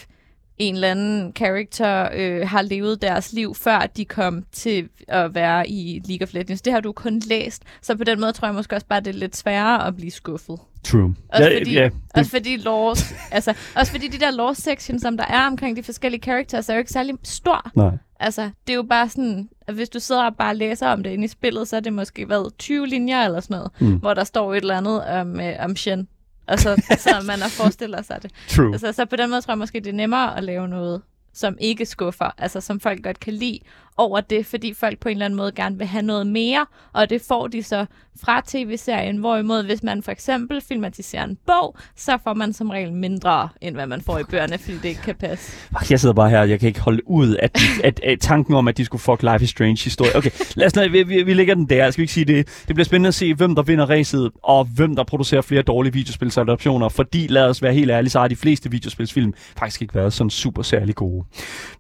en 0.58 0.76
eller 0.76 0.92
anden 0.92 1.34
character 1.38 2.10
øh, 2.14 2.48
har 2.50 2.62
levet 2.62 3.02
deres 3.02 3.34
liv, 3.34 3.56
før 3.56 3.80
de 3.98 4.06
kom 4.06 4.44
til 4.52 4.90
at 5.08 5.36
være 5.36 5.70
i 5.70 6.02
League 6.08 6.28
of 6.28 6.34
Legends. 6.34 6.62
Det 6.62 6.74
har 6.74 6.80
du 6.80 6.92
kun 6.92 7.20
læst. 7.20 7.64
Så 7.82 7.96
på 7.96 8.04
den 8.04 8.20
måde 8.20 8.32
tror 8.32 8.48
jeg 8.48 8.56
måske 8.56 8.76
også 8.76 8.88
bare, 8.88 9.00
det 9.00 9.08
er 9.08 9.20
lidt 9.20 9.36
sværere 9.38 9.88
at 9.88 9.96
blive 9.96 10.12
skuffet. 10.12 10.60
True. 10.86 11.15
Også, 11.30 11.44
ja, 11.50 11.60
fordi, 11.60 11.74
ja, 11.74 11.89
også 12.13 12.32
fordi 12.32 12.58
lore, 12.58 12.96
altså, 13.32 13.54
også 13.75 13.92
fordi 13.92 14.08
de 14.08 14.18
der 14.20 14.32
lore 14.32 14.56
section, 14.56 15.00
som 15.00 15.18
der 15.18 15.25
er 15.25 15.48
omkring 15.48 15.77
de 15.77 15.84
forskellige 15.84 16.22
characters, 16.22 16.70
er 16.70 16.74
jo 16.74 16.80
ikke 16.80 16.92
særlig 16.92 17.15
stor. 17.24 17.72
nej. 17.75 17.92
Altså, 18.20 18.42
det 18.68 18.74
er 18.74 18.75
jo 18.77 18.84
bare 18.84 19.10
sådan, 19.10 19.50
at 19.68 19.74
hvis 19.74 19.89
du 19.89 20.00
sidder 20.00 20.24
og 20.25 20.36
bare 20.38 20.56
læser 20.56 20.88
om 20.88 21.04
det 21.04 21.10
inde 21.10 21.25
i 21.25 21.27
spillet, 21.27 21.68
så 21.68 21.75
er 21.75 21.80
det 21.80 21.94
måske 21.94 22.30
været 22.30 22.54
20 22.60 22.88
linjer 22.88 23.25
eller 23.25 23.39
sådan 23.39 23.58
noget, 23.58 23.72
Mm. 23.80 23.96
hvor 24.00 24.13
der 24.13 24.24
står 24.24 24.54
et 24.54 24.58
eller 24.62 24.77
andet 24.77 25.06
om, 25.06 25.39
øh, 25.39 25.54
om 25.60 25.75
Shen. 25.75 26.08
Og 26.48 26.60
så, 26.60 26.82
så 27.00 27.10
man 27.27 27.42
er 27.42 27.48
forestiller 27.48 28.01
sig 28.01 28.20
det. 28.24 28.32
True. 28.50 28.72
Altså, 28.74 28.92
så 28.92 29.06
på 29.06 29.15
den 29.15 29.30
måde 29.30 29.42
tror 29.42 29.51
jeg 29.51 29.58
måske, 29.58 29.80
det 29.80 29.88
er 29.88 29.94
nemmere 29.94 30.38
at 30.38 30.44
lave 30.44 30.68
noget, 30.68 31.01
som 31.34 31.58
ikke 31.62 31.86
skuffer, 31.86 32.30
altså 32.38 32.62
som 32.62 32.80
folk 32.80 33.04
godt 33.04 33.20
kan 33.20 33.34
lide 33.34 33.60
over 33.98 34.22
det, 34.22 34.46
fordi 34.46 34.74
folk 34.74 35.00
på 35.00 35.10
en 35.10 35.12
eller 35.12 35.25
anden 35.25 35.38
måde 35.38 35.52
gerne 35.52 35.78
vil 35.78 35.88
have 35.88 36.02
noget 36.02 36.28
mere, 36.28 36.66
og 36.94 37.10
det 37.10 37.22
får 37.22 37.48
de 37.48 37.64
så 37.64 37.86
fra 38.24 38.42
tv-serien, 38.48 39.18
hvorimod 39.18 39.64
hvis 39.64 39.84
man 39.84 40.04
for 40.04 40.12
eksempel 40.12 40.62
filmatiserer 40.62 41.24
en 41.24 41.38
bog, 41.46 41.78
så 41.96 42.18
får 42.24 42.34
man 42.34 42.54
som 42.54 42.70
regel 42.70 42.94
mindre, 42.94 43.50
end 43.62 43.75
hvad 43.75 43.88
man 43.88 44.02
får 44.02 44.20
i 44.20 44.24
bøgerne, 44.24 44.58
fordi 44.58 44.78
det 44.78 44.86
ikke 44.86 45.02
kan 45.02 45.16
passe. 45.16 45.52
Jeg 45.90 46.00
sidder 46.00 46.16
bare 46.16 46.30
her, 46.30 46.44
jeg 46.44 46.60
kan 46.60 46.68
ikke 46.68 46.82
holde 46.82 47.10
ud, 47.10 47.36
at, 47.36 47.58
at, 47.84 48.00
at 48.04 48.20
tanken 48.20 48.56
om, 48.56 48.68
at 48.68 48.78
de 48.78 48.86
skulle 48.86 49.02
fuck 49.02 49.24
Life 49.24 49.44
is 49.44 49.50
Strange 49.50 49.84
historie. 49.84 50.16
Okay, 50.16 50.30
lad 50.56 50.66
os 50.66 50.75
lade, 50.75 50.92
vi, 50.92 51.04
vi, 51.04 51.24
vi 51.24 51.34
lægger 51.34 51.56
den 51.56 51.70
der. 51.70 51.92
Skal 51.92 52.02
vi 52.02 52.04
ikke 52.04 52.14
sige 52.14 52.25
det? 52.25 52.64
Det 52.68 52.75
bliver 52.75 52.86
spændende 52.86 53.08
at 53.08 53.14
se, 53.14 53.34
hvem 53.34 53.56
der 53.56 53.64
vinder 53.64 53.90
racet, 53.90 54.32
og 54.44 54.66
hvem 54.66 54.96
der 54.96 55.04
producerer 55.04 55.42
flere 55.42 55.62
dårlige 55.62 55.94
videospilsadaptioner, 55.94 56.90
fordi 56.90 57.28
lad 57.28 57.44
os 57.44 57.62
være 57.62 57.74
helt 57.74 57.92
ærlige, 57.92 58.10
så 58.10 58.20
har 58.20 58.28
de 58.28 58.36
fleste 58.36 58.72
videospilsfilm 58.72 59.34
faktisk 59.58 59.82
ikke 59.82 59.96
været 59.96 60.14
sådan 60.14 60.30
super 60.30 60.62
særlig 60.62 60.96
gode. 60.96 61.25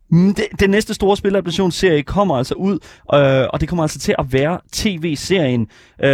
Mm, 0.09 0.33
det, 0.33 0.45
den 0.59 0.69
næste 0.69 0.93
store 0.93 1.17
spiladaptationsserie 1.17 2.03
kommer 2.03 2.35
altså 2.37 2.53
ud, 2.53 2.73
øh, 3.13 3.47
og 3.53 3.61
det 3.61 3.69
kommer 3.69 3.83
altså 3.83 3.99
til 3.99 4.15
at 4.19 4.33
være 4.33 4.59
tv-serien, 4.71 5.67
øh, 6.03 6.09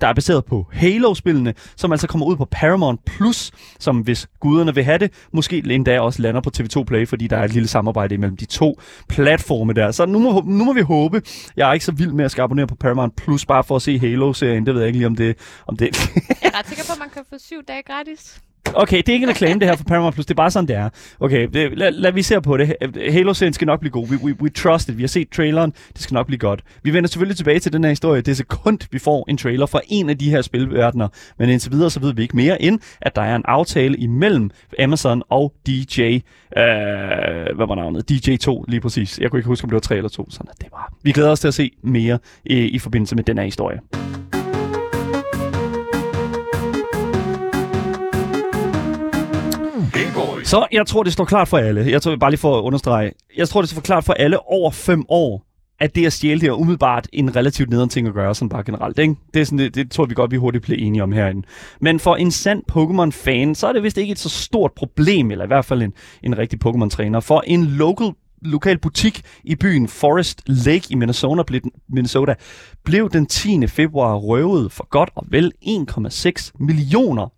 der 0.00 0.06
er 0.06 0.12
baseret 0.12 0.44
på 0.44 0.66
Halo-spillene, 0.72 1.54
som 1.76 1.92
altså 1.92 2.06
kommer 2.06 2.26
ud 2.26 2.36
på 2.36 2.44
Paramount+, 2.44 3.00
Plus, 3.06 3.50
som 3.78 3.98
hvis 3.98 4.28
guderne 4.40 4.74
vil 4.74 4.84
have 4.84 4.98
det, 4.98 5.12
måske 5.32 5.62
endda 5.70 6.00
også 6.00 6.22
lander 6.22 6.40
på 6.40 6.50
TV2 6.58 6.84
Play, 6.84 7.08
fordi 7.08 7.26
der 7.26 7.36
er 7.36 7.44
et 7.44 7.52
lille 7.52 7.68
samarbejde 7.68 8.14
imellem 8.14 8.36
de 8.36 8.46
to 8.46 8.80
platforme 9.08 9.72
der. 9.72 9.90
Så 9.90 10.06
nu 10.06 10.18
må, 10.18 10.42
nu 10.46 10.64
må 10.64 10.72
vi 10.72 10.80
håbe. 10.80 11.22
Jeg 11.56 11.68
er 11.68 11.72
ikke 11.72 11.84
så 11.84 11.92
vild 11.92 12.12
med 12.12 12.24
at 12.24 12.30
skal 12.30 12.42
abonnere 12.42 12.66
på 12.66 12.74
Paramount 12.74 13.16
Plus, 13.16 13.46
bare 13.46 13.64
for 13.64 13.76
at 13.76 13.82
se 13.82 13.98
Halo-serien. 13.98 14.66
Det 14.66 14.74
ved 14.74 14.80
jeg 14.80 14.88
ikke 14.88 14.98
lige, 14.98 15.06
om 15.06 15.16
det... 15.16 15.36
Om 15.66 15.76
det 15.76 16.10
Jeg 16.42 16.50
er 16.54 16.58
ret 16.58 16.68
sikker 16.68 16.84
på, 16.84 16.92
at 16.92 16.98
man 16.98 17.10
kan 17.10 17.22
få 17.30 17.38
syv 17.38 17.62
dage 17.68 17.82
gratis. 17.82 18.40
Okay, 18.74 18.96
det 18.96 19.08
er 19.08 19.12
ikke 19.12 19.24
en 19.24 19.30
reklame 19.30 19.60
det 19.60 19.68
her 19.68 19.76
for 19.76 19.84
Paramount 19.84 20.14
Plus, 20.14 20.26
det 20.26 20.30
er 20.30 20.36
bare 20.36 20.50
sådan, 20.50 20.68
det 20.68 20.76
er. 20.76 20.88
Okay, 21.20 21.48
det, 21.52 21.78
lad, 21.78 21.92
lad 21.92 22.12
vi 22.12 22.22
se 22.22 22.40
på 22.40 22.56
det. 22.56 22.76
Halo-serien 23.10 23.52
skal 23.52 23.66
nok 23.66 23.80
blive 23.80 23.92
god. 23.92 24.08
We, 24.08 24.18
we, 24.24 24.36
we 24.42 24.48
trust 24.48 24.88
it. 24.88 24.96
Vi 24.96 25.02
har 25.02 25.08
set 25.08 25.28
traileren, 25.28 25.72
det 25.92 26.02
skal 26.02 26.14
nok 26.14 26.26
blive 26.26 26.38
godt. 26.38 26.62
Vi 26.82 26.92
vender 26.92 27.08
selvfølgelig 27.08 27.36
tilbage 27.36 27.58
til 27.58 27.72
den 27.72 27.84
her 27.84 27.90
historie. 27.90 28.20
Det 28.20 28.32
er 28.32 28.34
sekund, 28.34 28.78
vi 28.90 28.98
får 28.98 29.24
en 29.28 29.36
trailer 29.36 29.66
fra 29.66 29.80
en 29.88 30.10
af 30.10 30.18
de 30.18 30.30
her 30.30 30.42
spilverdener. 30.42 31.08
Men 31.38 31.48
indtil 31.48 31.72
videre, 31.72 31.90
så 31.90 32.00
ved 32.00 32.14
vi 32.14 32.22
ikke 32.22 32.36
mere 32.36 32.62
end, 32.62 32.80
at 33.00 33.16
der 33.16 33.22
er 33.22 33.36
en 33.36 33.44
aftale 33.44 33.96
imellem 33.96 34.50
Amazon 34.78 35.22
og 35.28 35.52
DJ. 35.66 36.00
Øh, 36.02 36.20
hvad 37.56 37.66
var 37.66 37.74
navnet? 37.74 38.10
DJ2, 38.10 38.64
lige 38.68 38.80
præcis. 38.80 39.18
Jeg 39.18 39.30
kunne 39.30 39.38
ikke 39.38 39.48
huske, 39.48 39.64
om 39.64 39.70
det 39.70 39.74
var 39.74 39.80
3 39.80 39.96
eller 39.96 40.08
2. 40.08 40.30
Sådan 40.30 40.50
at 40.50 40.60
det 40.60 40.68
var. 40.72 40.92
Vi 41.02 41.12
glæder 41.12 41.30
os 41.30 41.40
til 41.40 41.48
at 41.48 41.54
se 41.54 41.70
mere 41.82 42.18
i, 42.44 42.56
i 42.56 42.78
forbindelse 42.78 43.14
med 43.16 43.24
den 43.24 43.38
her 43.38 43.44
historie. 43.44 43.80
Så 50.48 50.66
jeg 50.72 50.86
tror, 50.86 51.02
det 51.02 51.12
står 51.12 51.24
klart 51.24 51.48
for 51.48 51.58
alle. 51.58 51.90
Jeg 51.90 52.02
tror, 52.02 52.16
bare 52.16 52.30
lige 52.30 52.40
for 52.40 52.58
at 52.58 52.62
understrege. 52.62 53.12
Jeg 53.36 53.48
tror, 53.48 53.60
det 53.60 53.70
står 53.70 53.80
klart 53.80 54.04
for 54.04 54.12
alle 54.12 54.46
over 54.52 54.70
5 54.70 55.04
år, 55.08 55.46
at 55.80 55.94
det 55.94 56.06
at 56.06 56.12
stjæle 56.12 56.40
det 56.40 56.48
er 56.48 56.52
umiddelbart 56.52 57.08
en 57.12 57.36
relativt 57.36 57.70
nederen 57.70 57.88
ting 57.88 58.08
at 58.08 58.14
gøre, 58.14 58.34
sådan 58.34 58.48
bare 58.48 58.64
generelt. 58.64 58.98
Ikke? 58.98 59.14
Det, 59.34 59.40
er 59.40 59.44
sådan, 59.44 59.58
det, 59.58 59.74
det 59.74 59.90
tror 59.90 60.04
vi 60.04 60.14
godt, 60.14 60.30
vi 60.30 60.36
hurtigt 60.36 60.64
bliver 60.64 60.78
enige 60.86 61.02
om 61.02 61.12
herinde. 61.12 61.46
Men 61.80 62.00
for 62.00 62.16
en 62.16 62.30
sand 62.30 62.62
Pokémon-fan, 62.72 63.54
så 63.54 63.66
er 63.66 63.72
det 63.72 63.82
vist 63.82 63.98
ikke 63.98 64.12
et 64.12 64.18
så 64.18 64.28
stort 64.28 64.72
problem, 64.76 65.30
eller 65.30 65.44
i 65.44 65.46
hvert 65.46 65.64
fald 65.64 65.82
en, 65.82 65.92
en 66.22 66.38
rigtig 66.38 66.58
Pokémon-træner. 66.66 67.20
For 67.20 67.42
en 67.46 67.64
local 67.64 68.12
lokal 68.42 68.78
butik 68.78 69.22
i 69.44 69.54
byen 69.54 69.88
Forest 69.88 70.42
Lake 70.46 70.86
i 70.90 70.94
Minnesota 70.94 71.42
blev, 71.42 71.60
den, 71.60 71.70
Minnesota 71.88 72.34
blev 72.84 73.10
den 73.10 73.26
10. 73.26 73.66
februar 73.66 74.14
røvet 74.14 74.72
for 74.72 74.88
godt 74.88 75.10
og 75.14 75.26
vel 75.30 75.52
1,6 75.64 76.50
millioner 76.60 77.37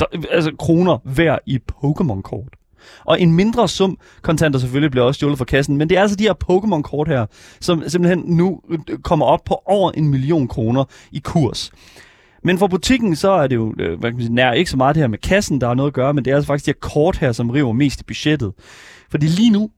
der, 0.00 0.06
altså 0.30 0.52
kroner 0.58 0.98
hver 1.04 1.38
i 1.46 1.58
Pokémon-kort. 1.72 2.56
Og 3.04 3.20
en 3.20 3.32
mindre 3.32 3.68
sum 3.68 3.98
kontanter 4.22 4.58
selvfølgelig 4.58 4.90
bliver 4.90 5.06
også 5.06 5.18
stjålet 5.18 5.38
fra 5.38 5.44
kassen, 5.44 5.76
men 5.76 5.88
det 5.88 5.98
er 5.98 6.02
altså 6.02 6.16
de 6.16 6.24
her 6.24 6.34
Pokémon-kort 6.50 7.08
her, 7.08 7.26
som 7.60 7.88
simpelthen 7.88 8.22
nu 8.26 8.60
kommer 9.02 9.26
op 9.26 9.40
på 9.44 9.62
over 9.66 9.90
en 9.90 10.08
million 10.08 10.48
kroner 10.48 10.84
i 11.12 11.20
kurs. 11.24 11.72
Men 12.44 12.58
for 12.58 12.66
butikken, 12.66 13.16
så 13.16 13.30
er 13.30 13.46
det 13.46 13.56
jo 13.56 13.74
øh, 13.78 14.00
hvad 14.00 14.10
kan 14.10 14.16
man 14.16 14.22
sige, 14.22 14.34
nær 14.34 14.52
ikke 14.52 14.70
så 14.70 14.76
meget 14.76 14.94
det 14.94 15.02
her 15.02 15.08
med 15.08 15.18
kassen, 15.18 15.60
der 15.60 15.66
har 15.66 15.74
noget 15.74 15.90
at 15.90 15.94
gøre, 15.94 16.14
men 16.14 16.24
det 16.24 16.30
er 16.30 16.34
altså 16.34 16.46
faktisk 16.46 16.66
de 16.66 16.70
her 16.70 16.88
kort 16.90 17.16
her, 17.18 17.32
som 17.32 17.50
river 17.50 17.72
mest 17.72 18.00
i 18.00 18.04
budgettet. 18.04 18.52
Fordi 19.10 19.26
lige 19.26 19.50
nu, 19.50 19.70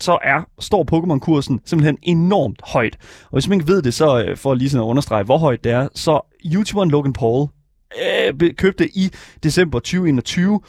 så 0.00 0.18
er, 0.22 0.48
står 0.60 0.84
Pokémon-kursen 0.92 1.60
simpelthen 1.64 1.98
enormt 2.02 2.60
højt. 2.64 2.96
Og 3.24 3.32
hvis 3.32 3.48
man 3.48 3.60
ikke 3.60 3.72
ved 3.72 3.82
det, 3.82 3.94
så 3.94 4.24
øh, 4.24 4.36
for 4.36 4.54
lige 4.54 4.70
sådan 4.70 4.84
at 4.84 4.88
understrege, 4.88 5.24
hvor 5.24 5.38
højt 5.38 5.64
det 5.64 5.72
er, 5.72 5.88
så 5.94 6.20
YouTuberen 6.44 6.90
Logan 6.90 7.12
Paul 7.12 7.48
øh, 7.98 8.54
købte 8.54 8.88
i 8.88 9.10
december 9.42 9.78
2021 9.78 10.60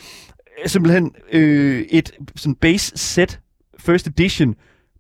øh, 0.64 0.70
simpelthen 0.70 1.16
øh, 1.32 1.82
et 1.90 2.12
sådan 2.36 2.56
base 2.56 2.98
set 2.98 3.40
first 3.80 4.08
edition 4.08 4.56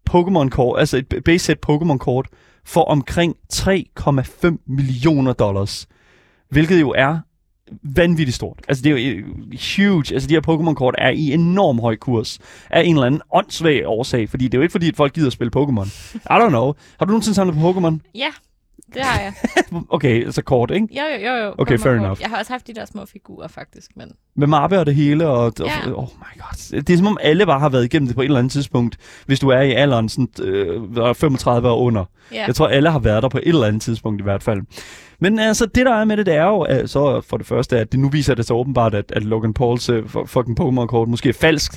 Pokémon 0.09 0.49
kort, 0.49 0.79
altså 0.79 0.97
et 0.97 1.23
base 1.25 1.45
set 1.45 1.57
Pokémon 1.69 1.97
kort 1.97 2.27
for 2.65 2.83
omkring 2.83 3.35
3,5 3.53 4.63
millioner 4.67 5.33
dollars. 5.33 5.87
Hvilket 6.49 6.81
jo 6.81 6.89
er 6.97 7.19
vanvittigt 7.83 8.35
stort. 8.35 8.59
Altså 8.67 8.83
det 8.83 8.91
er 8.91 8.97
jo 8.97 9.17
øh, 9.17 9.25
huge. 9.77 10.13
Altså 10.13 10.27
de 10.27 10.33
her 10.33 10.41
Pokémon-kort 10.41 10.95
er 10.97 11.09
i 11.09 11.33
enorm 11.33 11.79
høj 11.79 11.95
kurs 11.95 12.39
af 12.69 12.83
en 12.83 12.95
eller 12.95 13.07
anden 13.07 13.21
åndssvag 13.33 13.83
årsag, 13.85 14.29
fordi 14.29 14.45
det 14.45 14.53
er 14.53 14.57
jo 14.57 14.61
ikke 14.61 14.71
fordi, 14.71 14.87
at 14.87 14.95
folk 14.95 15.13
gider 15.13 15.27
at 15.27 15.33
spille 15.33 15.51
Pokémon. 15.57 16.15
I 16.15 16.43
don't 16.43 16.49
know. 16.49 16.73
Har 16.99 17.05
du 17.05 17.11
nogensinde 17.11 17.35
samlet 17.35 17.55
på 17.55 17.71
Pokémon? 17.71 18.11
Ja, 18.15 18.29
det 18.93 19.01
har 19.01 19.21
jeg. 19.21 19.33
Okay, 19.89 20.25
altså 20.25 20.41
kort, 20.41 20.71
ikke? 20.71 20.87
Jo, 20.91 21.01
jo, 21.25 21.31
jo. 21.35 21.43
jo. 21.45 21.53
Okay, 21.57 21.77
fair 21.79 21.91
Kort. 21.93 22.01
enough. 22.03 22.21
Jeg 22.21 22.29
har 22.29 22.37
også 22.39 22.51
haft 22.51 22.67
de 22.67 22.73
der 22.73 22.85
små 22.85 23.05
figurer, 23.05 23.47
faktisk. 23.47 23.91
Men 23.95 24.11
Med 24.35 24.47
mappe 24.47 24.79
og 24.79 24.85
det 24.85 24.95
hele, 24.95 25.27
og, 25.27 25.53
Ja. 25.59 25.65
oh 25.93 26.07
my 26.17 26.39
god. 26.41 26.81
Det 26.81 26.89
er 26.93 26.97
som 26.97 27.07
om 27.07 27.17
alle 27.21 27.45
bare 27.45 27.59
har 27.59 27.69
været 27.69 27.85
igennem 27.85 28.07
det 28.07 28.15
på 28.15 28.21
et 28.21 28.25
eller 28.25 28.39
andet 28.39 28.51
tidspunkt, 28.51 28.97
hvis 29.25 29.39
du 29.39 29.49
er 29.49 29.61
i 29.61 29.71
alderen 29.71 30.09
sådan, 30.09 30.29
øh, 30.43 31.15
35 31.15 31.69
og 31.69 31.81
under. 31.81 32.05
ja. 32.33 32.43
Jeg 32.47 32.55
tror, 32.55 32.67
alle 32.67 32.89
har 32.91 32.99
været 32.99 33.23
der 33.23 33.29
på 33.29 33.37
et 33.37 33.47
eller 33.47 33.67
andet 33.67 33.81
tidspunkt 33.81 34.21
i 34.21 34.23
hvert 34.23 34.43
fald. 34.43 34.61
Men 35.23 35.39
altså, 35.39 35.65
det 35.65 35.85
der 35.85 35.93
er 35.93 36.05
med 36.05 36.17
det, 36.17 36.25
det 36.25 36.35
er 36.35 36.43
jo 36.45 36.87
så 36.87 37.21
for 37.29 37.37
det 37.37 37.45
første, 37.47 37.79
at 37.79 37.91
det 37.91 37.99
nu 37.99 38.09
viser 38.09 38.35
det 38.35 38.45
så 38.45 38.53
åbenbart, 38.53 38.93
at, 38.95 39.11
at 39.15 39.23
Logan 39.23 39.53
Pauls 39.53 39.89
fu- 39.89 40.25
fucking 40.25 40.59
Pokémon-kort 40.61 41.07
måske 41.09 41.29
er 41.29 41.33
falsk, 41.33 41.71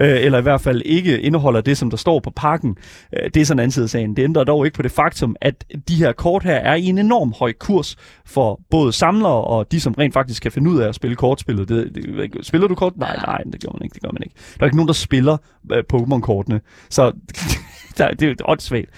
øh, 0.00 0.08
eller 0.24 0.38
i 0.38 0.42
hvert 0.42 0.60
fald 0.60 0.82
ikke 0.84 1.20
indeholder 1.20 1.60
det, 1.60 1.76
som 1.78 1.90
der 1.90 1.96
står 1.96 2.20
på 2.20 2.30
pakken. 2.36 2.76
Øh, 3.12 3.30
det 3.34 3.40
er 3.40 3.44
sådan 3.44 3.58
en 3.58 3.62
anden 3.62 3.72
side 3.72 3.82
af 3.84 3.90
sagen. 3.90 4.16
Det 4.16 4.22
ændrer 4.22 4.44
dog 4.44 4.64
ikke 4.66 4.76
på 4.76 4.82
det 4.82 4.90
faktum, 4.92 5.36
at 5.40 5.64
de 5.88 5.94
her 5.96 6.12
kort 6.12 6.42
her 6.44 6.53
er 6.54 6.74
i 6.74 6.84
en 6.84 6.98
enorm 6.98 7.34
høj 7.38 7.52
kurs 7.52 7.96
for 8.26 8.60
både 8.70 8.92
samlere 8.92 9.44
og 9.44 9.72
de, 9.72 9.80
som 9.80 9.94
rent 9.94 10.14
faktisk 10.14 10.42
kan 10.42 10.52
finde 10.52 10.70
ud 10.70 10.80
af 10.80 10.88
at 10.88 10.94
spille 10.94 11.16
kortspillet. 11.16 11.68
Det, 11.68 11.94
det, 11.94 12.46
spiller 12.46 12.68
du 12.68 12.74
kort? 12.74 12.96
Nej, 12.96 13.16
nej, 13.16 13.38
det 13.52 13.62
gør 13.62 13.72
man 13.72 13.82
ikke. 13.82 13.94
Det 13.94 14.02
gør 14.02 14.10
man 14.12 14.22
ikke. 14.22 14.34
Der 14.54 14.60
er 14.60 14.64
ikke 14.64 14.76
nogen, 14.76 14.88
der 14.88 14.94
spiller 14.94 15.36
øh, 15.72 15.84
Pokémon-kortene. 15.92 16.60
Så 16.90 17.12
der, 17.98 18.10
det 18.10 18.22
er 18.22 18.28
jo 18.28 18.34
åndssvagt. 18.44 18.90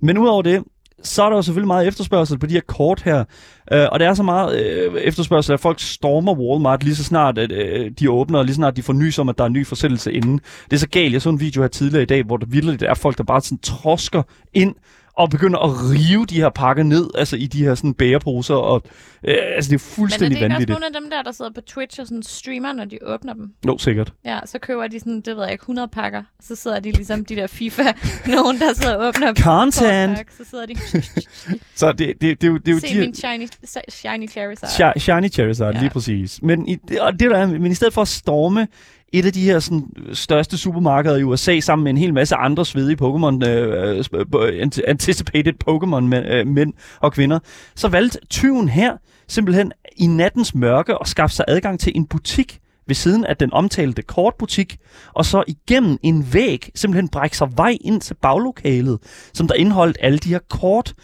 Men 0.00 0.18
udover 0.18 0.42
det, 0.42 0.64
så 1.02 1.22
er 1.22 1.28
der 1.28 1.36
jo 1.36 1.42
selvfølgelig 1.42 1.66
meget 1.66 1.86
efterspørgsel 1.88 2.38
på 2.38 2.46
de 2.46 2.54
her 2.54 2.60
kort 2.60 3.02
her. 3.02 3.24
Øh, 3.72 3.86
og 3.92 4.00
der 4.00 4.08
er 4.08 4.14
så 4.14 4.22
meget 4.22 4.64
øh, 4.64 4.94
efterspørgsel, 4.94 5.52
at 5.52 5.60
folk 5.60 5.80
stormer 5.80 6.34
Walmart 6.34 6.84
lige 6.84 6.96
så 6.96 7.04
snart, 7.04 7.38
at 7.38 7.52
øh, 7.52 7.90
de 7.90 8.10
åbner, 8.10 8.38
og 8.38 8.44
lige 8.44 8.54
så 8.54 8.56
snart 8.56 8.76
de 8.76 8.82
får 8.82 8.92
nys 8.92 9.18
om, 9.18 9.28
at 9.28 9.38
der 9.38 9.44
er 9.44 9.46
en 9.46 9.52
ny 9.52 9.66
forsættelse 9.66 10.12
inden. 10.12 10.40
Det 10.64 10.72
er 10.72 10.80
så 10.80 10.88
galt. 10.88 11.12
Jeg 11.12 11.22
så 11.22 11.30
en 11.30 11.40
video 11.40 11.62
her 11.62 11.68
tidligere 11.68 12.02
i 12.02 12.06
dag, 12.06 12.22
hvor 12.22 12.36
der 12.36 12.46
vildt 12.46 12.82
er 12.82 12.94
folk, 12.94 13.18
der 13.18 13.24
bare 13.24 13.40
sådan 13.40 13.58
trosker 13.58 14.22
ind 14.54 14.74
og 15.20 15.30
begynder 15.30 15.58
at 15.58 15.70
rive 15.90 16.26
de 16.26 16.34
her 16.36 16.48
pakker 16.48 16.82
ned, 16.82 17.10
altså 17.14 17.36
i 17.36 17.46
de 17.46 17.64
her 17.64 17.74
sådan 17.74 17.94
bæreposer, 17.94 18.54
og 18.54 18.82
øh, 19.24 19.34
altså 19.56 19.68
det 19.70 19.74
er 19.74 19.78
fuldstændig 19.78 20.28
Men 20.28 20.36
er 20.36 20.38
det 20.38 20.44
ikke 20.46 20.52
vanvittigt. 20.54 20.70
også 20.70 20.80
nogle 20.80 20.96
af 20.96 21.00
dem 21.02 21.10
der, 21.10 21.22
der 21.22 21.32
sidder 21.32 21.50
på 21.54 21.60
Twitch 21.60 22.00
og 22.00 22.06
sådan 22.06 22.22
streamer, 22.22 22.72
når 22.72 22.84
de 22.84 22.98
åbner 23.02 23.32
dem? 23.34 23.50
Jo, 23.66 23.78
sikkert. 23.78 24.12
Ja, 24.24 24.38
så 24.46 24.58
køber 24.58 24.86
de 24.86 24.98
sådan, 24.98 25.20
det 25.20 25.36
ved 25.36 25.42
jeg 25.42 25.52
ikke, 25.52 25.62
100 25.62 25.88
pakker. 25.88 26.22
Så 26.42 26.56
sidder 26.56 26.80
de 26.80 26.90
ligesom 26.92 27.24
de 27.24 27.36
der 27.36 27.46
FIFA, 27.46 27.82
nogen 28.36 28.58
der 28.60 28.72
sidder 28.74 28.96
og 28.96 29.08
åbner 29.08 29.34
Content! 29.34 30.16
pakke, 30.16 30.32
så 30.38 30.44
sidder 30.50 30.66
de, 30.66 30.74
Så 31.80 31.92
det, 31.92 31.98
det, 31.98 32.20
det, 32.20 32.40
det, 32.40 32.48
jo- 32.48 32.56
det 32.58 32.68
er 32.68 32.72
jo 32.72 32.78
se 32.80 32.94
de 32.94 33.00
min 33.00 33.14
shiny, 33.14 33.48
shiny 33.88 34.30
Charizard. 34.30 34.70
Shi- 34.70 34.98
Shiny 34.98 35.32
Charizard, 35.32 35.74
ja. 35.74 35.80
Lige 35.80 35.90
præcis. 35.90 36.42
Men 36.42 36.68
i, 36.68 36.76
det- 36.88 37.00
og 37.00 37.12
det 37.20 37.30
der 37.30 37.36
er, 37.38 37.46
men 37.46 37.66
i 37.72 37.74
stedet 37.74 37.94
for 37.94 38.02
at 38.02 38.08
storme 38.08 38.68
et 39.12 39.26
af 39.26 39.32
de 39.32 39.44
her 39.44 39.58
sådan, 39.58 39.86
største 40.12 40.58
supermarkeder 40.58 41.16
i 41.16 41.22
USA 41.22 41.60
sammen 41.60 41.84
med 41.84 41.90
en 41.90 41.98
hel 41.98 42.14
masse 42.14 42.36
andre 42.36 42.66
svedige 42.66 42.98
Pokémon, 43.02 43.46
øh, 43.46 44.04
øh 44.34 44.70
anticipated 44.86 45.52
Pokémon 45.68 46.00
mænd, 46.00 46.26
øh, 46.26 46.46
mænd 46.46 46.72
og 47.00 47.12
kvinder, 47.12 47.38
så 47.74 47.88
valgte 47.88 48.18
tyven 48.30 48.68
her 48.68 48.96
simpelthen 49.28 49.72
i 49.96 50.06
nattens 50.06 50.54
mørke 50.54 50.94
at 51.00 51.08
skaffe 51.08 51.36
sig 51.36 51.44
adgang 51.48 51.80
til 51.80 51.92
en 51.96 52.06
butik 52.06 52.60
ved 52.86 52.94
siden 52.94 53.24
af 53.24 53.36
den 53.36 53.52
omtalte 53.52 54.02
kortbutik, 54.02 54.78
og 55.12 55.24
så 55.24 55.44
igennem 55.46 55.98
en 56.02 56.26
væg 56.32 56.70
simpelthen 56.74 57.08
brække 57.08 57.36
sig 57.36 57.48
vej 57.56 57.76
ind 57.80 58.00
til 58.00 58.14
baglokalet, 58.14 58.98
som 59.34 59.48
der 59.48 59.54
indeholdt 59.54 59.98
alle 60.00 60.18
de 60.18 60.28
her 60.28 60.38
kort. 60.48 60.94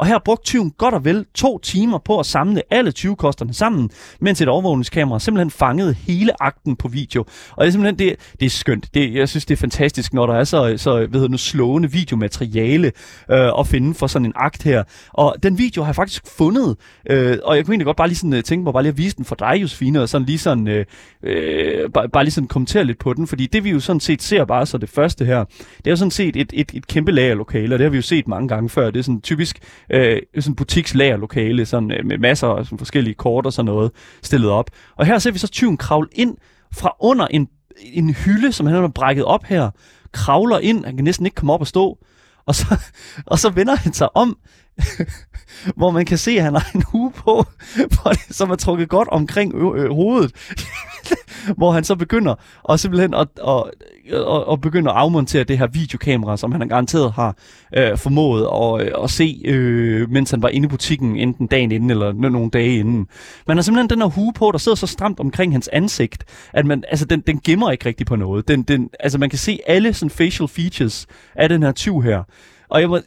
Og 0.00 0.06
her 0.06 0.18
brugte 0.18 0.44
tyven 0.44 0.70
godt 0.70 0.94
og 0.94 1.04
vel 1.04 1.26
to 1.34 1.58
timer 1.58 1.98
på 1.98 2.18
at 2.18 2.26
samle 2.26 2.62
alle 2.70 2.92
20-kosterne 2.98 3.54
sammen, 3.54 3.90
mens 4.20 4.40
et 4.40 4.48
overvågningskamera 4.48 5.18
simpelthen 5.18 5.50
fangede 5.50 5.94
hele 5.94 6.42
akten 6.42 6.76
på 6.76 6.88
video. 6.88 7.24
Og 7.50 7.64
det 7.64 7.66
er 7.66 7.70
simpelthen, 7.70 7.98
det, 7.98 8.16
det 8.40 8.46
er 8.46 8.50
skønt. 8.50 8.94
Det, 8.94 9.14
jeg 9.14 9.28
synes, 9.28 9.46
det 9.46 9.54
er 9.54 9.60
fantastisk, 9.60 10.14
når 10.14 10.26
der 10.26 10.34
er 10.34 10.44
så, 10.44 10.74
så 10.76 10.96
ved 10.96 11.08
hedder 11.12 11.28
nu, 11.28 11.38
slående 11.38 11.92
videomateriale 11.92 12.92
øh, 13.30 13.50
at 13.58 13.66
finde 13.66 13.94
for 13.94 14.06
sådan 14.06 14.26
en 14.26 14.32
akt 14.36 14.62
her. 14.62 14.84
Og 15.12 15.36
den 15.42 15.58
video 15.58 15.82
har 15.82 15.88
jeg 15.88 15.96
faktisk 15.96 16.22
fundet, 16.36 16.76
øh, 17.10 17.38
og 17.44 17.56
jeg 17.56 17.64
kunne 17.64 17.72
egentlig 17.72 17.86
godt 17.86 17.96
bare 17.96 18.08
lige 18.08 18.18
sådan, 18.18 18.32
øh, 18.32 18.42
tænke 18.42 18.64
mig 18.64 18.72
bare 18.72 18.82
lige 18.82 18.92
at 18.92 18.98
vise 18.98 19.16
den 19.16 19.24
for 19.24 19.34
dig, 19.34 19.58
Josefine, 19.62 20.02
og 20.02 20.08
sådan 20.08 20.26
lige 20.26 20.38
sådan, 20.38 20.68
øh, 20.68 20.84
øh, 21.22 21.90
bare, 21.94 22.08
bare 22.08 22.24
lige 22.24 22.32
sådan 22.32 22.48
kommentere 22.48 22.84
lidt 22.84 22.98
på 22.98 23.12
den, 23.12 23.26
fordi 23.26 23.46
det 23.46 23.64
vi 23.64 23.70
jo 23.70 23.80
sådan 23.80 24.00
set 24.00 24.22
ser 24.22 24.44
bare 24.44 24.66
så 24.66 24.78
det 24.78 24.88
første 24.88 25.24
her, 25.24 25.44
det 25.78 25.86
er 25.86 25.90
jo 25.90 25.96
sådan 25.96 26.10
set 26.10 26.36
et, 26.36 26.52
et, 26.52 26.70
et 26.74 26.86
kæmpe 26.86 27.12
lagerlokale, 27.12 27.74
og 27.74 27.78
det 27.78 27.84
har 27.84 27.90
vi 27.90 27.96
jo 27.96 28.02
set 28.02 28.28
mange 28.28 28.48
gange 28.48 28.68
før. 28.68 28.90
Det 28.90 28.98
er 28.98 29.02
sådan 29.02 29.20
typisk 29.20 29.58
øh, 29.90 30.22
sådan 30.38 30.54
butikslagerlokale, 30.54 31.66
sådan 31.66 31.92
øh, 31.92 32.06
med 32.06 32.18
masser 32.18 32.48
af 32.48 32.64
sådan 32.64 32.78
forskellige 32.78 33.14
kort 33.14 33.46
og 33.46 33.52
sådan 33.52 33.66
noget 33.66 33.90
stillet 34.22 34.50
op. 34.50 34.70
Og 34.96 35.06
her 35.06 35.18
ser 35.18 35.30
vi 35.30 35.38
så 35.38 35.48
tyven 35.48 35.76
kravle 35.76 36.08
ind 36.12 36.36
fra 36.74 36.96
under 37.00 37.26
en, 37.26 37.48
en 37.82 38.14
hylde, 38.14 38.52
som 38.52 38.66
han 38.66 38.76
har 38.76 38.88
brækket 38.88 39.24
op 39.24 39.44
her, 39.44 39.70
kravler 40.12 40.58
ind, 40.58 40.84
han 40.84 40.96
kan 40.96 41.04
næsten 41.04 41.26
ikke 41.26 41.34
komme 41.34 41.52
op 41.52 41.60
og 41.60 41.66
stå, 41.66 41.98
og 42.46 42.54
så, 42.54 42.76
og 43.32 43.38
så 43.38 43.50
vender 43.50 43.76
han 43.76 43.92
sig 43.92 44.16
om, 44.16 44.38
hvor 45.76 45.90
man 45.90 46.04
kan 46.06 46.18
se, 46.18 46.30
at 46.30 46.42
han 46.42 46.54
har 46.54 46.70
en 46.74 46.82
hue 46.92 47.12
på, 47.12 47.44
hvor 47.94 48.10
det, 48.10 48.36
som 48.36 48.50
er 48.50 48.56
trukket 48.56 48.88
godt 48.88 49.08
omkring 49.08 49.54
ø- 49.54 49.76
ø- 49.76 49.88
hovedet. 49.88 50.32
hvor 51.56 51.72
han 51.72 51.84
så 51.84 51.94
begynder 51.94 52.34
og 52.62 52.80
simpelthen 52.80 53.14
at, 53.14 53.28
at, 53.48 53.64
at, 54.12 54.44
at 54.52 54.60
begynde 54.60 54.90
at 54.90 54.96
afmontere 54.96 55.44
det 55.44 55.58
her 55.58 55.66
videokamera, 55.66 56.36
som 56.36 56.52
han 56.52 56.68
garanteret 56.68 57.12
har 57.12 57.36
øh, 57.76 57.98
formået 57.98 58.48
at, 58.54 58.86
øh, 58.86 59.04
at 59.04 59.10
se, 59.10 59.42
øh, 59.44 60.10
mens 60.10 60.30
han 60.30 60.42
var 60.42 60.48
inde 60.48 60.66
i 60.66 60.68
butikken, 60.68 61.16
enten 61.16 61.46
dagen 61.46 61.72
inden 61.72 61.90
eller 61.90 62.12
n- 62.12 62.28
nogle 62.28 62.50
dage 62.50 62.78
inden. 62.78 63.06
Man 63.46 63.56
har 63.56 63.62
simpelthen 63.62 63.90
den 63.90 64.00
her 64.00 64.08
hue 64.08 64.32
på, 64.32 64.50
der 64.52 64.58
sidder 64.58 64.76
så 64.76 64.86
stramt 64.86 65.20
omkring 65.20 65.54
hans 65.54 65.68
ansigt, 65.72 66.24
at 66.52 66.66
man, 66.66 66.84
altså, 66.88 67.04
den, 67.04 67.20
den 67.20 67.40
gemmer 67.44 67.70
ikke 67.70 67.86
rigtig 67.86 68.06
på 68.06 68.16
noget. 68.16 68.48
Den, 68.48 68.62
den, 68.62 68.88
altså, 69.00 69.18
man 69.18 69.30
kan 69.30 69.38
se 69.38 69.58
alle 69.66 69.94
sådan 69.94 70.10
facial 70.10 70.48
features 70.48 71.06
af 71.34 71.48
den 71.48 71.62
her 71.62 71.72
tyv 71.72 72.00
her. 72.00 72.22
Og 72.70 72.80
jeg 72.80 72.88
må, 72.88 72.98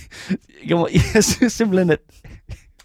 jeg, 0.68 0.76
må, 0.76 0.88
jeg 1.14 1.24
synes 1.24 1.52
simpelthen, 1.52 1.90
at 1.90 1.98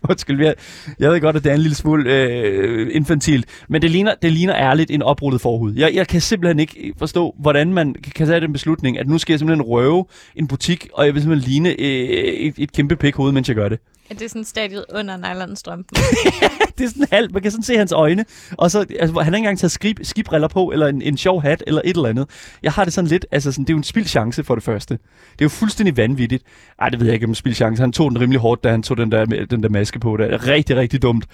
Undskyld, 0.09 0.45
jeg, 0.45 0.55
jeg 0.99 1.11
ved 1.11 1.21
godt, 1.21 1.35
at 1.35 1.43
det 1.43 1.49
er 1.49 1.55
en 1.55 1.61
lille 1.61 1.75
smule 1.75 2.13
øh, 2.13 2.89
infantilt, 2.91 3.45
men 3.69 3.81
det 3.81 3.91
ligner, 3.91 4.13
det 4.21 4.31
ligner 4.31 4.55
ærligt 4.55 4.91
en 4.91 5.01
oprullet 5.01 5.41
forhud. 5.41 5.73
Jeg, 5.73 5.95
jeg 5.95 6.07
kan 6.07 6.21
simpelthen 6.21 6.59
ikke 6.59 6.93
forstå, 6.97 7.35
hvordan 7.39 7.73
man 7.73 7.95
kan 8.15 8.27
tage 8.27 8.41
den 8.41 8.53
beslutning, 8.53 8.99
at 8.99 9.07
nu 9.07 9.17
skal 9.17 9.33
jeg 9.33 9.39
simpelthen 9.39 9.61
røve 9.61 10.05
en 10.35 10.47
butik, 10.47 10.87
og 10.93 11.05
jeg 11.05 11.13
vil 11.13 11.21
simpelthen 11.21 11.51
ligne 11.51 11.69
øh, 11.69 11.75
et, 11.77 12.53
et 12.57 12.71
kæmpe 12.71 12.95
pikhoved, 12.95 13.31
mens 13.31 13.47
jeg 13.47 13.55
gør 13.55 13.69
det. 13.69 13.79
Ja, 14.09 14.15
det 14.15 14.21
er 14.21 14.29
sådan 14.29 14.43
stadiet 14.43 14.85
under 14.95 15.17
nylonstrømpen. 15.17 15.97
det 16.77 16.83
er 16.83 16.89
sådan 16.89 17.07
halvt. 17.11 17.33
Man 17.33 17.41
kan 17.41 17.51
sådan 17.51 17.63
se 17.63 17.77
hans 17.77 17.91
øjne. 17.91 18.25
Og 18.51 18.71
så, 18.71 18.79
altså, 18.79 19.05
han 19.05 19.15
har 19.15 19.23
ikke 19.23 19.37
engang 19.37 19.59
taget 19.59 19.71
skib, 19.71 19.99
skibriller 20.03 20.47
på, 20.47 20.71
eller 20.71 20.87
en, 20.87 21.01
en 21.01 21.17
sjov 21.17 21.41
hat, 21.41 21.63
eller 21.67 21.81
et 21.85 21.95
eller 21.95 22.09
andet. 22.09 22.29
Jeg 22.63 22.71
har 22.71 22.83
det 22.83 22.93
sådan 22.93 23.07
lidt, 23.07 23.25
altså 23.31 23.51
sådan, 23.51 23.63
det 23.63 23.69
er 23.69 23.73
jo 23.73 23.77
en 23.77 23.83
spildchance 23.83 24.43
for 24.43 24.55
det 24.55 24.63
første. 24.63 24.93
Det 24.93 25.41
er 25.41 25.45
jo 25.45 25.49
fuldstændig 25.49 25.97
vanvittigt. 25.97 26.43
Ej, 26.79 26.89
det 26.89 26.99
ved 26.99 27.07
jeg 27.07 27.13
ikke 27.13 27.25
om 27.25 27.31
en 27.31 27.35
spildchance. 27.35 27.81
Han 27.81 27.91
tog 27.91 28.11
den 28.11 28.21
rimelig 28.21 28.39
hårdt, 28.39 28.63
da 28.63 28.71
han 28.71 28.83
tog 28.83 28.97
den 28.97 29.11
der, 29.11 29.25
den 29.25 29.63
der 29.63 29.69
maske 29.69 29.99
på. 29.99 30.17
Det 30.17 30.33
er 30.33 30.47
rigtig, 30.47 30.75
rigtig 30.75 31.01
dumt. 31.01 31.25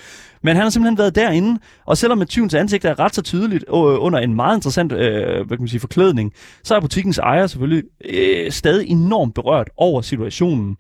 Men 0.42 0.56
han 0.56 0.64
har 0.64 0.70
simpelthen 0.70 0.98
været 0.98 1.16
derinde, 1.16 1.60
og 1.86 1.98
selvom 1.98 2.22
at 2.22 2.28
tyvens 2.28 2.54
ansigt 2.54 2.86
er 2.86 3.00
ret 3.00 3.16
så 3.16 3.22
tydeligt 3.22 3.64
øh, 3.68 3.76
under 3.76 4.20
en 4.20 4.34
meget 4.34 4.58
interessant 4.58 4.92
øh, 4.92 5.36
hvad 5.36 5.58
kan 5.58 5.60
man 5.60 5.68
sige, 5.68 5.80
forklædning, 5.80 6.34
så 6.64 6.76
er 6.76 6.80
butikkens 6.80 7.18
ejer 7.18 7.48
selvfølgelig 7.48 7.84
øh, 8.06 8.52
stadig 8.52 8.88
enormt 8.90 9.34
berørt 9.34 9.70
over 9.78 10.02
situationen. 10.02 10.78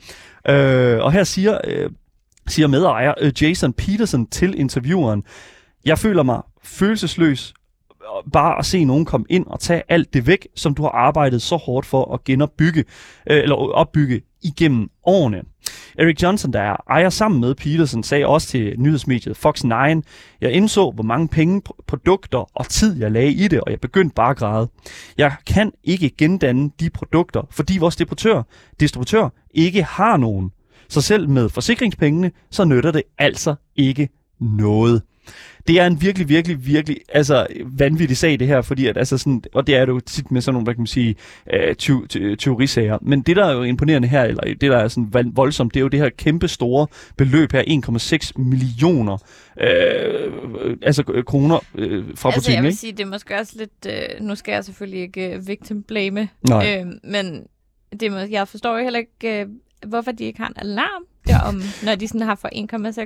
Øh, 0.49 0.99
og 0.99 1.11
her 1.11 1.23
siger, 1.23 1.57
øh, 1.63 1.89
siger 2.47 2.67
medejer 2.67 3.13
øh, 3.21 3.31
Jason 3.41 3.73
Peterson 3.73 4.27
til 4.27 4.59
intervieweren, 4.59 5.23
jeg 5.85 5.99
føler 5.99 6.23
mig 6.23 6.41
følelsesløs 6.63 7.53
bare 8.33 8.59
at 8.59 8.65
se 8.65 8.83
nogen 8.83 9.05
komme 9.05 9.25
ind 9.29 9.45
og 9.47 9.59
tage 9.59 9.83
alt 9.89 10.13
det 10.13 10.27
væk, 10.27 10.47
som 10.55 10.75
du 10.75 10.81
har 10.81 10.89
arbejdet 10.89 11.41
så 11.41 11.55
hårdt 11.55 11.85
for 11.85 12.13
at 12.13 12.23
genopbygge, 12.23 12.85
øh, 13.29 13.37
eller 13.37 13.55
opbygge 13.55 14.21
igennem 14.43 14.89
årene. 15.05 15.41
Eric 15.99 16.23
Johnson, 16.23 16.53
der 16.53 16.61
er 16.61 16.75
ejer 16.89 17.09
sammen 17.09 17.41
med 17.41 17.55
Peterson, 17.55 18.03
sagde 18.03 18.25
også 18.25 18.47
til 18.47 18.75
nyhedsmediet 18.77 19.37
Fox 19.37 19.63
9, 19.63 19.69
jeg 20.41 20.51
indså, 20.51 20.91
hvor 20.91 21.03
mange 21.03 21.27
penge, 21.27 21.61
produkter 21.87 22.57
og 22.57 22.67
tid 22.67 22.99
jeg 22.99 23.11
lagde 23.11 23.31
i 23.31 23.47
det, 23.47 23.61
og 23.61 23.71
jeg 23.71 23.79
begyndte 23.79 24.13
bare 24.13 24.29
at 24.29 24.37
græde. 24.37 24.69
Jeg 25.17 25.35
kan 25.47 25.71
ikke 25.83 26.09
gendanne 26.17 26.71
de 26.79 26.89
produkter, 26.89 27.41
fordi 27.51 27.77
vores 27.77 27.95
distributør, 27.95 28.43
distributør 28.79 29.29
ikke 29.53 29.83
har 29.83 30.17
nogen. 30.17 30.51
Så 30.89 31.01
selv 31.01 31.29
med 31.29 31.49
forsikringspengene, 31.49 32.31
så 32.51 32.65
nytter 32.65 32.91
det 32.91 33.03
altså 33.17 33.55
ikke 33.75 34.09
noget. 34.39 35.01
Det 35.67 35.79
er 35.79 35.87
en 35.87 36.01
virkelig, 36.01 36.29
virkelig, 36.29 36.65
virkelig 36.65 36.97
altså, 37.09 37.47
vanvittig 37.65 38.17
sag, 38.17 38.39
det 38.39 38.47
her, 38.47 38.61
fordi 38.61 38.87
at, 38.87 38.97
altså, 38.97 39.17
sådan, 39.17 39.43
og 39.53 39.67
det 39.67 39.75
er 39.75 39.85
det 39.85 39.91
jo 39.91 39.99
tit 39.99 40.31
med 40.31 40.41
sådan 40.41 40.53
nogle, 40.53 40.63
hvad 40.63 40.73
kan 40.73 40.81
man 40.81 40.87
sige, 40.87 41.15
øh, 41.53 41.75
teorisager. 42.37 42.97
Men 43.01 43.21
det, 43.21 43.35
der 43.35 43.45
er 43.45 43.53
jo 43.53 43.63
imponerende 43.63 44.07
her, 44.07 44.23
eller 44.23 44.43
det, 44.43 44.61
der 44.61 44.77
er 44.77 44.87
sådan 44.87 45.31
voldsomt, 45.35 45.73
det 45.73 45.79
er 45.79 45.81
jo 45.81 45.87
det 45.87 45.99
her 45.99 46.09
kæmpe 46.09 46.47
store 46.47 46.87
beløb 47.17 47.51
her, 47.51 47.61
1,6 47.61 48.41
millioner 48.41 49.17
øh, 49.61 50.77
altså, 50.81 51.03
øh, 51.13 51.23
kroner 51.23 51.59
øh, 51.75 52.03
fra 52.15 52.29
altså, 52.29 52.39
butikken, 52.39 52.55
jeg 52.55 52.63
vil 52.63 52.69
ikke? 52.69 52.79
sige, 52.79 52.91
det 52.91 52.99
er 52.99 53.09
måske 53.09 53.35
også 53.35 53.53
lidt... 53.57 53.87
Øh, 53.87 54.25
nu 54.25 54.35
skal 54.35 54.51
jeg 54.51 54.63
selvfølgelig 54.63 55.01
ikke 55.01 55.35
øh, 55.35 55.47
victim 55.47 55.83
blame, 55.83 56.29
Nej. 56.49 56.77
øh, 56.79 56.87
men 57.03 57.43
det 57.99 58.11
må, 58.11 58.17
jeg 58.17 58.47
forstår 58.47 58.77
jo 58.77 58.83
heller 58.83 58.99
ikke, 58.99 59.41
øh, 59.41 59.47
hvorfor 59.87 60.11
de 60.11 60.23
ikke 60.23 60.39
har 60.39 60.47
en 60.47 60.55
alarm 60.57 61.03
derom, 61.27 61.61
når 61.85 61.95
de 61.95 62.07
sådan 62.07 62.21
har 62.21 62.35
for 62.35 62.49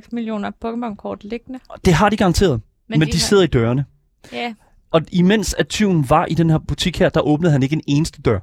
1,6 0.02 0.08
millioner 0.12 0.52
Pokémon-kort 0.66 1.24
liggende. 1.24 1.60
Det 1.86 1.94
har 1.94 2.10
de 2.10 2.18
garanteret, 2.18 2.62
men, 2.90 3.00
men 3.00 3.08
de, 3.08 3.12
de 3.12 3.18
har- 3.18 3.20
sidder 3.20 3.44
i 3.44 3.48
dørene. 3.48 3.86
Ja, 4.34 4.54
Og 4.92 5.02
imens 5.12 5.54
at 5.54 5.68
tyven 5.68 6.10
var 6.10 6.26
i 6.26 6.34
den 6.34 6.50
her 6.50 6.58
butik 6.58 7.00
her, 7.00 7.10
der 7.10 7.22
åbnede 7.22 7.52
han 7.52 7.64
ikke 7.64 7.74
en 7.74 7.82
eneste 7.88 8.22
dør. 8.22 8.40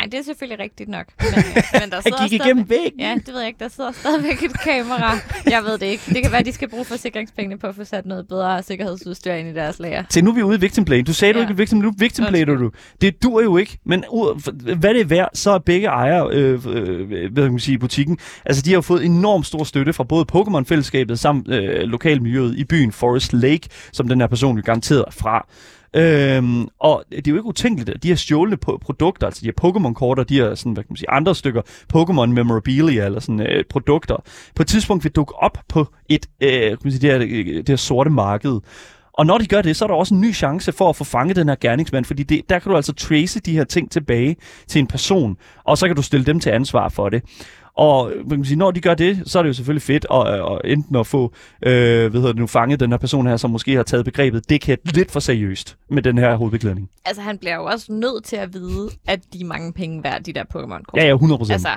Nej, 0.00 0.08
det 0.12 0.18
er 0.20 0.22
selvfølgelig 0.24 0.58
rigtigt 0.64 0.88
nok. 0.88 1.04
Men, 1.20 1.44
men 1.72 1.90
der 1.90 1.96
Han 1.96 2.02
sidder 2.02 2.28
gik 2.28 2.28
stadig- 2.28 2.32
igennem 2.46 2.68
væggen. 2.70 3.00
Ja, 3.00 3.14
det 3.26 3.28
ved 3.34 3.38
jeg 3.38 3.46
ikke. 3.48 3.58
Der 3.60 3.68
sidder 3.68 3.92
stadigvæk 3.92 4.42
et 4.42 4.60
kamera. 4.60 5.18
Jeg 5.50 5.62
ved 5.64 5.78
det 5.78 5.86
ikke. 5.86 6.02
Det 6.08 6.22
kan 6.22 6.30
være, 6.32 6.40
at 6.40 6.46
de 6.46 6.52
skal 6.52 6.68
bruge 6.70 6.84
forsikringspengene 6.84 7.58
på 7.58 7.66
at 7.66 7.74
få 7.74 7.84
sat 7.84 8.06
noget 8.06 8.28
bedre 8.28 8.62
sikkerhedsudstyr 8.62 9.32
ind 9.32 9.48
i 9.48 9.52
deres 9.54 9.78
lager. 9.78 10.04
Se, 10.10 10.22
nu 10.22 10.30
er 10.30 10.34
vi 10.34 10.42
ude 10.42 10.56
i 10.56 10.60
victim 10.60 10.84
blame. 10.84 11.02
Du 11.02 11.12
sagde, 11.12 11.32
ja. 11.34 11.38
du 11.38 11.48
ikke 11.48 11.56
victim, 11.56 11.78
nu 11.78 11.92
victim 11.98 12.24
blader 12.28 12.54
du. 12.56 12.70
Det 13.00 13.22
dur 13.22 13.42
jo 13.42 13.56
ikke, 13.56 13.78
men 13.86 14.04
hvad 14.78 14.94
det 14.94 15.00
er 15.00 15.04
værd, 15.04 15.28
så 15.34 15.50
er 15.50 15.58
begge 15.58 15.86
ejere 15.86 16.28
øh, 16.32 16.60
øh, 16.68 17.32
hvad 17.32 17.42
kan 17.44 17.50
man 17.52 17.58
sige, 17.58 17.74
i 17.74 17.78
butikken. 17.78 18.18
Altså, 18.46 18.62
de 18.62 18.72
har 18.72 18.80
fået 18.80 19.04
enormt 19.04 19.46
stor 19.46 19.64
støtte 19.64 19.92
fra 19.92 20.04
både 20.04 20.24
Pokémon-fællesskabet 20.32 21.18
samt 21.18 21.48
øh, 21.48 21.80
lokalmiljøet 21.82 22.58
i 22.58 22.64
byen 22.64 22.92
Forest 22.92 23.32
Lake, 23.32 23.68
som 23.92 24.08
den 24.08 24.20
her 24.20 24.26
person 24.28 24.56
jo 24.56 24.62
garanteret 24.64 25.04
er 25.06 25.10
fra. 25.10 25.46
Øhm, 25.96 26.68
og 26.78 27.04
det 27.10 27.26
er 27.26 27.30
jo 27.30 27.36
ikke 27.36 27.48
utænkeligt, 27.48 27.90
at 27.90 28.02
de 28.02 28.08
her 28.08 28.14
stjålne 28.14 28.56
produkter, 28.56 29.26
altså 29.26 29.40
de 29.40 29.46
her 29.46 29.68
Pokémon-kort 29.68 30.18
og 30.18 30.28
de 30.28 30.34
her 30.34 30.54
sådan, 30.54 30.72
hvad 30.72 30.84
kan 30.84 30.90
man 30.90 30.96
sige, 30.96 31.10
andre 31.10 31.34
stykker 31.34 31.62
Pokémon 31.96 32.26
memorabilia 32.26 33.04
eller 33.04 33.20
sådan 33.20 33.40
øh, 33.40 33.64
produkter, 33.70 34.16
på 34.54 34.62
et 34.62 34.66
tidspunkt 34.66 35.04
vil 35.04 35.12
dukke 35.12 35.34
op 35.34 35.58
på 35.68 35.86
et, 36.08 36.26
øh, 36.40 36.50
kan 36.50 36.78
man 36.84 36.92
sige, 36.92 37.08
det, 37.08 37.10
her, 37.10 37.28
øh, 37.30 37.56
det 37.56 37.68
her 37.68 37.76
sorte 37.76 38.10
marked. 38.10 38.60
Og 39.12 39.26
når 39.26 39.38
de 39.38 39.46
gør 39.46 39.62
det, 39.62 39.76
så 39.76 39.84
er 39.84 39.86
der 39.86 39.94
også 39.94 40.14
en 40.14 40.20
ny 40.20 40.34
chance 40.34 40.72
for 40.72 40.88
at 40.88 40.96
få 40.96 41.04
fanget 41.04 41.36
den 41.36 41.48
her 41.48 41.56
gerningsmand, 41.60 42.04
fordi 42.04 42.22
det, 42.22 42.40
der 42.48 42.58
kan 42.58 42.70
du 42.70 42.76
altså 42.76 42.92
trace 42.92 43.40
de 43.40 43.52
her 43.52 43.64
ting 43.64 43.90
tilbage 43.90 44.36
til 44.66 44.78
en 44.78 44.86
person, 44.86 45.36
og 45.64 45.78
så 45.78 45.86
kan 45.86 45.96
du 45.96 46.02
stille 46.02 46.26
dem 46.26 46.40
til 46.40 46.50
ansvar 46.50 46.88
for 46.88 47.08
det. 47.08 47.22
Og 47.80 48.06
hvad 48.06 48.30
kan 48.30 48.38
man 48.38 48.44
sige, 48.44 48.58
når 48.58 48.70
de 48.70 48.80
gør 48.80 48.94
det, 48.94 49.22
så 49.26 49.38
er 49.38 49.42
det 49.42 49.48
jo 49.48 49.54
selvfølgelig 49.54 49.82
fedt 49.82 50.06
at, 50.10 50.26
at 50.34 50.60
enten 50.64 50.96
at 50.96 51.06
få 51.06 51.32
øh, 51.62 52.10
hvad 52.10 52.20
hedder 52.20 52.32
det 52.32 52.40
nu, 52.40 52.46
fanget 52.46 52.80
den 52.80 52.90
her 52.90 52.98
person 52.98 53.26
her, 53.26 53.36
som 53.36 53.50
måske 53.50 53.74
har 53.74 53.82
taget 53.82 54.04
begrebet 54.04 54.50
det 54.50 54.78
lidt 54.94 55.10
for 55.10 55.20
seriøst 55.20 55.76
med 55.90 56.02
den 56.02 56.18
her 56.18 56.36
hovedbeklædning. 56.36 56.90
Altså, 57.04 57.22
han 57.22 57.38
bliver 57.38 57.54
jo 57.54 57.64
også 57.64 57.92
nødt 57.92 58.24
til 58.24 58.36
at 58.36 58.54
vide, 58.54 58.88
at 59.08 59.20
de 59.32 59.40
er 59.40 59.44
mange 59.44 59.72
penge 59.72 60.04
værd, 60.04 60.22
de 60.22 60.32
der 60.32 60.44
Pokémon-kort. 60.56 61.00
Ja, 61.00 61.06
ja, 61.06 61.12
100 61.12 61.38
procent. 61.38 61.52
Altså, 61.54 61.68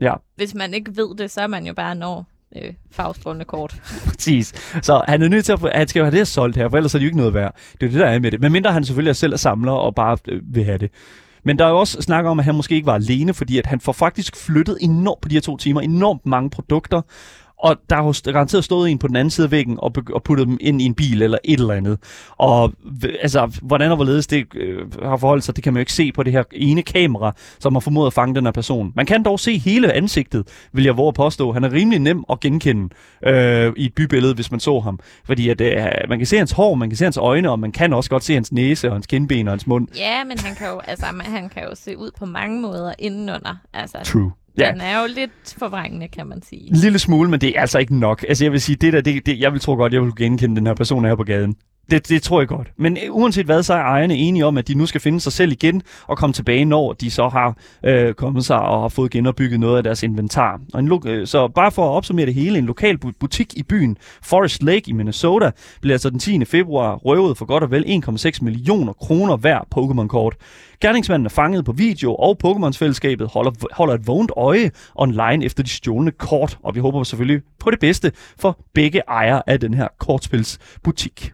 Ja. 0.00 0.14
Hvis 0.36 0.54
man 0.54 0.74
ikke 0.74 0.96
ved 0.96 1.16
det, 1.18 1.30
så 1.30 1.40
er 1.40 1.46
man 1.46 1.66
jo 1.66 1.74
bare 1.74 1.94
når 1.94 2.26
øh, 2.56 2.72
farvestrålende 2.90 3.44
kort. 3.44 3.76
Præcis. 4.08 4.54
Så 4.82 5.04
han 5.08 5.22
er 5.22 5.28
nødt 5.28 5.44
til 5.44 5.52
at 5.52 5.60
få, 5.60 5.68
han 5.74 5.88
skal 5.88 6.00
jo 6.00 6.04
have 6.04 6.10
det 6.10 6.18
her 6.18 6.24
solgt 6.24 6.56
her, 6.56 6.68
for 6.68 6.76
ellers 6.76 6.94
er 6.94 6.98
det 6.98 7.04
jo 7.04 7.08
ikke 7.08 7.16
noget 7.16 7.34
værd. 7.34 7.54
Det 7.72 7.82
er 7.82 7.86
jo 7.86 7.92
det, 7.92 8.00
der 8.00 8.06
er 8.06 8.18
med 8.18 8.30
det. 8.30 8.40
Men 8.40 8.52
mindre 8.52 8.72
han 8.72 8.84
selvfølgelig 8.84 9.10
er 9.10 9.14
selv 9.14 9.32
er 9.32 9.36
samler 9.36 9.72
og 9.72 9.94
bare 9.94 10.18
øh, 10.28 10.42
vil 10.54 10.64
have 10.64 10.78
det. 10.78 10.90
Men 11.46 11.58
der 11.58 11.64
er 11.64 11.70
jo 11.70 11.78
også 11.78 12.02
snak 12.02 12.24
om, 12.24 12.38
at 12.38 12.44
han 12.44 12.54
måske 12.54 12.74
ikke 12.74 12.86
var 12.86 12.94
alene, 12.94 13.34
fordi 13.34 13.58
at 13.58 13.66
han 13.66 13.80
får 13.80 13.92
faktisk 13.92 14.36
flyttet 14.36 14.78
enormt 14.80 15.20
på 15.20 15.28
de 15.28 15.34
her 15.34 15.40
to 15.40 15.56
timer, 15.56 15.80
enormt 15.80 16.26
mange 16.26 16.50
produkter, 16.50 17.02
og 17.66 17.76
der 17.90 17.96
har 17.96 18.32
garanteret 18.32 18.64
stået 18.64 18.90
en 18.90 18.98
på 18.98 19.08
den 19.08 19.16
anden 19.16 19.30
side 19.30 19.44
af 19.44 19.50
væggen 19.50 19.78
og, 19.78 19.92
og 20.12 20.22
puttet 20.22 20.46
dem 20.46 20.58
ind 20.60 20.82
i 20.82 20.84
en 20.84 20.94
bil 20.94 21.22
eller 21.22 21.38
et 21.44 21.60
eller 21.60 21.74
andet. 21.74 21.98
Og 22.36 22.72
altså, 23.22 23.58
hvordan 23.62 23.90
og 23.90 23.96
hvorledes 23.96 24.26
det 24.26 24.46
øh, 24.54 25.02
har 25.02 25.16
forholdt 25.16 25.44
sig, 25.44 25.56
det 25.56 25.64
kan 25.64 25.72
man 25.72 25.78
jo 25.78 25.82
ikke 25.82 25.92
se 25.92 26.12
på 26.12 26.22
det 26.22 26.32
her 26.32 26.42
ene 26.52 26.82
kamera, 26.82 27.32
som 27.58 27.74
har 27.74 27.80
formået 27.80 28.06
at 28.06 28.12
fange 28.12 28.34
den 28.34 28.44
her 28.44 28.52
person. 28.52 28.92
Man 28.96 29.06
kan 29.06 29.22
dog 29.22 29.40
se 29.40 29.58
hele 29.58 29.92
ansigtet, 29.92 30.48
vil 30.72 30.84
jeg 30.84 30.96
våge 30.96 31.08
at 31.08 31.14
påstå. 31.14 31.52
Han 31.52 31.64
er 31.64 31.72
rimelig 31.72 31.98
nem 32.00 32.24
at 32.30 32.40
genkende 32.40 32.94
øh, 33.26 33.72
i 33.76 33.84
et 33.84 33.94
bybillede, 33.94 34.34
hvis 34.34 34.50
man 34.50 34.60
så 34.60 34.80
ham. 34.80 34.98
Fordi 35.24 35.48
at, 35.48 35.60
øh, 35.60 35.86
man 36.08 36.18
kan 36.18 36.26
se 36.26 36.36
hans 36.36 36.52
hår, 36.52 36.74
man 36.74 36.90
kan 36.90 36.96
se 36.96 37.04
hans 37.04 37.16
øjne, 37.16 37.50
og 37.50 37.58
man 37.58 37.72
kan 37.72 37.92
også 37.92 38.10
godt 38.10 38.24
se 38.24 38.34
hans 38.34 38.52
næse 38.52 38.88
og 38.88 38.94
hans 38.94 39.06
kindben 39.06 39.48
og 39.48 39.52
hans 39.52 39.66
mund. 39.66 39.88
Ja, 39.96 40.24
men 40.24 40.38
han 40.38 40.54
kan 40.54 40.68
jo, 40.68 40.80
altså, 40.84 41.06
han 41.20 41.48
kan 41.48 41.62
jo 41.62 41.74
se 41.74 41.98
ud 41.98 42.10
på 42.18 42.26
mange 42.26 42.60
måder 42.60 42.92
indenunder. 42.98 43.56
Altså, 43.74 43.98
True. 44.04 44.32
Ja. 44.58 44.72
Den 44.72 44.80
er 44.80 45.00
jo 45.00 45.06
lidt 45.14 45.54
forvrængende, 45.58 46.08
kan 46.08 46.26
man 46.26 46.42
sige. 46.42 46.68
En 46.70 46.76
lille 46.76 46.98
smule, 46.98 47.30
men 47.30 47.40
det 47.40 47.56
er 47.56 47.60
altså 47.60 47.78
ikke 47.78 47.98
nok. 47.98 48.24
Altså 48.28 48.44
jeg 48.44 48.52
vil 48.52 48.60
sige, 48.60 48.76
det 48.76 48.92
der, 48.92 49.00
det, 49.00 49.26
det, 49.26 49.40
jeg 49.40 49.52
vil 49.52 49.60
tro 49.60 49.74
godt, 49.74 49.92
jeg 49.92 50.02
vil 50.02 50.12
genkende 50.16 50.56
den 50.56 50.66
her 50.66 50.74
person 50.74 51.04
her 51.04 51.14
på 51.14 51.24
gaden. 51.24 51.56
Det, 51.90 52.08
det 52.08 52.22
tror 52.22 52.40
jeg 52.40 52.48
godt. 52.48 52.68
Men 52.78 52.96
øh, 52.96 53.14
uanset 53.16 53.46
hvad, 53.46 53.62
så 53.62 53.74
er 53.74 53.78
ejerne 53.78 54.16
enige 54.16 54.46
om, 54.46 54.58
at 54.58 54.68
de 54.68 54.74
nu 54.74 54.86
skal 54.86 55.00
finde 55.00 55.20
sig 55.20 55.32
selv 55.32 55.52
igen 55.52 55.82
og 56.06 56.18
komme 56.18 56.32
tilbage, 56.32 56.64
når 56.64 56.92
de 56.92 57.10
så 57.10 57.28
har 57.28 57.56
øh, 57.84 58.14
kommet 58.14 58.44
sig 58.44 58.58
og 58.60 58.80
har 58.80 58.88
fået 58.88 59.10
genopbygget 59.10 59.60
noget 59.60 59.76
af 59.76 59.82
deres 59.82 60.02
inventar. 60.02 60.60
Og 60.74 60.80
en 60.80 60.88
lo- 60.88 61.00
øh, 61.06 61.26
så 61.26 61.48
bare 61.48 61.70
for 61.72 61.84
at 61.90 61.96
opsummere 61.96 62.26
det 62.26 62.34
hele, 62.34 62.58
en 62.58 62.64
lokal 62.64 62.98
butik 62.98 63.54
i 63.56 63.62
byen 63.62 63.96
Forest 64.22 64.62
Lake 64.62 64.82
i 64.86 64.92
Minnesota 64.92 65.50
blev 65.80 65.92
altså 65.92 66.10
den 66.10 66.18
10. 66.18 66.44
februar 66.44 66.94
røvet 66.94 67.38
for 67.38 67.44
godt 67.44 67.62
og 67.62 67.70
vel 67.70 67.84
1,6 68.32 68.38
millioner 68.44 68.92
kroner 68.92 69.36
hver 69.36 69.58
Pokémon-kort. 69.76 70.36
Gerningsmanden 70.80 71.26
er 71.26 71.30
fanget 71.30 71.64
på 71.64 71.72
video, 71.72 72.14
og 72.14 72.38
Pokémons 72.44 72.78
fællesskabet 72.78 73.28
holder, 73.28 73.50
holder 73.72 73.94
et 73.94 74.06
vågent 74.06 74.30
øje 74.36 74.70
online 74.94 75.44
efter 75.44 75.62
de 75.62 75.68
stjålne 75.68 76.10
kort, 76.10 76.58
og 76.62 76.74
vi 76.74 76.80
håber 76.80 77.02
selvfølgelig 77.02 77.42
på 77.60 77.70
det 77.70 77.80
bedste 77.80 78.12
for 78.40 78.58
begge 78.74 79.02
ejere 79.08 79.42
af 79.46 79.60
den 79.60 79.74
her 79.74 79.88
kortspilsbutik. 79.98 81.32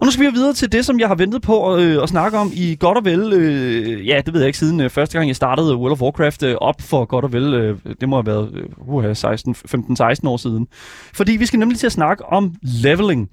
Og 0.00 0.06
nu 0.06 0.10
skal 0.10 0.26
vi 0.26 0.30
videre 0.32 0.52
til 0.52 0.72
det, 0.72 0.84
som 0.84 1.00
jeg 1.00 1.08
har 1.08 1.14
ventet 1.14 1.42
på 1.42 1.76
øh, 1.76 2.02
at 2.02 2.08
snakke 2.08 2.38
om 2.38 2.50
i 2.54 2.76
godt 2.80 2.98
og 2.98 3.04
vel, 3.04 3.32
øh, 3.32 4.06
ja, 4.06 4.20
det 4.26 4.34
ved 4.34 4.40
jeg 4.40 4.46
ikke, 4.46 4.58
siden 4.58 4.80
øh, 4.80 4.90
første 4.90 5.18
gang 5.18 5.28
jeg 5.28 5.36
startede 5.36 5.76
World 5.76 5.92
of 5.92 6.02
Warcraft 6.02 6.42
øh, 6.42 6.54
op 6.60 6.80
for 6.80 7.04
godt 7.04 7.24
og 7.24 7.32
vel, 7.32 7.54
øh, 7.54 7.78
det 8.00 8.08
må 8.08 8.16
have 8.16 8.26
været 8.26 9.08
øh, 9.08 9.16
16, 9.16 9.54
15-16 9.54 10.28
år 10.28 10.36
siden. 10.36 10.66
Fordi 11.14 11.32
vi 11.32 11.46
skal 11.46 11.58
nemlig 11.58 11.78
til 11.78 11.86
at 11.86 11.92
snakke 11.92 12.26
om 12.26 12.54
leveling. 12.62 13.28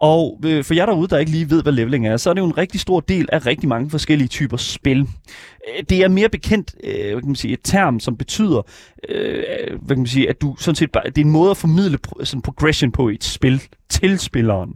Og 0.00 0.40
øh, 0.44 0.64
for 0.64 0.74
jer 0.74 0.86
derude, 0.86 1.08
der 1.08 1.18
ikke 1.18 1.32
lige 1.32 1.50
ved, 1.50 1.62
hvad 1.62 1.72
leveling 1.72 2.08
er, 2.08 2.16
så 2.16 2.30
er 2.30 2.34
det 2.34 2.40
jo 2.40 2.46
en 2.46 2.58
rigtig 2.58 2.80
stor 2.80 3.00
del 3.00 3.28
af 3.32 3.46
rigtig 3.46 3.68
mange 3.68 3.90
forskellige 3.90 4.28
typer 4.28 4.56
spil. 4.56 5.00
Øh, 5.00 5.84
det 5.88 6.04
er 6.04 6.08
mere 6.08 6.28
bekendt, 6.28 6.74
øh, 6.84 7.12
hvad 7.12 7.20
kan 7.20 7.28
man 7.28 7.36
sige, 7.36 7.52
et 7.52 7.60
term, 7.64 8.00
som 8.00 8.16
betyder, 8.16 8.62
øh, 9.08 9.42
hvad 9.80 9.96
kan 9.96 9.98
man 9.98 10.06
sige, 10.06 10.28
at 10.28 10.40
du 10.40 10.56
sådan 10.58 10.76
set 10.76 10.92
bare, 10.92 11.02
det 11.06 11.18
er 11.18 11.24
en 11.24 11.30
måde 11.30 11.50
at 11.50 11.56
formidle 11.56 11.98
sådan 12.24 12.42
progression 12.42 12.92
på 12.92 13.08
i 13.08 13.14
et 13.14 13.24
spil 13.24 13.62
til 13.88 14.18
spilleren. 14.18 14.74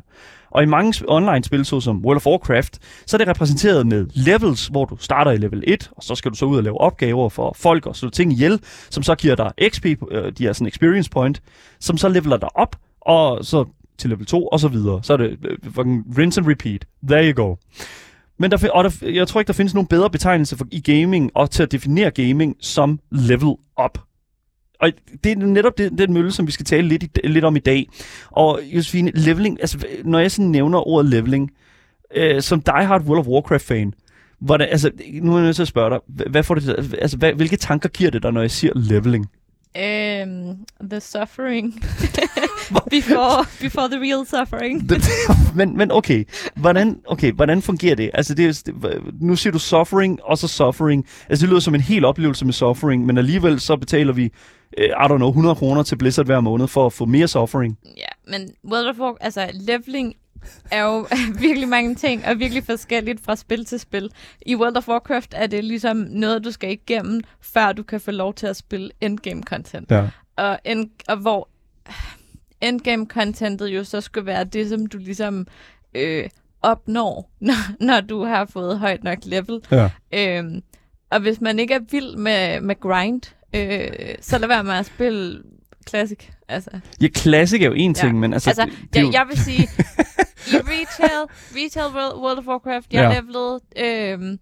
Og 0.50 0.62
i 0.62 0.66
mange 0.66 1.04
online-spil, 1.09 1.64
såsom 1.64 2.04
World 2.04 2.16
of 2.16 2.26
Warcraft, 2.26 2.78
så 3.06 3.16
er 3.16 3.18
det 3.18 3.28
repræsenteret 3.28 3.87
med 3.87 4.06
levels, 4.14 4.66
hvor 4.66 4.85
du 4.85 4.96
starter 4.96 5.30
i 5.30 5.37
level 5.37 5.64
1, 5.66 5.90
og 5.96 6.02
så 6.02 6.14
skal 6.14 6.30
du 6.30 6.37
så 6.37 6.44
ud 6.44 6.56
og 6.56 6.62
lave 6.62 6.80
opgaver 6.80 7.28
for 7.28 7.56
folk 7.59 7.87
og 7.87 7.96
slå 7.96 8.11
ting 8.11 8.33
ihjel, 8.33 8.61
som 8.90 9.02
så 9.02 9.14
giver 9.14 9.35
dig 9.35 9.52
XP, 9.68 9.87
øh, 9.87 10.33
de 10.38 10.46
er 10.46 10.52
sådan 10.52 10.66
experience 10.66 11.11
point, 11.11 11.42
som 11.80 11.96
så 11.96 12.09
leveler 12.09 12.37
dig 12.37 12.56
op, 12.56 12.76
og 13.00 13.44
så 13.44 13.64
til 14.00 14.10
level 14.10 14.26
2, 14.26 14.46
og 14.46 14.60
så 14.60 14.68
videre. 14.68 15.00
Så 15.02 15.12
er 15.12 15.16
det 15.16 15.38
øh, 15.44 15.58
fucking 15.74 16.04
rinse 16.18 16.40
and 16.40 16.48
repeat. 16.48 16.86
There 17.08 17.32
you 17.32 17.44
go. 17.44 17.56
Men 18.38 18.50
der, 18.50 18.70
og 18.70 18.84
der, 18.84 18.90
jeg 19.02 19.28
tror 19.28 19.40
ikke, 19.40 19.48
der 19.48 19.52
findes 19.54 19.74
nogen 19.74 19.86
bedre 19.86 20.10
betegnelse 20.10 20.56
for, 20.56 20.66
i 20.70 20.80
gaming, 20.80 21.30
og 21.34 21.50
til 21.50 21.62
at 21.62 21.72
definere 21.72 22.10
gaming 22.10 22.56
som 22.60 23.00
level 23.10 23.54
up. 23.84 23.98
Og 24.80 24.92
det 25.24 25.32
er 25.32 25.36
netop 25.36 25.78
det, 25.78 25.98
den 25.98 26.12
mølle, 26.12 26.32
som 26.32 26.46
vi 26.46 26.52
skal 26.52 26.66
tale 26.66 26.88
lidt, 26.88 27.02
i, 27.02 27.08
lidt 27.24 27.44
om 27.44 27.56
i 27.56 27.58
dag. 27.58 27.88
Og 28.30 28.60
Josefine, 28.62 29.10
leveling, 29.14 29.60
altså 29.60 29.86
når 30.04 30.18
jeg 30.18 30.30
sådan 30.30 30.50
nævner 30.50 30.88
ordet 30.88 31.10
leveling, 31.10 31.50
øh, 32.16 32.42
som 32.42 32.60
diehard 32.60 33.02
World 33.02 33.20
of 33.20 33.26
Warcraft-fan, 33.26 33.94
hvordan, 34.40 34.68
altså, 34.70 34.90
nu 35.22 35.32
er 35.32 35.36
jeg 35.36 35.44
nødt 35.44 35.56
til 35.56 35.62
at 35.62 35.68
spørge 35.68 35.90
dig, 35.90 36.28
hvad 36.30 36.42
får 36.42 36.54
det, 36.54 36.94
altså, 36.98 37.16
hvad, 37.16 37.32
hvilke 37.32 37.56
tanker 37.56 37.88
giver 37.88 38.10
det 38.10 38.22
dig, 38.22 38.32
når 38.32 38.40
jeg 38.40 38.50
siger 38.50 38.72
leveling? 38.76 39.26
Um, 39.76 40.66
the 40.90 41.00
suffering 41.00 41.74
before, 42.90 43.46
before 43.61 43.88
the 43.88 44.00
real 44.00 44.26
suffering. 44.26 44.90
men, 45.59 45.76
men 45.76 45.90
okay, 45.90 46.24
hvordan, 46.54 47.00
okay, 47.06 47.33
hvordan 47.33 47.62
fungerer 47.62 47.94
det? 47.94 48.11
Altså, 48.14 48.35
det, 48.35 48.46
er, 48.46 48.62
det, 48.66 49.02
nu 49.20 49.37
siger 49.37 49.52
du 49.52 49.59
suffering, 49.59 50.22
og 50.22 50.38
så 50.38 50.48
suffering. 50.48 51.06
Altså, 51.28 51.46
det 51.46 51.50
lyder 51.50 51.61
som 51.61 51.74
en 51.74 51.80
hel 51.80 52.04
oplevelse 52.04 52.44
med 52.44 52.52
suffering, 52.52 53.06
men 53.06 53.18
alligevel 53.18 53.61
så 53.61 53.76
betaler 53.76 54.12
vi, 54.12 54.24
uh, 54.78 54.85
I 54.85 54.88
don't 54.88 55.16
know, 55.16 55.28
100 55.28 55.54
kroner 55.54 55.83
til 55.83 55.96
Blizzard 55.96 56.26
hver 56.26 56.40
måned 56.40 56.68
for 56.68 56.87
at 56.87 56.92
få 56.92 57.04
mere 57.04 57.28
suffering. 57.28 57.78
Ja, 57.96 58.30
men 58.30 58.50
World 58.72 58.87
of 58.87 58.98
Warcraft, 58.98 59.24
altså 59.24 59.50
leveling 59.54 60.14
er 60.70 60.83
jo 60.83 61.06
virkelig 61.46 61.68
mange 61.68 61.94
ting, 61.94 62.26
og 62.26 62.38
virkelig 62.38 62.64
forskelligt 62.64 63.20
fra 63.24 63.37
spil 63.37 63.64
til 63.64 63.80
spil. 63.80 64.11
I 64.46 64.56
World 64.56 64.76
of 64.76 64.88
Warcraft 64.88 65.35
er 65.37 65.46
det 65.46 65.64
ligesom 65.64 65.96
noget, 65.96 66.44
du 66.44 66.50
skal 66.50 66.70
igennem, 66.70 67.20
før 67.40 67.72
du 67.72 67.83
kan 67.83 68.00
få 68.00 68.11
lov 68.11 68.35
til 68.35 68.46
at 68.46 68.56
spille 68.56 68.90
endgame-content. 69.00 69.90
Ja. 69.90 70.09
Og, 70.37 70.59
end, 70.64 70.90
og 71.09 71.16
hvor 71.16 71.48
endgame-contentet 72.60 73.68
jo 73.68 73.84
så 73.84 74.00
skulle 74.00 74.26
være 74.26 74.44
det, 74.44 74.68
som 74.68 74.86
du 74.86 74.98
ligesom 74.98 75.46
øh, 75.94 76.28
opnår, 76.62 77.30
når, 77.40 77.84
når 77.84 78.00
du 78.00 78.24
har 78.24 78.44
fået 78.44 78.78
højt 78.78 79.04
nok 79.04 79.18
level. 79.22 79.60
Ja. 79.70 79.90
Øhm, 80.14 80.62
og 81.10 81.20
hvis 81.20 81.40
man 81.40 81.58
ikke 81.58 81.74
er 81.74 81.80
vild 81.90 82.16
med, 82.16 82.60
med 82.60 82.80
grind, 82.80 83.22
øh, 83.54 84.14
så 84.20 84.38
lad 84.38 84.48
være 84.48 84.64
med 84.64 84.74
at 84.74 84.86
spille 84.86 85.42
Classic. 85.88 86.18
Altså. 86.48 86.70
Ja, 87.00 87.08
Classic 87.08 87.62
er 87.62 87.66
jo 87.66 87.72
en 87.72 87.94
ting, 87.94 88.12
ja. 88.12 88.18
men 88.18 88.32
altså... 88.32 88.50
altså 88.50 88.64
det, 88.64 88.94
det 88.94 89.00
jeg, 89.00 89.06
jo... 89.06 89.12
jeg 89.12 89.26
vil 89.28 89.38
sige, 89.38 89.62
i 90.46 90.56
retail, 90.72 91.26
retail 91.56 91.94
World, 91.94 92.22
World 92.22 92.38
of 92.38 92.46
Warcraft, 92.46 92.92
jeg 92.92 93.12
ja. 93.12 93.20
levelede 93.20 93.60
øh, 93.76 94.38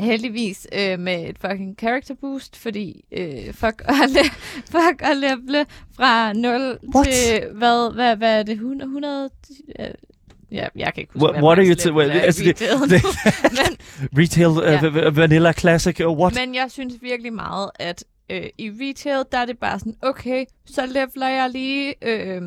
heldigvis 0.00 0.66
øh, 0.72 0.98
med 0.98 1.28
et 1.28 1.36
fucking 1.38 1.76
character 1.78 2.14
boost, 2.20 2.56
fordi 2.56 3.04
øh, 3.12 3.54
fuck, 3.54 3.82
at 3.88 4.10
le- 4.10 4.30
fuck 4.74 5.02
at 5.02 5.16
levele 5.16 5.66
fra 5.96 6.32
0 6.32 6.78
What? 6.94 7.06
til, 7.06 7.42
hvad, 7.52 7.94
hvad, 7.94 8.16
hvad 8.16 8.38
er 8.38 8.42
det, 8.42 8.52
100, 8.52 8.88
100 8.88 9.30
øh, 9.80 9.86
Ja, 10.52 10.66
jeg 10.76 10.94
kan 10.94 11.00
ikke 11.00 11.12
huske, 11.12 11.24
what, 11.24 11.42
what 11.42 11.58
are 11.58 11.66
you 11.66 11.74
to, 11.74 11.94
well, 11.96 12.10
altså, 12.10 12.44
det, 12.44 12.58
det, 12.58 12.68
men, 13.58 13.76
retail, 14.22 14.46
uh, 14.48 14.96
ja. 14.96 15.08
vanilla 15.10 15.52
classic, 15.52 16.00
uh, 16.06 16.18
what? 16.18 16.34
Men 16.34 16.54
jeg 16.54 16.66
synes 16.70 16.94
virkelig 17.02 17.32
meget, 17.32 17.70
at 17.78 18.04
øh, 18.30 18.42
i 18.58 18.70
retail, 18.70 19.24
der 19.32 19.38
er 19.38 19.44
det 19.44 19.58
bare 19.58 19.78
sådan, 19.78 19.96
okay, 20.02 20.44
så 20.66 20.86
leveler 20.86 21.28
jeg 21.28 21.50
lige 21.50 21.94
øh, 22.02 22.42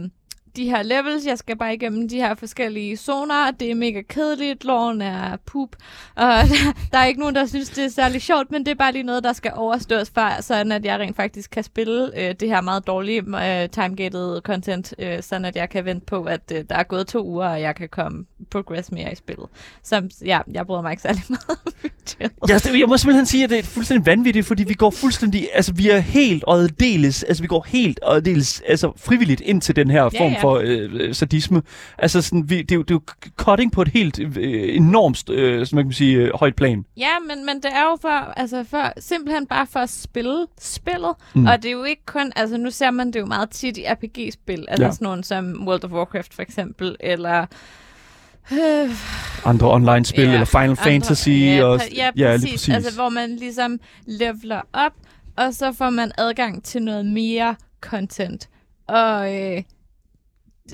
de 0.55 0.69
her 0.69 0.83
levels, 0.83 1.25
jeg 1.25 1.37
skal 1.37 1.57
bare 1.57 1.73
igennem 1.73 2.09
de 2.09 2.15
her 2.15 2.35
forskellige 2.35 2.97
zoner, 2.97 3.51
det 3.51 3.71
er 3.71 3.75
mega 3.75 4.01
kedeligt, 4.01 4.63
loven 4.63 5.01
er 5.01 5.37
poop, 5.45 5.75
og 6.15 6.23
der, 6.25 6.73
der 6.91 6.97
er 6.97 7.05
ikke 7.05 7.19
nogen, 7.19 7.35
der 7.35 7.45
synes, 7.45 7.69
det 7.69 7.85
er 7.85 7.89
særlig 7.89 8.21
sjovt, 8.21 8.51
men 8.51 8.65
det 8.65 8.71
er 8.71 8.75
bare 8.75 8.91
lige 8.91 9.03
noget, 9.03 9.23
der 9.23 9.33
skal 9.33 9.51
overstås 9.55 10.09
for, 10.09 10.41
sådan 10.41 10.71
at 10.71 10.85
jeg 10.85 10.99
rent 10.99 11.15
faktisk 11.15 11.51
kan 11.51 11.63
spille 11.63 12.19
øh, 12.19 12.35
det 12.39 12.49
her 12.49 12.61
meget 12.61 12.87
dårlige 12.87 13.21
øh, 13.21 13.69
timegated 13.69 14.41
content, 14.41 14.93
øh, 14.99 15.23
sådan 15.23 15.45
at 15.45 15.55
jeg 15.55 15.69
kan 15.69 15.85
vente 15.85 16.05
på, 16.05 16.23
at 16.23 16.51
øh, 16.55 16.63
der 16.69 16.75
er 16.75 16.83
gået 16.83 17.07
to 17.07 17.25
uger, 17.25 17.47
og 17.47 17.61
jeg 17.61 17.75
kan 17.75 17.89
komme 17.89 18.25
progress 18.51 18.91
mere 18.91 19.11
i 19.11 19.15
spillet. 19.15 19.45
Så 19.83 20.09
ja, 20.25 20.39
jeg 20.51 20.65
bryder 20.65 20.81
mig 20.81 20.91
ikke 20.91 21.01
særlig 21.01 21.23
meget 21.29 21.49
om 21.49 21.73
ja, 22.19 22.79
jeg 22.79 22.87
må 22.87 22.97
simpelthen 22.97 23.25
sige, 23.25 23.43
at 23.43 23.49
det 23.49 23.59
er 23.59 23.63
fuldstændig 23.63 24.05
vanvittigt, 24.05 24.45
fordi 24.45 24.63
vi 24.63 24.73
går 24.73 24.91
fuldstændig, 24.91 25.49
altså 25.53 25.73
vi 25.73 25.89
er 25.89 25.99
helt 25.99 26.43
og 26.43 26.79
deles, 26.79 27.23
altså 27.23 27.43
vi 27.43 27.47
går 27.47 27.65
helt 27.67 27.99
og 27.99 28.25
deles, 28.25 28.61
altså 28.67 28.91
frivilligt 28.97 29.41
ind 29.41 29.61
til 29.61 29.75
den 29.75 29.89
her 29.89 30.01
form 30.01 30.13
ja, 30.13 30.29
ja. 30.29 30.41
For 30.43 30.62
øh, 30.63 31.13
sadisme. 31.15 31.62
Altså 31.97 32.21
sådan, 32.21 32.49
vi, 32.49 32.62
det, 32.62 32.71
er 32.71 32.75
jo, 32.75 32.82
det 32.82 32.91
er 32.91 32.95
jo 32.95 33.29
cutting 33.38 33.71
på 33.71 33.82
et 33.82 33.88
helt 33.88 34.19
øh, 34.19 34.75
enormt, 34.75 35.29
øh, 35.29 35.67
som 35.67 35.75
man 35.75 35.86
kan 35.86 35.93
sige, 35.93 36.17
øh, 36.17 36.32
højt 36.36 36.56
plan. 36.56 36.86
Ja, 36.97 37.19
men, 37.27 37.45
men 37.45 37.56
det 37.56 37.71
er 37.73 37.84
jo 37.84 37.97
for, 38.01 38.32
altså 38.39 38.63
for, 38.69 38.93
simpelthen 38.99 39.47
bare 39.47 39.67
for 39.67 39.79
at 39.79 39.89
spille 39.89 40.45
spillet, 40.60 41.12
mm. 41.36 41.45
og 41.45 41.58
det 41.63 41.65
er 41.65 41.71
jo 41.71 41.84
ikke 41.84 42.06
kun, 42.06 42.32
altså 42.36 42.58
nu 42.58 42.71
ser 42.71 42.91
man 42.91 43.08
det 43.08 43.19
jo 43.19 43.25
meget 43.25 43.49
tit 43.49 43.77
i 43.77 43.86
RPG-spil, 43.88 44.65
altså 44.67 44.86
ja. 44.86 44.91
sådan 44.91 45.06
nogle 45.06 45.23
som 45.23 45.67
World 45.67 45.84
of 45.84 45.91
Warcraft 45.91 46.34
for 46.34 46.41
eksempel, 46.41 46.95
eller 46.99 47.45
Øh, 48.51 48.89
andre 49.45 49.71
online-spil, 49.71 50.23
ja, 50.23 50.34
eller 50.34 50.45
Final 50.45 50.69
andre, 50.69 50.84
Fantasy. 50.84 51.29
Ja, 51.29 51.63
og, 51.63 51.79
ja, 51.95 52.12
præcis. 52.12 52.19
ja, 52.19 52.36
lige 52.36 52.51
præcis. 52.51 52.69
Altså, 52.69 52.95
hvor 52.95 53.10
man 53.10 53.36
ligesom 53.36 53.79
leveler 54.06 54.62
op, 54.73 54.91
og 55.38 55.53
så 55.53 55.73
får 55.73 55.89
man 55.89 56.12
adgang 56.17 56.63
til 56.63 56.82
noget 56.82 57.06
mere 57.06 57.56
content. 57.82 58.49
Og 58.88 59.36
øh, 59.36 59.63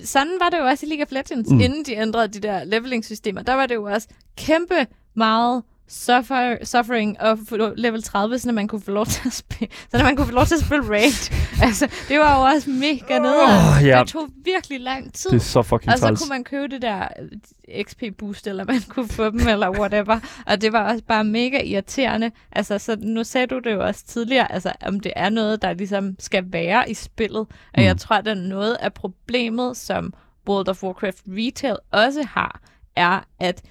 sådan 0.03 0.37
var 0.39 0.49
det 0.49 0.57
jo 0.57 0.63
også 0.63 0.85
i 0.85 0.89
League 0.89 1.05
of 1.05 1.11
Legends, 1.11 1.49
mm. 1.49 1.59
inden 1.59 1.85
de 1.85 1.93
ændrede 1.93 2.27
de 2.27 2.39
der 2.39 2.63
leveling-systemer. 2.63 3.41
Der 3.41 3.53
var 3.53 3.65
det 3.65 3.75
jo 3.75 3.83
også 3.83 4.07
kæmpe 4.37 4.87
meget 5.15 5.63
suffer, 5.89 6.57
suffering 6.65 7.21
og 7.21 7.37
få 7.49 7.57
level 7.77 8.03
30, 8.03 8.39
så 8.39 8.51
man 8.51 8.67
kunne 8.67 8.81
få 8.81 8.91
lov 8.91 9.05
til 9.05 9.21
at 9.27 9.33
spille, 9.33 9.67
så 9.91 10.03
man 10.03 10.15
kunne 10.15 10.25
få 10.27 10.33
lov 10.33 10.45
til 10.45 10.55
at 10.55 10.61
spille 10.61 10.89
raid. 10.89 11.31
altså, 11.63 11.87
det 12.07 12.19
var 12.19 12.35
jo 12.37 12.41
også 12.55 12.69
mega 12.69 13.19
nede. 13.19 13.35
Åh, 13.43 13.85
ja. 13.87 13.99
Det 13.99 14.07
tog 14.07 14.29
virkelig 14.45 14.79
lang 14.79 15.13
tid. 15.13 15.29
Det 15.29 15.35
er 15.37 15.39
så 15.41 15.61
fucking 15.61 15.91
Og 15.91 15.97
så 15.99 16.05
træls. 16.05 16.19
kunne 16.19 16.29
man 16.29 16.43
købe 16.43 16.67
det 16.67 16.81
der 16.81 17.07
øh, 17.21 17.83
XP 17.83 18.03
boost, 18.17 18.47
eller 18.47 18.65
man 18.65 18.81
kunne 18.89 19.07
få 19.07 19.29
dem, 19.29 19.47
eller 19.47 19.69
whatever. 19.79 20.19
Og 20.45 20.61
det 20.61 20.73
var 20.73 20.91
også 20.91 21.03
bare 21.07 21.23
mega 21.23 21.61
irriterende. 21.63 22.31
Altså, 22.51 22.77
så 22.77 22.97
nu 23.01 23.23
sagde 23.23 23.47
du 23.47 23.59
det 23.59 23.73
jo 23.73 23.85
også 23.85 24.05
tidligere, 24.05 24.51
altså, 24.51 24.71
om 24.81 24.99
det 24.99 25.13
er 25.15 25.29
noget, 25.29 25.61
der 25.61 25.73
ligesom 25.73 26.15
skal 26.19 26.43
være 26.53 26.89
i 26.89 26.93
spillet. 26.93 27.39
Og 27.39 27.47
Mm. 27.77 27.83
jeg 27.83 27.97
tror, 27.97 28.15
at 28.15 28.25
der 28.25 28.31
er 28.31 28.35
noget 28.35 28.77
af 28.79 28.93
problemet, 28.93 29.77
som 29.77 30.13
World 30.49 30.67
of 30.69 30.83
Warcraft 30.83 31.17
Retail 31.27 31.75
også 31.91 32.23
har, 32.23 32.59
er, 32.95 33.19
at 33.39 33.61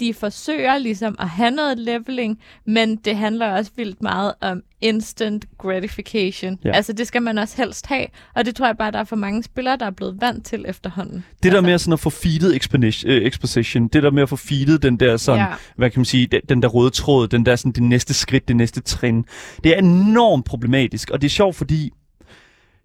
de 0.00 0.14
forsøger 0.14 0.78
ligesom 0.78 1.16
at 1.18 1.28
have 1.28 1.50
noget 1.50 1.78
leveling, 1.78 2.38
men 2.66 2.96
det 2.96 3.16
handler 3.16 3.46
også 3.46 3.70
vildt 3.76 4.02
meget 4.02 4.32
om 4.40 4.62
instant 4.80 5.44
gratification. 5.58 6.58
Ja. 6.64 6.70
Altså 6.70 6.92
det 6.92 7.06
skal 7.06 7.22
man 7.22 7.38
også 7.38 7.56
helst 7.56 7.86
have, 7.86 8.06
og 8.34 8.44
det 8.44 8.56
tror 8.56 8.66
jeg 8.66 8.76
bare, 8.78 8.90
der 8.90 8.98
er 8.98 9.04
for 9.04 9.16
mange 9.16 9.42
spillere, 9.42 9.76
der 9.76 9.86
er 9.86 9.90
blevet 9.90 10.20
vant 10.20 10.46
til 10.46 10.64
efterhånden. 10.68 11.24
Det 11.42 11.52
der 11.52 11.58
altså, 11.58 11.70
med 11.70 11.78
sådan 11.78 11.92
at 11.92 12.00
få 12.00 12.10
feedet 12.10 13.04
øh, 13.06 13.22
exposition, 13.22 13.88
det 13.88 14.02
der 14.02 14.10
med 14.10 14.22
at 14.22 14.28
få 14.28 14.36
feedet 14.36 14.82
den 14.82 14.96
der 15.00 15.16
sådan, 15.16 15.40
ja. 15.40 15.46
Ja. 15.46 15.54
hvad 15.76 15.90
kan 15.90 16.00
man 16.00 16.04
sige, 16.04 16.26
den, 16.26 16.40
den 16.48 16.62
der 16.62 16.68
røde 16.68 16.90
tråd, 16.90 17.28
den 17.28 17.46
der 17.46 17.56
sådan 17.56 17.72
det 17.72 17.82
næste 17.82 18.14
skridt, 18.14 18.48
det 18.48 18.56
næste 18.56 18.80
trin, 18.80 19.24
det 19.64 19.74
er 19.74 19.78
enormt 19.78 20.44
problematisk, 20.44 21.10
og 21.10 21.22
det 21.22 21.28
er 21.28 21.30
sjovt, 21.30 21.56
fordi 21.56 21.90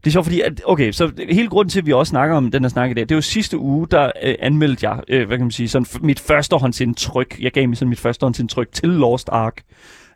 det 0.04 0.08
er 0.08 0.12
sjovt, 0.12 0.26
fordi, 0.26 0.42
at, 0.42 0.62
okay, 0.66 0.92
så 0.92 1.12
hele 1.30 1.48
grunden 1.48 1.70
til, 1.70 1.80
at 1.80 1.86
vi 1.86 1.94
også 1.94 2.10
snakker 2.10 2.36
om 2.36 2.52
den 2.52 2.64
her 2.64 2.70
snak 2.70 2.92
i 2.92 2.94
dag, 2.94 3.04
det 3.04 3.12
er 3.12 3.16
jo 3.16 3.22
sidste 3.22 3.58
uge, 3.58 3.88
der 3.92 4.12
øh, 4.24 4.36
anmeldte 4.40 4.90
jeg, 4.90 5.00
øh, 5.08 5.28
hvad 5.28 5.38
kan 5.38 5.46
man 5.46 5.52
sige, 5.52 5.70
sådan 5.70 5.86
f- 5.86 6.00
mit 6.06 6.20
førstehåndsindtryk, 6.20 7.38
jeg 7.42 7.52
gav 7.52 7.68
mig 7.68 7.78
sådan 7.78 7.90
mit 7.90 8.00
førstehåndsindtryk 8.00 8.68
til 8.72 8.90
Lost 8.90 9.30
Ark, 9.32 9.62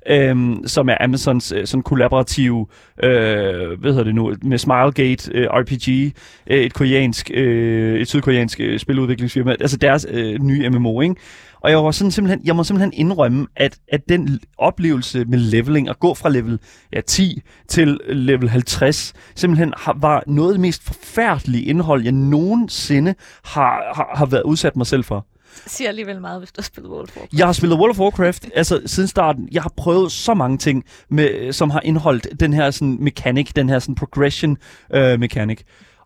øhm, 0.09 0.67
som 0.67 0.89
er 0.89 0.95
Amazons 0.99 1.51
øh, 1.51 1.67
sådan 1.67 1.83
kollaborative, 1.83 2.67
øh, 3.03 3.79
hvad 3.79 3.91
hedder 3.91 4.03
det 4.03 4.15
nu, 4.15 4.33
med 4.41 4.57
Smilegate 4.57 5.31
øh, 5.33 5.47
RPG, 5.47 6.13
øh, 6.47 6.57
et 6.63 6.73
koreansk, 6.73 7.31
øh, 7.33 7.99
et 7.99 8.07
sydkoreansk 8.07 8.59
øh, 8.59 8.79
spiludviklingsfirma, 8.79 9.51
altså 9.51 9.77
deres 9.77 10.07
øh, 10.09 10.39
nye 10.43 10.69
MMO, 10.69 11.01
ikke? 11.01 11.15
Og 11.63 11.69
jeg 11.69 11.83
var 11.83 11.91
sådan 11.91 12.11
simpelthen, 12.11 12.41
jeg 12.45 12.55
må 12.55 12.63
simpelthen 12.63 12.93
indrømme, 12.93 13.47
at, 13.55 13.77
at 13.87 14.09
den 14.09 14.39
oplevelse 14.57 15.25
med 15.25 15.39
leveling, 15.39 15.89
at 15.89 15.99
gå 15.99 16.13
fra 16.13 16.29
level 16.29 16.59
ja, 16.93 17.01
10 17.01 17.41
til 17.67 17.99
level 18.09 18.49
50, 18.49 19.13
simpelthen 19.35 19.73
har, 19.77 19.97
var 19.99 20.23
noget 20.27 20.49
af 20.49 20.53
det 20.53 20.61
mest 20.61 20.83
forfærdelige 20.83 21.63
indhold, 21.63 22.03
jeg 22.03 22.11
nogensinde 22.11 23.15
har, 23.43 23.93
har, 23.95 24.09
har 24.15 24.25
været 24.25 24.43
udsat 24.43 24.75
mig 24.75 24.87
selv 24.87 25.03
for. 25.03 25.25
siger 25.67 25.87
alligevel 25.87 26.21
meget, 26.21 26.39
hvis 26.39 26.51
du 26.51 26.61
har 26.61 26.63
spillet 26.63 26.91
World 26.91 27.09
of 27.09 27.15
Warcraft. 27.15 27.33
Jeg 27.33 27.45
har 27.45 27.53
spillet 27.53 27.79
World 27.79 27.91
of 27.91 27.99
Warcraft 27.99 28.45
altså, 28.55 28.81
siden 28.85 29.07
starten. 29.07 29.49
Jeg 29.51 29.61
har 29.61 29.73
prøvet 29.77 30.11
så 30.11 30.33
mange 30.33 30.57
ting, 30.57 30.83
med, 31.09 31.53
som 31.53 31.69
har 31.69 31.81
indeholdt 31.81 32.39
den 32.39 32.53
her 32.53 32.71
sådan, 32.71 32.97
mechanic, 32.99 33.51
den 33.55 33.69
her 33.69 33.79
sådan, 33.79 33.95
progression 33.95 34.57
øh, 34.93 35.19
mechanic. 35.19 35.61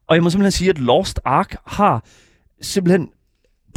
Og 0.07 0.15
jeg 0.15 0.23
må 0.23 0.29
simpelthen 0.29 0.51
sige, 0.51 0.69
at 0.69 0.79
Lost 0.79 1.19
Ark 1.25 1.55
har 1.65 2.03
simpelthen 2.61 3.09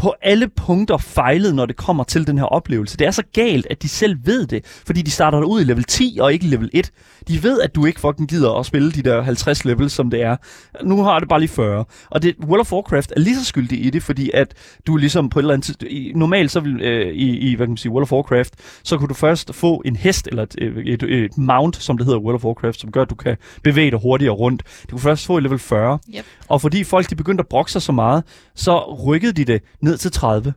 på 0.01 0.15
alle 0.23 0.49
punkter 0.49 0.97
fejlet, 0.99 1.55
når 1.55 1.67
det 1.67 1.77
kommer 1.77 2.05
til 2.05 2.27
den 2.27 2.39
her 2.39 2.45
oplevelse. 2.45 2.97
Det 2.97 3.07
er 3.07 3.11
så 3.11 3.23
galt, 3.33 3.67
at 3.71 3.83
de 3.83 3.89
selv 3.89 4.17
ved 4.25 4.47
det, 4.47 4.65
fordi 4.87 5.03
de 5.03 5.11
starter 5.11 5.43
ud 5.43 5.61
i 5.61 5.65
level 5.65 5.85
10 5.85 6.19
og 6.21 6.33
ikke 6.33 6.47
level 6.47 6.71
1. 6.73 6.91
De 7.29 7.43
ved, 7.43 7.61
at 7.61 7.75
du 7.75 7.85
ikke 7.87 8.01
fucking 8.01 8.29
gider 8.29 8.51
at 8.59 8.67
spille 8.67 8.93
de 8.93 9.03
der 9.03 9.23
50 9.23 9.65
levels, 9.65 9.93
som 9.93 10.11
det 10.11 10.23
er. 10.23 10.37
Nu 10.85 11.03
har 11.03 11.19
det 11.19 11.29
bare 11.29 11.41
lige 11.41 11.49
40. 11.51 11.85
Og 12.11 12.23
det, 12.23 12.35
World 12.45 12.61
of 12.61 12.73
Warcraft 12.73 13.13
er 13.17 13.21
lige 13.21 13.37
så 13.37 13.45
skyldig 13.45 13.85
i 13.87 13.91
det, 13.91 14.03
fordi 14.03 14.31
at 14.35 14.55
du 14.87 14.97
ligesom 14.97 15.29
på 15.29 15.39
et 15.39 15.43
eller 15.43 15.55
andet 15.55 15.65
tidspunkt... 15.65 15.93
i- 15.93 16.13
Normalt 16.15 16.51
så 16.51 16.61
vil 16.61 16.81
øh, 16.81 17.07
i, 17.15 17.39
i, 17.39 17.55
hvad 17.55 17.67
kan 17.67 17.71
man 17.71 17.77
sige, 17.77 17.93
World 17.93 18.03
of 18.03 18.13
Warcraft, 18.13 18.55
så 18.85 18.97
kunne 18.99 19.09
du 19.09 19.15
først 19.15 19.55
få 19.55 19.83
en 19.85 19.97
hest, 19.97 20.27
eller 20.27 20.43
et, 20.43 20.55
et, 20.59 21.03
et, 21.03 21.03
et 21.25 21.39
mount, 21.39 21.77
som 21.77 21.99
det 21.99 22.07
hedder 22.07 22.21
i 22.21 22.23
World 22.23 22.35
of 22.35 22.45
Warcraft, 22.45 22.81
som 22.81 22.93
gør, 22.93 23.03
at 23.03 23.11
du 23.11 23.15
kan 23.15 23.37
bevæge 23.65 23.91
dig 23.91 23.99
hurtigere 24.03 24.35
rundt. 24.35 24.63
Du 24.83 24.89
kunne 24.91 25.01
først 25.01 25.27
få 25.27 25.39
i 25.39 25.41
level 25.41 25.59
40. 25.59 25.99
Yep. 26.17 26.25
Og 26.51 26.61
fordi 26.61 26.85
folk 26.85 27.11
de 27.11 27.15
begyndte 27.15 27.43
at 27.43 27.49
brokke 27.49 27.73
sig 27.73 27.83
så 27.83 27.93
meget, 27.93 28.25
så 28.55 28.95
rykkede 29.07 29.33
de 29.33 29.45
det 29.45 29.63
ned 29.81 29.97
til 29.97 30.13
30. 30.13 30.55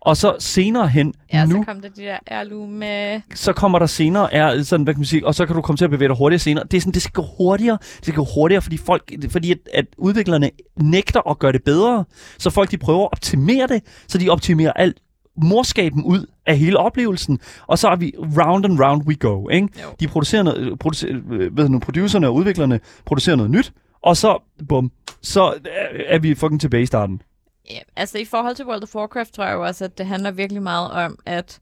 Og 0.00 0.16
så 0.16 0.36
senere 0.38 0.88
hen, 0.88 1.14
Ja, 1.32 1.44
nu, 1.44 1.50
så 1.50 1.64
kom 1.66 1.80
der 1.80 1.88
de 1.88 2.02
der 2.02 2.66
med... 2.66 3.20
så 3.34 3.52
kommer 3.52 3.78
der 3.78 3.86
senere, 3.86 4.34
er 4.34 4.62
sådan, 4.62 4.84
hvad 4.84 4.94
kan 4.94 4.98
man 5.00 5.06
sige, 5.06 5.26
og 5.26 5.34
så 5.34 5.46
kan 5.46 5.56
du 5.56 5.62
komme 5.62 5.76
til 5.76 5.84
at 5.84 5.90
bevæge 5.90 6.08
dig 6.08 6.16
hurtigere 6.16 6.38
senere. 6.38 6.64
Det 6.70 6.76
er 6.76 6.80
sådan, 6.80 6.92
det 6.92 7.02
skal 7.02 7.12
gå 7.12 7.24
hurtigere. 7.38 7.78
Det 7.96 8.02
skal 8.02 8.14
gå 8.14 8.26
hurtigere, 8.34 8.62
fordi, 8.62 8.76
folk, 8.76 9.12
fordi 9.30 9.50
at, 9.50 9.58
at 9.72 9.86
udviklerne 9.98 10.50
nægter 10.76 11.30
at 11.30 11.38
gøre 11.38 11.52
det 11.52 11.64
bedre. 11.64 12.04
Så 12.38 12.50
folk 12.50 12.70
de 12.70 12.78
prøver 12.78 13.02
at 13.04 13.08
optimere 13.12 13.66
det, 13.66 13.82
så 14.08 14.18
de 14.18 14.28
optimerer 14.28 14.72
alt 14.72 14.96
morskaben 15.42 16.04
ud 16.04 16.26
af 16.46 16.58
hele 16.58 16.78
oplevelsen, 16.78 17.38
og 17.66 17.78
så 17.78 17.88
er 17.88 17.96
vi 17.96 18.12
round 18.18 18.64
and 18.64 18.80
round 18.80 19.02
we 19.06 19.14
go, 19.14 19.48
ikke? 19.48 19.68
Jo. 19.82 19.88
De 20.00 20.08
producerer 20.08 20.42
noget, 20.42 20.78
producerer, 20.78 21.16
øh, 21.30 21.54
hvad 21.54 21.68
nu, 21.68 21.78
producerne 21.78 22.26
og 22.26 22.34
udviklerne 22.34 22.80
producerer 23.06 23.36
noget 23.36 23.50
nyt, 23.50 23.72
og 24.02 24.16
så, 24.16 24.42
bum, 24.68 24.90
så 25.24 25.52
øh, 25.54 25.60
er- 26.06 26.18
vi 26.18 26.34
fucking 26.34 26.60
tilbage 26.60 26.82
i 26.82 26.86
starten. 26.86 27.22
Ja, 27.70 27.78
altså 27.96 28.18
i 28.18 28.24
forhold 28.24 28.54
til 28.56 28.66
World 28.66 28.82
of 28.82 28.94
Warcraft 28.94 29.32
tror 29.34 29.44
jeg 29.44 29.54
jo 29.54 29.64
også, 29.64 29.84
at 29.84 29.98
det 29.98 30.06
handler 30.06 30.30
virkelig 30.30 30.62
meget 30.62 30.90
om, 30.90 31.18
at 31.26 31.60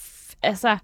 f- 0.00 0.34
altså, 0.42 0.78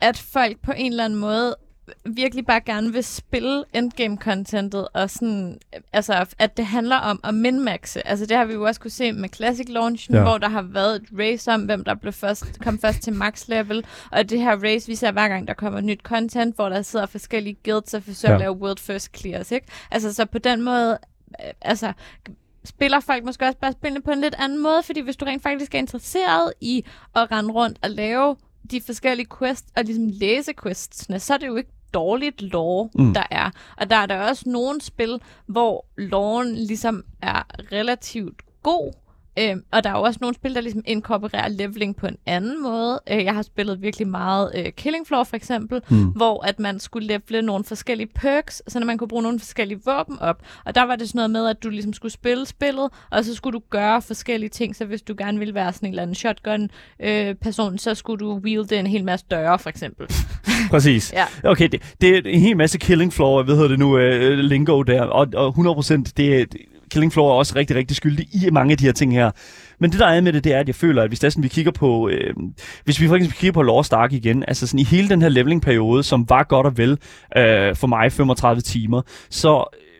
at 0.00 0.18
folk 0.18 0.56
på 0.62 0.72
en 0.76 0.92
eller 0.92 1.04
anden 1.04 1.18
måde 1.18 1.56
virkelig 2.06 2.46
bare 2.46 2.60
gerne 2.60 2.92
vil 2.92 3.04
spille 3.04 3.64
endgame-contentet, 3.74 4.88
og 4.94 5.10
sådan, 5.10 5.58
altså, 5.92 6.26
at 6.38 6.56
det 6.56 6.66
handler 6.66 6.96
om 6.96 7.20
at 7.24 7.34
minmaxe. 7.34 8.06
Altså, 8.06 8.26
det 8.26 8.36
har 8.36 8.44
vi 8.44 8.52
jo 8.52 8.62
også 8.64 8.80
kunne 8.80 8.90
se 8.90 9.12
med 9.12 9.28
Classic 9.34 9.68
Launchen, 9.68 10.14
Ja. 10.16 10.22
hvor 10.22 10.38
der 10.38 10.48
har 10.48 10.62
været 10.62 10.96
et 10.96 11.08
race 11.18 11.52
om, 11.52 11.62
hvem 11.62 11.84
der 11.84 11.94
blev 11.94 12.12
først, 12.12 12.60
kom 12.60 12.78
først 12.78 13.00
til 13.02 13.12
max 13.12 13.48
level, 13.48 13.84
og 14.12 14.30
det 14.30 14.40
her 14.40 14.56
race, 14.64 14.86
vi 14.88 14.94
ser 14.94 15.12
hver 15.12 15.28
gang, 15.28 15.48
der 15.48 15.54
kommer 15.54 15.80
nyt 15.80 16.00
content, 16.02 16.54
hvor 16.56 16.68
der 16.68 16.82
sidder 16.82 17.06
forskellige 17.06 17.56
guilds 17.64 17.94
og 17.94 18.02
forsøger 18.02 18.32
Ja. 18.32 18.36
at 18.36 18.40
lave 18.40 18.52
world 18.52 18.78
first 18.78 19.16
clears, 19.18 19.52
ikke? 19.52 19.66
Altså, 19.90 20.14
så 20.14 20.24
på 20.26 20.38
den 20.38 20.62
måde, 20.62 20.98
øh, 21.44 21.50
altså, 21.60 21.92
spiller 22.64 23.00
folk 23.00 23.24
måske 23.24 23.44
også 23.46 23.58
bare 23.58 23.72
spillene 23.72 24.02
på 24.02 24.10
en 24.10 24.20
lidt 24.20 24.34
anden 24.38 24.62
måde, 24.62 24.82
fordi 24.82 25.00
hvis 25.00 25.16
du 25.16 25.24
rent 25.24 25.42
faktisk 25.42 25.74
er 25.74 25.78
interesseret 25.78 26.52
i 26.60 26.84
at 27.16 27.32
rende 27.32 27.52
rundt 27.52 27.78
og 27.82 27.90
lave 27.90 28.36
de 28.70 28.80
forskellige 28.80 29.26
quests, 29.38 29.68
og 29.76 29.84
ligesom 29.84 30.08
læse 30.12 30.52
questsene, 30.62 31.20
så 31.20 31.34
er 31.34 31.38
det 31.38 31.46
jo 31.46 31.56
ikke 31.56 31.70
dårligt 31.94 32.42
lore, 32.42 32.88
Mm. 32.94 33.14
der 33.14 33.22
er. 33.30 33.50
Og 33.76 33.90
der 33.90 33.96
er 33.96 34.06
der 34.06 34.18
også 34.20 34.42
nogle 34.46 34.80
spil, 34.80 35.20
hvor 35.46 35.86
loren 35.96 36.54
ligesom 36.54 37.04
er 37.22 37.42
relativt 37.72 38.42
god, 38.62 38.92
Øhm, 39.38 39.62
og 39.72 39.84
der 39.84 39.90
er 39.90 39.98
jo 39.98 40.02
også 40.02 40.18
nogle 40.20 40.34
spil, 40.34 40.54
der 40.54 40.60
ligesom 40.60 40.82
inkorporerer 40.86 41.48
leveling 41.48 41.96
på 41.96 42.06
en 42.06 42.16
anden 42.26 42.62
måde. 42.62 43.00
Øh, 43.12 43.24
jeg 43.24 43.34
har 43.34 43.42
spillet 43.42 43.82
virkelig 43.82 44.08
meget 44.08 44.52
øh, 44.56 44.72
Killing 44.76 45.06
Floor 45.06 45.24
for 45.24 45.36
eksempel, 45.36 45.80
Hmm. 45.88 46.04
hvor 46.04 46.46
at 46.46 46.58
man 46.58 46.80
skulle 46.80 47.06
levele 47.06 47.46
nogle 47.46 47.64
forskellige 47.64 48.08
perks, 48.14 48.62
så 48.68 48.80
man 48.80 48.98
kunne 48.98 49.08
bruge 49.08 49.22
nogle 49.22 49.38
forskellige 49.38 49.80
våben 49.84 50.18
op. 50.20 50.42
Og 50.64 50.74
der 50.74 50.82
var 50.82 50.96
det 50.96 51.08
sådan 51.08 51.18
noget 51.18 51.30
med, 51.30 51.46
at 51.46 51.62
du 51.62 51.68
ligesom 51.68 51.92
skulle 51.92 52.12
spille 52.12 52.46
spillet, 52.46 52.88
og 53.10 53.24
så 53.24 53.34
skulle 53.34 53.54
du 53.54 53.62
gøre 53.70 54.02
forskellige 54.02 54.50
ting. 54.50 54.76
Så 54.76 54.84
hvis 54.84 55.02
du 55.02 55.14
gerne 55.18 55.38
ville 55.38 55.54
være 55.54 55.72
sådan 55.72 55.86
en 55.86 55.92
eller 55.92 56.02
anden 56.02 56.14
shotgun-person, 56.14 57.78
så 57.78 57.94
skulle 57.94 58.26
du 58.26 58.34
wielde 58.38 58.78
en 58.78 58.86
hel 58.86 59.04
masse 59.04 59.26
døre, 59.30 59.58
for 59.58 59.70
eksempel. 59.70 60.06
Præcis. 60.70 61.12
Ja. 61.12 61.24
Okay, 61.50 61.68
det, 61.68 61.94
det 62.00 62.16
er 62.16 62.20
en 62.24 62.40
hel 62.40 62.56
masse 62.56 62.78
killing 62.78 63.12
floor, 63.12 63.42
hvad 63.42 63.54
hedder 63.54 63.68
det 63.68 63.78
nu, 63.78 63.94
uh, 63.96 64.38
lingo 64.38 64.82
der, 64.82 65.02
og, 65.02 65.28
og 65.34 65.54
100% 65.82 66.02
det 66.16 66.40
er, 66.40 66.44
killing 66.92 67.12
floor 67.12 67.30
er 67.30 67.34
også 67.34 67.52
rigtig, 67.56 67.76
rigtig 67.76 67.96
skyldig 67.96 68.26
i 68.34 68.50
mange 68.50 68.72
af 68.72 68.78
de 68.78 68.84
her 68.84 68.92
ting 68.92 69.12
her. 69.12 69.30
Men 69.80 69.90
det 69.90 70.00
der 70.00 70.06
er 70.06 70.20
med 70.20 70.32
det, 70.32 70.44
det 70.44 70.54
er, 70.54 70.58
at 70.58 70.66
jeg 70.66 70.74
føler, 70.74 71.02
at 71.02 71.10
hvis, 71.10 71.20
det 71.20 71.26
er 71.26 71.30
sådan, 71.30 71.42
vi 71.42 71.48
kigger 71.48 71.72
på, 71.72 72.08
øh, 72.08 72.34
hvis 72.84 73.00
vi 73.00 73.08
for 73.08 73.16
eksempel 73.16 73.38
kigger 73.38 73.52
på 73.52 73.62
Lost 73.62 73.92
Ark 73.92 74.12
igen, 74.12 74.44
altså 74.48 74.66
sådan 74.66 74.80
i 74.80 74.84
hele 74.84 75.08
den 75.08 75.22
her 75.22 75.28
leveling-periode, 75.28 76.02
som 76.02 76.28
var 76.28 76.42
godt 76.42 76.66
og 76.66 76.78
vel 76.78 76.98
øh, 77.36 77.76
for 77.76 77.86
mig 77.86 78.12
35 78.12 78.60
timer, 78.60 79.02
så 79.30 79.64
øh, 79.74 79.92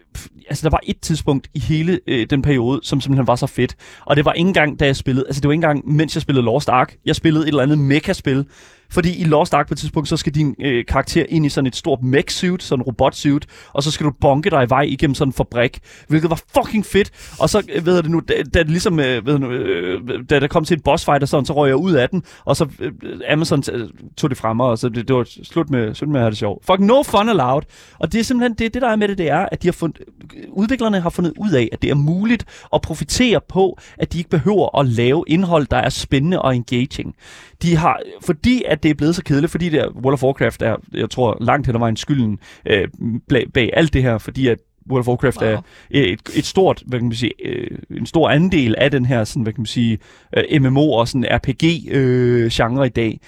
altså 0.49 0.63
der 0.63 0.71
var 0.71 0.81
et 0.83 1.01
tidspunkt 1.01 1.49
i 1.55 1.61
hele 1.61 2.01
øh, 2.07 2.27
den 2.31 2.43
periode, 2.43 2.81
som 2.83 3.01
simpelthen 3.01 3.27
var 3.27 3.37
så 3.37 3.47
fedt. 3.47 3.77
Og 4.07 4.17
det 4.17 4.25
var 4.25 4.33
ikke 4.33 4.49
engang, 4.49 4.81
da 4.81 4.87
jeg 4.87 4.97
spillede, 4.97 5.27
altså 5.29 5.41
det 5.41 5.49
var 5.49 5.53
ikke 5.53 5.67
engang, 5.67 5.93
mens 5.93 6.17
jeg 6.17 6.23
spillede 6.23 6.45
Lost 6.45 6.69
Ark. 6.69 6.97
Jeg 7.07 7.17
spillede 7.17 7.45
et 7.45 7.49
eller 7.49 7.63
andet 7.63 7.79
mecha-spil, 7.79 8.47
fordi 8.93 9.21
i 9.21 9.25
Lost 9.25 9.55
Ark 9.55 9.69
på 9.69 9.75
et 9.75 9.79
tidspunkt, 9.79 10.09
så 10.09 10.17
skal 10.17 10.35
din 10.35 10.55
øh, 10.61 10.85
karakter 10.85 11.25
ind 11.29 11.47
i 11.47 11.49
sådan 11.49 11.67
et 11.67 11.77
stort 11.77 11.99
mech-suit, 12.03 12.63
sådan 12.63 12.81
en 12.81 12.83
robot-suit, 12.83 13.47
og 13.73 13.83
så 13.83 13.91
skal 13.91 14.07
du 14.07 14.13
bonke 14.21 14.51
dig 14.51 14.65
i 14.65 14.67
vej 14.69 14.83
igennem 14.83 15.15
sådan 15.15 15.29
en 15.29 15.33
fabrik, 15.33 15.79
hvilket 16.09 16.31
var 16.31 16.41
fucking 16.55 16.87
fedt. 16.87 17.11
Og 17.39 17.51
så, 17.51 17.63
øh, 17.75 17.87
ved 17.87 17.95
jeg 17.95 18.03
det 18.03 18.11
nu, 18.11 18.21
da, 18.29 18.35
da 18.55 18.59
det 18.59 18.71
ligesom, 18.71 19.01
øh, 19.01 19.27
ved 19.27 19.33
jeg 19.33 19.41
nu, 19.41 19.51
øh, 19.51 20.01
da 20.31 20.41
der 20.41 20.47
kom 20.47 20.65
til 20.65 20.75
en 20.75 20.81
boss 20.81 21.05
fight 21.05 21.23
og 21.23 21.29
sådan, 21.29 21.47
så 21.47 21.53
røg 21.53 21.69
jeg 21.69 21.77
ud 21.77 21.93
af 21.93 22.09
den, 22.09 22.23
og 22.45 22.57
så 22.57 22.69
øh, 22.81 22.93
Amazon 23.29 23.63
øh, 23.73 23.89
tog 24.17 24.31
det 24.31 24.39
frem, 24.39 24.61
og 24.61 24.79
så 24.79 24.89
det, 24.89 25.09
det 25.09 25.17
var 25.17 25.29
slut 25.43 25.71
med, 25.71 25.95
slut 25.95 26.11
med 26.11 26.21
at 26.21 26.23
have 26.23 26.31
det 26.31 26.39
sjovt. 26.39 26.67
Fucking 26.67 26.87
no 26.87 27.03
fun 27.03 27.29
allowed. 27.29 27.63
Og 27.99 28.13
det 28.13 28.21
er 28.21 28.25
simpelthen, 28.25 28.55
det, 28.59 28.75
det 28.75 28.83
der 28.83 28.89
er 28.89 28.97
med 28.97 29.09
det, 29.09 29.19
det 29.19 29.31
er, 29.31 29.49
at 29.53 29.63
de 29.63 29.69
har 29.69 29.73
fund, 29.73 29.95
øh, 30.37 30.43
udviklerne 30.51 31.01
har 31.01 31.11
fundet 31.11 31.33
ud 31.39 31.51
af, 31.51 31.69
at 31.73 31.83
det 31.83 31.91
er 31.91 31.95
muligt 31.95 32.45
at 32.75 32.81
profitere 32.81 33.41
på, 33.49 33.79
at 33.99 34.13
de 34.13 34.19
ikke 34.19 34.31
behøver 34.31 34.79
at 34.79 34.87
lave 34.87 35.25
indhold, 35.27 35.67
der 35.67 35.77
er 35.77 35.89
spændende 35.89 36.43
og 36.43 36.57
engaging. 36.57 37.15
De 37.63 37.77
har, 37.77 38.01
fordi 38.23 38.63
at 38.67 38.82
det 38.83 38.91
er 38.91 38.95
blevet 38.95 39.17
så 39.17 39.23
kedeligt, 39.25 39.53
fordi 39.53 39.69
det 39.69 39.89
World 39.95 40.13
of 40.13 40.23
Warcraft 40.23 40.63
er, 40.63 40.77
jeg 40.93 41.11
tror, 41.11 41.37
langt 41.41 41.67
hen 41.67 41.77
ad 41.77 41.79
vejen 41.79 41.97
skylden 41.97 42.39
øh, 42.67 42.89
bag, 43.29 43.47
bag 43.55 43.71
alt 43.73 43.93
det 43.93 44.03
her, 44.03 44.19
fordi 44.19 44.47
at 44.47 44.59
World 44.91 45.01
of 45.01 45.09
Warcraft 45.09 45.43
wow. 45.43 45.51
er 45.51 45.61
et, 45.91 46.21
et 46.35 46.47
stort, 46.47 46.83
hvad 46.87 46.99
kan 46.99 47.09
man 47.09 47.17
sige, 47.17 47.33
øh, 47.45 47.79
en 47.91 48.07
stor 48.07 48.31
andel 48.31 48.75
af 48.79 48.91
den 48.91 49.07
her, 49.07 49.25
sådan, 49.25 49.43
hvad 49.43 49.53
kan 49.53 49.61
man 49.61 49.67
sige, 49.67 49.99
øh, 50.37 50.63
MMO 50.63 50.93
og 50.93 51.09
sådan 51.09 51.27
RPG-genre 51.31 52.81
øh, 52.81 52.87
i 52.87 52.89
dag. 52.89 53.21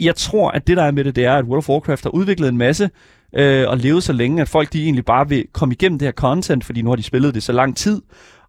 Jeg 0.00 0.14
tror, 0.14 0.50
at 0.50 0.66
det 0.66 0.76
der 0.76 0.82
er 0.82 0.90
med 0.90 1.04
det, 1.04 1.16
det 1.16 1.24
er, 1.24 1.34
at 1.34 1.44
World 1.44 1.58
of 1.58 1.68
Warcraft 1.68 2.02
har 2.02 2.10
udviklet 2.10 2.48
en 2.48 2.58
masse 2.58 2.90
øh, 3.36 3.68
og 3.68 3.78
levet 3.78 4.02
så 4.02 4.12
længe, 4.12 4.42
at 4.42 4.48
folk 4.48 4.72
de 4.72 4.82
egentlig 4.82 5.04
bare 5.04 5.28
vil 5.28 5.46
komme 5.52 5.72
igennem 5.72 5.98
det 5.98 6.06
her 6.06 6.12
content, 6.12 6.64
fordi 6.64 6.82
nu 6.82 6.90
har 6.90 6.96
de 6.96 7.02
spillet 7.02 7.34
det 7.34 7.42
så 7.42 7.52
lang 7.52 7.76
tid, 7.76 8.02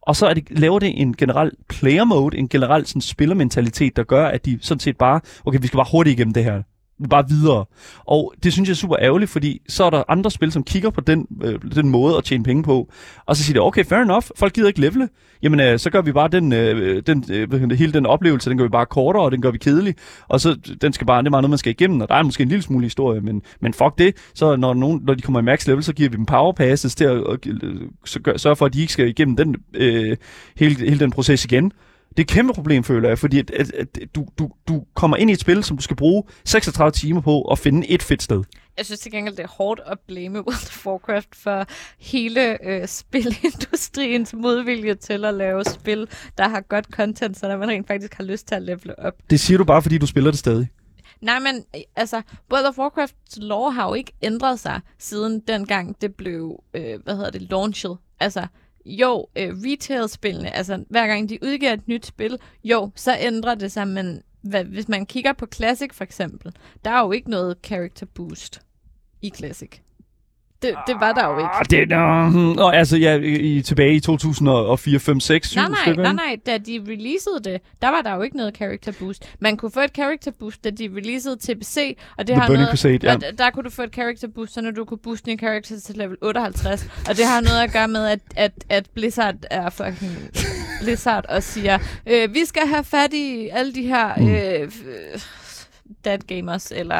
og 0.05 0.15
så 0.15 0.27
er 0.27 0.33
det, 0.33 0.59
laver 0.59 0.79
det 0.79 1.01
en 1.01 1.15
generel 1.15 1.51
player 1.69 2.03
mode, 2.03 2.37
en 2.37 2.49
generel 2.49 2.85
sådan, 2.85 3.01
spillermentalitet, 3.01 3.95
der 3.95 4.03
gør, 4.03 4.25
at 4.25 4.45
de 4.45 4.59
sådan 4.61 4.79
set 4.79 4.97
bare, 4.97 5.21
okay, 5.45 5.59
vi 5.61 5.67
skal 5.67 5.77
bare 5.77 5.87
hurtigt 5.91 6.19
igennem 6.19 6.33
det 6.33 6.43
her 6.43 6.61
bare 7.09 7.23
videre. 7.29 7.65
Og 8.05 8.33
det 8.43 8.53
synes 8.53 8.69
jeg 8.69 8.73
er 8.73 8.77
super 8.77 8.95
ærgerligt, 9.01 9.31
fordi 9.31 9.61
så 9.67 9.83
er 9.83 9.89
der 9.89 10.03
andre 10.07 10.31
spil, 10.31 10.51
som 10.51 10.63
kigger 10.63 10.89
på 10.89 11.01
den, 11.01 11.27
øh, 11.43 11.59
den 11.75 11.89
måde 11.89 12.17
at 12.17 12.23
tjene 12.23 12.43
penge 12.43 12.63
på, 12.63 12.91
og 13.25 13.35
så 13.35 13.43
siger 13.43 13.59
de, 13.59 13.65
okay, 13.65 13.85
fair 13.85 13.99
enough, 13.99 14.23
folk 14.35 14.53
gider 14.53 14.67
ikke 14.67 14.81
levele. 14.81 15.09
Jamen, 15.43 15.59
øh, 15.59 15.79
så 15.79 15.89
gør 15.89 16.01
vi 16.01 16.11
bare 16.11 16.27
den, 16.27 16.53
øh, 16.53 17.03
den, 17.07 17.25
øh, 17.31 17.71
hele 17.71 17.93
den 17.93 18.05
oplevelse, 18.05 18.49
den 18.49 18.57
gør 18.57 18.65
vi 18.65 18.69
bare 18.69 18.85
kortere, 18.85 19.23
og 19.23 19.31
den 19.31 19.41
gør 19.41 19.51
vi 19.51 19.57
kedelig. 19.57 19.95
Og 20.27 20.41
så, 20.41 20.55
den 20.81 20.93
skal 20.93 21.07
bare, 21.07 21.21
det 21.21 21.27
er 21.27 21.31
bare 21.31 21.41
noget, 21.41 21.49
man 21.49 21.57
skal 21.57 21.71
igennem, 21.71 22.01
og 22.01 22.09
der 22.09 22.15
er 22.15 22.23
måske 22.23 22.43
en 22.43 22.49
lille 22.49 22.61
smule 22.61 22.83
historie, 22.83 23.21
men, 23.21 23.41
men 23.61 23.73
fuck 23.73 23.97
det. 23.97 24.15
Så 24.33 24.55
når, 24.55 24.73
nogen, 24.73 25.01
når 25.03 25.13
de 25.13 25.21
kommer 25.21 25.39
i 25.39 25.43
max 25.43 25.67
level, 25.67 25.83
så 25.83 25.93
giver 25.93 26.09
vi 26.09 26.17
dem 26.17 26.25
power 26.25 26.51
passes 26.51 26.95
til 26.95 27.05
at, 27.05 27.47
øh, 27.47 27.81
så 28.05 28.19
gør, 28.19 28.37
sørge 28.37 28.55
for, 28.55 28.65
at 28.65 28.73
de 28.73 28.81
ikke 28.81 28.93
skal 28.93 29.07
igennem 29.07 29.35
den, 29.35 29.55
øh, 29.73 30.17
hele, 30.57 30.75
hele 30.75 30.99
den 30.99 31.11
proces 31.11 31.45
igen. 31.45 31.71
Det 32.17 32.21
er 32.21 32.25
et 32.25 32.27
kæmpe 32.27 32.53
problem, 32.53 32.83
føler 32.83 33.09
jeg, 33.09 33.19
fordi 33.19 33.39
at, 33.39 33.51
at, 33.51 33.71
at 33.73 34.15
du, 34.15 34.25
du, 34.39 34.51
du 34.67 34.83
kommer 34.93 35.17
ind 35.17 35.29
i 35.29 35.33
et 35.33 35.39
spil, 35.39 35.63
som 35.63 35.77
du 35.77 35.83
skal 35.83 35.95
bruge 35.95 36.23
36 36.45 36.91
timer 36.91 37.21
på 37.21 37.41
at 37.41 37.59
finde 37.59 37.87
et 37.87 38.03
fedt 38.03 38.23
sted. 38.23 38.43
Jeg 38.77 38.85
synes 38.85 38.99
til 38.99 39.11
gengæld, 39.11 39.35
det 39.35 39.43
er 39.43 39.47
hårdt 39.47 39.81
at 39.85 39.99
blame 40.07 40.39
World 40.39 40.67
of 40.67 40.85
Warcraft 40.85 41.35
for 41.35 41.65
hele 41.99 42.67
øh, 42.67 42.87
spilindustriens 42.87 44.33
modvilje 44.33 44.95
til 44.95 45.25
at 45.25 45.33
lave 45.33 45.63
spil, 45.63 46.07
der 46.37 46.47
har 46.47 46.61
godt 46.61 46.85
content, 46.85 47.37
så 47.37 47.57
man 47.57 47.69
rent 47.69 47.87
faktisk 47.87 48.13
har 48.13 48.23
lyst 48.23 48.47
til 48.47 48.55
at 48.55 48.61
levele 48.61 48.99
op. 48.99 49.13
Det 49.29 49.39
siger 49.39 49.57
du 49.57 49.63
bare, 49.63 49.81
fordi 49.81 49.97
du 49.97 50.05
spiller 50.05 50.31
det 50.31 50.39
stadig. 50.39 50.69
Nej, 51.21 51.39
men 51.39 51.65
altså, 51.95 52.21
World 52.51 52.65
of 52.65 52.79
Warcraft's 52.79 53.39
lore 53.39 53.71
har 53.71 53.87
jo 53.87 53.93
ikke 53.93 54.11
ændret 54.21 54.59
sig, 54.59 54.81
siden 54.99 55.39
dengang 55.47 56.01
det 56.01 56.15
blev, 56.15 56.63
øh, 56.73 56.99
hvad 57.03 57.15
hedder 57.15 57.31
det, 57.31 57.41
launchet. 57.41 57.97
Altså, 58.19 58.47
jo, 58.85 59.27
øh, 59.35 59.49
retail-spillene, 59.49 60.55
altså 60.55 60.83
hver 60.89 61.07
gang 61.07 61.29
de 61.29 61.39
udgiver 61.43 61.73
et 61.73 61.87
nyt 61.87 62.05
spil, 62.05 62.37
jo, 62.63 62.91
så 62.95 63.17
ændrer 63.19 63.55
det 63.55 63.71
sig, 63.71 63.87
men 63.87 64.21
hvad, 64.41 64.63
hvis 64.63 64.87
man 64.87 65.05
kigger 65.05 65.33
på 65.33 65.47
Classic 65.53 65.93
for 65.93 66.03
eksempel, 66.03 66.55
der 66.85 66.91
er 66.91 67.01
jo 67.01 67.11
ikke 67.11 67.29
noget 67.29 67.57
character 67.63 68.05
boost 68.05 68.61
i 69.21 69.29
Classic. 69.35 69.81
Det, 70.65 70.75
det 70.87 70.95
var 70.99 71.11
der 71.13 71.27
jo 71.27 71.37
ikke. 71.37 71.49
Ah, 71.49 71.65
det, 71.69 71.91
uh, 71.91 72.65
uh, 72.65 72.77
altså, 72.77 72.97
ja, 72.97 73.15
i, 73.17 73.61
tilbage 73.61 73.93
i 73.93 73.99
2004, 73.99 74.99
5, 74.99 75.19
6, 75.19 75.49
7 75.49 75.59
nej, 75.59 75.67
nej, 75.67 75.77
stykker. 75.81 76.03
Nej, 76.03 76.13
nej, 76.13 76.37
da 76.45 76.57
de 76.57 76.81
releasede 76.87 77.39
det, 77.43 77.61
der 77.81 77.89
var 77.89 78.01
der 78.01 78.15
jo 78.15 78.21
ikke 78.21 78.37
noget 78.37 78.55
character 78.55 78.91
boost. 78.99 79.35
Man 79.39 79.57
kunne 79.57 79.71
få 79.71 79.79
et 79.79 79.91
character 79.95 80.31
boost, 80.39 80.63
da 80.63 80.69
de 80.69 80.89
releasede 80.95 81.35
til 81.35 81.55
PC, 81.55 81.97
og 82.17 82.27
det 82.27 82.33
The 82.33 82.41
har 82.41 82.49
noget, 82.49 82.69
Crusade, 82.69 82.99
ja. 83.03 83.15
der, 83.15 83.31
der 83.31 83.49
kunne 83.49 83.63
du 83.63 83.69
få 83.69 83.81
et 83.81 83.93
character 83.93 84.27
boost, 84.27 84.53
så 84.53 84.61
når 84.61 84.71
du 84.71 84.85
kunne 84.85 84.97
booste 84.97 85.25
din 85.31 85.39
character 85.39 85.79
til 85.79 85.95
level 85.95 86.17
58. 86.21 86.87
og 87.09 87.17
det 87.17 87.25
har 87.25 87.41
noget 87.41 87.61
at 87.61 87.73
gøre 87.73 87.87
med, 87.87 88.05
at, 88.07 88.19
at, 88.35 88.51
at 88.69 88.85
Blizzard 88.95 89.35
er 89.51 89.69
fucking 89.69 90.11
Blizzard 90.81 91.25
og 91.29 91.43
siger, 91.43 91.79
øh, 92.07 92.33
vi 92.33 92.45
skal 92.45 92.67
have 92.67 92.83
fat 92.83 93.13
i 93.13 93.49
alle 93.51 93.73
de 93.73 93.81
her... 93.81 94.15
Mm. 94.17 94.29
Øh, 94.29 94.71
dead 96.05 96.19
gamers, 96.27 96.71
eller 96.71 96.95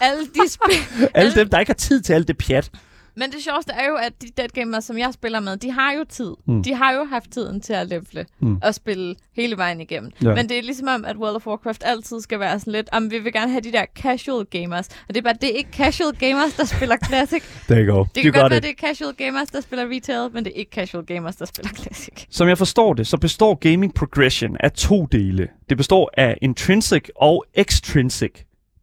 alle 0.00 0.26
de 0.26 0.48
spil... 0.48 1.08
alle 1.14 1.34
dem, 1.34 1.48
der 1.48 1.58
ikke 1.58 1.70
har 1.70 1.74
tid 1.74 2.02
til 2.02 2.12
alt 2.12 2.28
det 2.28 2.38
pjat. 2.38 2.70
Men 3.16 3.30
det 3.30 3.42
sjoveste 3.42 3.72
er 3.72 3.88
jo, 3.88 3.94
at 3.94 4.22
de 4.22 4.26
dead 4.36 4.48
gamers, 4.48 4.84
som 4.84 4.98
jeg 4.98 5.12
spiller 5.12 5.40
med, 5.40 5.56
de 5.56 5.70
har 5.70 5.92
jo 5.92 6.04
tid. 6.08 6.32
Mm. 6.46 6.62
De 6.62 6.74
har 6.74 6.92
jo 6.92 7.04
haft 7.04 7.30
tiden 7.30 7.60
til 7.60 7.72
at 7.72 7.88
levele 7.88 8.26
mm. 8.40 8.58
og 8.62 8.74
spille 8.74 9.16
hele 9.36 9.56
vejen 9.56 9.80
igennem. 9.80 10.10
Ja. 10.22 10.34
Men 10.34 10.48
det 10.48 10.58
er 10.58 10.62
ligesom 10.62 10.88
om, 10.88 11.04
at 11.04 11.16
World 11.16 11.36
of 11.36 11.46
Warcraft 11.46 11.82
altid 11.86 12.20
skal 12.20 12.40
være 12.40 12.58
sådan 12.60 12.72
lidt, 12.72 12.88
om 12.92 13.10
vi 13.10 13.18
vil 13.18 13.32
gerne 13.32 13.50
have 13.50 13.60
de 13.60 13.72
der 13.72 13.84
casual 13.94 14.44
gamers. 14.46 14.88
Og 14.88 15.14
det 15.14 15.16
er 15.16 15.22
bare, 15.22 15.34
det 15.40 15.52
er 15.52 15.56
ikke 15.56 15.70
casual 15.72 16.14
gamers, 16.14 16.54
der 16.54 16.64
spiller 16.64 16.96
Classic. 17.06 17.42
There 17.68 17.86
you 17.86 17.96
go. 17.96 18.04
Det 18.14 18.22
kan 18.22 18.32
godt 18.32 18.50
være, 18.50 18.60
det 18.60 18.70
er 18.70 18.86
casual 18.86 19.14
gamers, 19.14 19.48
der 19.48 19.60
spiller 19.60 19.88
retail, 19.90 20.30
men 20.32 20.44
det 20.44 20.52
er 20.54 20.58
ikke 20.58 20.70
casual 20.70 21.04
gamers, 21.04 21.36
der 21.36 21.44
spiller 21.44 21.72
Classic. 21.72 22.26
Som 22.30 22.48
jeg 22.48 22.58
forstår 22.58 22.94
det, 22.94 23.06
så 23.06 23.16
består 23.16 23.54
gaming 23.54 23.94
progression 23.94 24.56
af 24.60 24.72
to 24.72 25.06
dele. 25.06 25.48
Det 25.68 25.76
består 25.76 26.10
af 26.16 26.38
intrinsic 26.42 27.08
og 27.16 27.44
extrinsic 27.54 28.32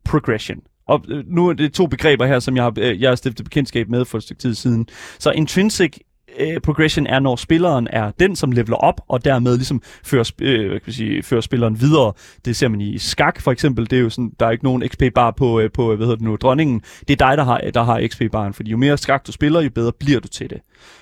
progression. 0.06 0.58
Og 0.90 1.02
øh, 1.08 1.24
nu 1.28 1.48
er 1.48 1.54
det 1.54 1.74
to 1.74 1.88
begreber 1.88 2.26
her, 2.26 2.40
som 2.40 2.56
jeg 2.56 2.64
har, 2.64 2.74
øh, 2.78 3.02
jeg 3.02 3.10
har 3.10 3.16
stiftet 3.16 3.44
bekendtskab 3.44 3.90
med 3.90 4.06
for 4.06 4.18
et 4.18 4.24
stykke 4.24 4.42
tid 4.42 4.56
siden. 4.56 4.88
Så 5.20 5.32
intrinsic 5.32 5.98
øh, 6.40 6.62
progression 6.62 7.08
er, 7.08 7.20
når 7.20 7.36
spilleren 7.36 7.88
er 7.92 8.12
den, 8.20 8.36
som 8.36 8.52
leveler 8.52 8.76
op, 8.76 9.02
og 9.08 9.26
dermed 9.26 9.56
ligesom 9.56 9.82
fører, 10.04 10.32
øh, 10.42 10.82
kan 10.82 10.94
sige, 10.94 11.24
fører 11.24 11.42
spilleren 11.42 11.82
videre. 11.82 12.14
Det 12.46 12.56
ser 12.56 12.68
man 12.68 12.82
i 12.82 12.98
skak 12.98 13.42
for 13.42 13.52
eksempel. 13.52 13.90
Det 13.90 13.98
er 13.98 14.02
jo 14.02 14.10
sådan, 14.10 14.32
der 14.40 14.46
er 14.46 14.52
ikke 14.52 14.64
nogen 14.64 14.84
XP-bar 14.88 15.32
på, 15.32 15.60
øh, 15.60 15.72
på 15.72 15.96
hvad 15.96 16.06
hedder 16.06 16.16
det 16.16 16.26
nu, 16.26 16.36
dronningen. 16.36 16.82
Det 17.08 17.22
er 17.22 17.28
dig, 17.28 17.38
der 17.38 17.44
har, 17.44 17.58
der 17.74 17.84
har 17.84 18.08
XP-baren, 18.08 18.54
fordi 18.54 18.72
jo 18.72 18.78
mere 18.78 18.98
skak 18.98 19.28
du 19.28 19.32
spiller, 19.32 19.62
jo 19.62 19.70
bedre 19.76 19.92
bliver 20.00 20.20
du 20.20 20.28
til 20.28 20.50
det. 20.50 20.58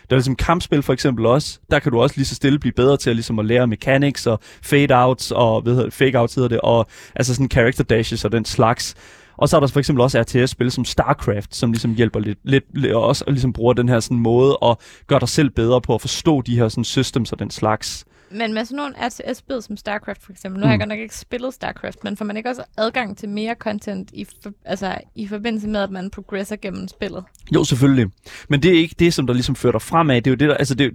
Der 0.09 0.15
er 0.15 0.17
ligesom 0.17 0.35
kampspil 0.35 0.81
for 0.81 0.93
eksempel 0.93 1.25
også. 1.25 1.59
Der 1.71 1.79
kan 1.79 1.91
du 1.91 2.01
også 2.01 2.15
lige 2.17 2.25
så 2.25 2.35
stille 2.35 2.59
blive 2.59 2.73
bedre 2.73 2.97
til 2.97 3.09
at, 3.09 3.15
ligesom 3.15 3.39
at 3.39 3.45
lære 3.45 3.67
mechanics 3.67 4.27
og 4.27 4.39
fade-outs 4.43 5.31
og 5.31 5.61
hvad 5.61 5.75
hedder, 5.75 5.89
fake-outs 5.89 6.35
hedder 6.35 6.49
det, 6.49 6.61
og 6.61 6.87
altså 7.15 7.35
sådan 7.35 7.49
character 7.49 7.83
dashes 7.83 8.25
og 8.25 8.31
den 8.31 8.45
slags. 8.45 8.95
Og 9.37 9.49
så 9.49 9.55
er 9.55 9.59
der 9.59 9.67
for 9.67 9.79
eksempel 9.79 10.01
også 10.01 10.21
RTS-spil 10.21 10.71
som 10.71 10.85
StarCraft, 10.85 11.55
som 11.55 11.71
ligesom 11.71 11.93
hjælper 11.93 12.19
lidt, 12.19 12.39
lidt, 12.43 12.65
lidt 12.73 12.93
og 12.93 13.03
også 13.03 13.23
ligesom 13.27 13.53
bruger 13.53 13.73
den 13.73 13.89
her 13.89 13.99
sådan 13.99 14.19
måde 14.19 14.57
at 14.63 14.77
gøre 15.07 15.19
dig 15.19 15.29
selv 15.29 15.49
bedre 15.49 15.81
på 15.81 15.95
at 15.95 16.01
forstå 16.01 16.41
de 16.41 16.55
her 16.55 16.69
sådan 16.69 16.83
systems 16.83 17.31
og 17.31 17.39
den 17.39 17.51
slags. 17.51 18.05
Men 18.31 18.53
med 18.53 18.65
sådan 18.65 18.75
nogle 18.75 18.95
RTS-spil 19.07 19.61
som 19.61 19.77
StarCraft 19.77 20.23
for 20.23 20.31
eksempel, 20.31 20.59
nu 20.59 20.63
mm. 20.63 20.67
har 20.67 20.71
jeg 20.71 20.77
mm. 20.77 20.79
godt 20.79 20.89
nok 20.89 20.99
ikke 20.99 21.17
spillet 21.17 21.53
StarCraft, 21.53 22.03
men 22.03 22.17
får 22.17 22.25
man 22.25 22.37
ikke 22.37 22.49
også 22.49 22.63
adgang 22.77 23.17
til 23.17 23.29
mere 23.29 23.55
content 23.59 24.09
i, 24.13 24.25
for, 24.43 24.51
altså, 24.65 24.97
i 25.15 25.27
forbindelse 25.27 25.67
med, 25.67 25.79
at 25.81 25.91
man 25.91 26.09
progresser 26.09 26.55
gennem 26.55 26.87
spillet? 26.87 27.23
Jo, 27.55 27.63
selvfølgelig. 27.63 28.07
Men 28.49 28.63
det 28.63 28.71
er 28.71 28.79
ikke 28.79 28.95
det, 28.99 29.13
som 29.13 29.27
der 29.27 29.33
ligesom 29.33 29.55
fører 29.55 29.71
dig 29.71 29.81
fremad. 29.81 30.15
Det 30.15 30.27
er 30.27 30.31
jo 30.31 30.35
det, 30.35 30.49
der, 30.49 30.55
altså 30.55 30.75
det, 30.75 30.91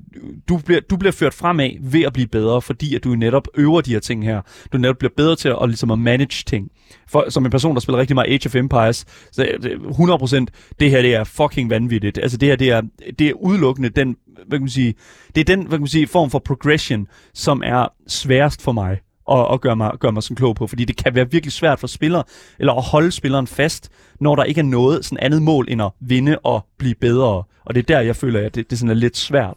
du, 0.48 0.56
bliver, 0.56 0.80
du 0.80 0.96
bliver 0.96 1.12
ført 1.12 1.34
fremad 1.34 1.70
ved 1.80 2.02
at 2.02 2.12
blive 2.12 2.26
bedre, 2.26 2.62
fordi 2.62 2.94
at 2.94 3.04
du 3.04 3.14
netop 3.14 3.48
øver 3.54 3.80
de 3.80 3.92
her 3.92 4.00
ting 4.00 4.24
her. 4.24 4.40
Du 4.72 4.78
netop 4.78 4.98
bliver 4.98 5.12
bedre 5.16 5.36
til 5.36 5.48
at, 5.48 5.68
ligesom 5.68 5.90
at 5.90 5.98
manage 5.98 6.44
ting. 6.46 6.70
For, 7.08 7.24
som 7.28 7.44
en 7.44 7.50
person, 7.50 7.74
der 7.74 7.80
spiller 7.80 7.98
rigtig 7.98 8.14
meget 8.14 8.32
Age 8.32 8.46
of 8.46 8.54
Empires, 8.54 9.04
så 9.32 9.44
øh, 9.44 9.80
100% 9.80 10.46
det 10.80 10.90
her, 10.90 11.02
det 11.02 11.14
er 11.14 11.24
fucking 11.24 11.70
vanvittigt. 11.70 12.18
Altså 12.18 12.36
det 12.36 12.48
her, 12.48 12.56
det 12.56 12.70
er, 12.70 12.82
det 13.18 13.28
er 13.28 13.32
udelukkende 13.32 13.88
den, 13.88 14.16
hvad 14.46 14.58
kan 14.58 14.60
man 14.60 14.70
sige, 14.70 14.94
det 15.34 15.40
er 15.40 15.44
den, 15.44 15.60
hvad 15.60 15.78
kan 15.78 15.80
man 15.80 15.88
sige, 15.88 16.06
form 16.06 16.30
for 16.30 16.38
progression, 16.38 17.06
som 17.34 17.62
er 17.64 17.88
sværest 18.06 18.62
for 18.62 18.72
mig 18.72 18.98
at, 19.30 19.52
at 19.52 19.60
gøre, 19.60 19.76
mig, 19.76 19.92
gøre 20.00 20.12
mig 20.12 20.22
sådan 20.22 20.36
klog 20.36 20.56
på, 20.56 20.66
fordi 20.66 20.84
det 20.84 20.96
kan 20.96 21.14
være 21.14 21.30
virkelig 21.30 21.52
svært 21.52 21.80
for 21.80 21.86
spillere, 21.86 22.24
eller 22.58 22.72
at 22.72 22.82
holde 22.82 23.12
spilleren 23.12 23.46
fast, 23.46 23.90
når 24.20 24.36
der 24.36 24.44
ikke 24.44 24.58
er 24.58 24.64
noget 24.64 25.04
sådan 25.04 25.24
andet 25.24 25.42
mål 25.42 25.66
end 25.68 25.82
at 25.82 25.90
vinde 26.00 26.38
og 26.38 26.66
blive 26.78 26.94
bedre. 26.94 27.42
Og 27.64 27.74
det 27.74 27.78
er 27.78 27.96
der, 27.96 28.00
jeg 28.00 28.16
føler, 28.16 28.46
at 28.46 28.54
det, 28.54 28.70
det 28.70 28.78
sådan 28.78 28.90
er 28.90 28.94
lidt 28.94 29.16
svært. 29.16 29.56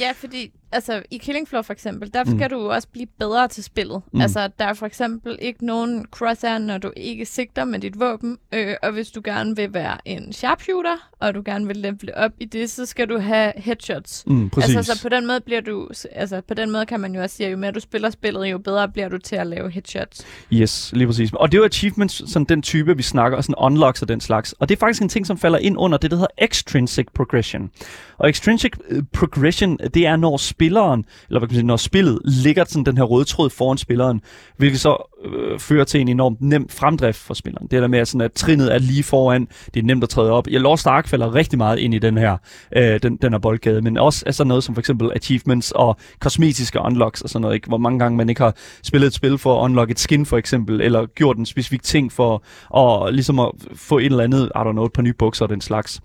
Ja, 0.00 0.12
fordi 0.16 0.52
altså, 0.72 1.02
i 1.10 1.18
Killing 1.18 1.48
Floor 1.48 1.62
for 1.62 1.72
eksempel, 1.72 2.14
der 2.14 2.24
skal 2.24 2.48
mm. 2.50 2.58
du 2.58 2.70
også 2.70 2.88
blive 2.88 3.06
bedre 3.18 3.48
til 3.48 3.64
spillet. 3.64 4.02
Mm. 4.12 4.20
Altså, 4.20 4.50
der 4.58 4.64
er 4.64 4.74
for 4.74 4.86
eksempel 4.86 5.38
ikke 5.40 5.66
nogen 5.66 6.06
crossair, 6.10 6.58
når 6.58 6.78
du 6.78 6.92
ikke 6.96 7.26
sigter 7.26 7.64
med 7.64 7.78
dit 7.78 8.00
våben. 8.00 8.38
Øh, 8.52 8.74
og 8.82 8.92
hvis 8.92 9.10
du 9.10 9.20
gerne 9.24 9.56
vil 9.56 9.74
være 9.74 9.98
en 10.04 10.32
sharpshooter, 10.32 11.10
og 11.20 11.34
du 11.34 11.42
gerne 11.44 11.66
vil 11.66 11.76
level 11.76 12.10
op 12.16 12.30
i 12.40 12.44
det, 12.44 12.70
så 12.70 12.86
skal 12.86 13.08
du 13.08 13.18
have 13.18 13.52
headshots. 13.56 14.24
Mm, 14.26 14.50
altså, 14.56 14.82
så 14.82 15.02
på 15.02 15.08
den 15.08 15.26
måde 15.26 15.40
bliver 15.40 15.60
du, 15.60 15.88
altså, 16.12 16.40
på 16.48 16.54
den 16.54 16.70
måde 16.70 16.86
kan 16.86 17.00
man 17.00 17.14
jo 17.14 17.22
også 17.22 17.36
sige, 17.36 17.46
at 17.46 17.52
jo 17.52 17.56
mere 17.56 17.72
du 17.72 17.80
spiller 17.80 18.10
spillet, 18.10 18.46
jo 18.46 18.58
bedre 18.58 18.88
bliver 18.88 19.08
du 19.08 19.18
til 19.18 19.36
at 19.36 19.46
lave 19.46 19.70
headshots. 19.70 20.26
Yes, 20.52 20.92
lige 20.92 21.06
præcis. 21.06 21.30
Og 21.32 21.52
det 21.52 21.58
er 21.58 21.62
jo 21.62 21.64
achievements, 21.64 22.32
sådan 22.32 22.46
den 22.48 22.62
type, 22.62 22.96
vi 22.96 23.02
snakker, 23.02 23.40
sådan 23.40 23.54
unlocks 23.58 24.02
og 24.02 24.08
den 24.08 24.20
slags. 24.20 24.52
Og 24.52 24.68
det 24.68 24.76
er 24.76 24.80
faktisk 24.80 25.02
en 25.02 25.08
ting, 25.08 25.26
som 25.26 25.38
falder 25.38 25.58
ind 25.58 25.78
under 25.78 25.98
det, 25.98 26.10
der 26.10 26.16
hedder 26.16 26.44
extrinsic 26.44 27.06
progression. 27.14 27.70
Og 28.18 28.28
extrinsic 28.28 28.72
øh, 28.88 29.02
progression, 29.12 29.78
det 29.94 30.06
er, 30.06 30.16
når 30.16 30.36
spilleren, 30.58 31.04
eller 31.28 31.40
hvad 31.40 31.48
kan 31.48 31.54
man 31.54 31.60
sige, 31.60 31.66
når 31.66 31.76
spillet 31.76 32.18
ligger 32.24 32.64
sådan 32.64 32.84
den 32.84 32.96
her 32.96 33.04
røde 33.04 33.24
tråd 33.24 33.50
foran 33.50 33.78
spilleren, 33.78 34.20
hvilket 34.56 34.80
så 34.80 34.96
øh, 35.24 35.58
fører 35.58 35.84
til 35.84 36.00
en 36.00 36.08
enormt 36.08 36.40
nem 36.40 36.68
fremdrift 36.68 37.18
for 37.18 37.34
spilleren. 37.34 37.66
Det 37.70 37.76
er 37.76 37.80
der 37.80 37.88
med, 37.88 37.98
at, 37.98 38.08
sådan, 38.08 38.20
at 38.20 38.32
trinnet 38.32 38.74
er 38.74 38.78
lige 38.78 39.02
foran, 39.02 39.48
det 39.74 39.80
er 39.80 39.84
nemt 39.84 40.02
at 40.02 40.08
træde 40.08 40.30
op. 40.30 40.48
Jeg 40.48 40.60
Lost 40.60 40.86
Ark 40.86 41.08
falder 41.08 41.34
rigtig 41.34 41.58
meget 41.58 41.78
ind 41.78 41.94
i 41.94 41.98
den 41.98 42.18
her, 42.18 42.36
øh, 42.76 43.02
den, 43.02 43.16
den 43.16 43.32
her 43.32 43.38
boldgade, 43.38 43.82
men 43.82 43.98
også 43.98 44.22
er 44.26 44.30
sådan 44.30 44.48
noget 44.48 44.64
som 44.64 44.74
for 44.74 44.80
eksempel 44.80 45.10
achievements 45.14 45.72
og 45.72 45.96
kosmetiske 46.20 46.80
unlocks 46.80 47.20
og 47.20 47.28
sådan 47.28 47.42
noget, 47.42 47.54
ikke? 47.54 47.68
hvor 47.68 47.78
mange 47.78 47.98
gange 47.98 48.16
man 48.16 48.28
ikke 48.28 48.40
har 48.40 48.54
spillet 48.82 49.06
et 49.06 49.14
spil 49.14 49.38
for 49.38 49.60
at 49.60 49.64
unlock 49.64 49.90
et 49.90 49.98
skin 49.98 50.26
for 50.26 50.36
eksempel, 50.36 50.80
eller 50.80 51.06
gjort 51.06 51.36
en 51.36 51.46
specifik 51.46 51.82
ting 51.82 52.12
for 52.12 52.42
at, 52.76 53.14
ligesom 53.14 53.38
at 53.38 53.50
få 53.74 53.98
et 53.98 54.04
eller 54.04 54.24
andet, 54.24 54.50
I 54.54 54.58
don't 54.58 54.72
know, 54.72 54.84
et 54.84 54.92
par 54.92 55.02
nye 55.02 55.12
bukser 55.12 55.44
og 55.44 55.48
den 55.48 55.60
slags. 55.60 56.00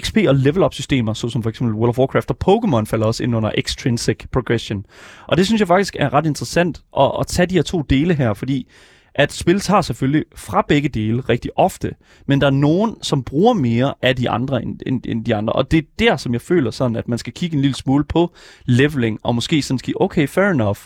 XP 0.00 0.16
og 0.28 0.34
level 0.34 0.62
up 0.62 0.74
systemer, 0.74 1.12
såsom 1.12 1.42
for 1.42 1.50
eksempel 1.50 1.74
World 1.74 1.88
of 1.88 1.98
Warcraft 1.98 2.30
og 2.30 2.36
Pokémon 2.44 2.84
falder 2.84 3.06
også 3.06 3.22
ind 3.22 3.36
under 3.36 3.50
intrinsic 3.94 4.28
progression. 4.32 4.86
Og 5.26 5.36
det 5.36 5.46
synes 5.46 5.60
jeg 5.60 5.68
faktisk 5.68 5.96
er 5.98 6.14
ret 6.14 6.26
interessant 6.26 6.82
at, 6.98 7.10
at 7.20 7.26
tage 7.26 7.46
de 7.46 7.54
her 7.54 7.62
to 7.62 7.82
dele 7.82 8.14
her, 8.14 8.34
fordi 8.34 8.68
at 9.14 9.32
spil 9.32 9.60
tager 9.60 9.80
selvfølgelig 9.82 10.24
fra 10.36 10.64
begge 10.68 10.88
dele 10.88 11.20
rigtig 11.20 11.50
ofte, 11.56 11.94
men 12.26 12.40
der 12.40 12.46
er 12.46 12.50
nogen, 12.50 12.96
som 13.02 13.22
bruger 13.22 13.54
mere 13.54 13.94
af 14.02 14.16
de 14.16 14.30
andre 14.30 14.62
end, 14.62 14.80
end, 14.86 15.02
end 15.06 15.24
de 15.24 15.34
andre, 15.34 15.52
og 15.52 15.70
det 15.70 15.78
er 15.78 15.88
der, 15.98 16.16
som 16.16 16.32
jeg 16.32 16.40
føler 16.40 16.70
sådan, 16.70 16.96
at 16.96 17.08
man 17.08 17.18
skal 17.18 17.32
kigge 17.32 17.54
en 17.54 17.62
lille 17.62 17.74
smule 17.74 18.04
på 18.04 18.34
leveling, 18.64 19.18
og 19.22 19.34
måske 19.34 19.62
sådan 19.62 19.78
sige, 19.78 20.00
okay, 20.00 20.28
fair 20.28 20.50
enough, 20.50 20.78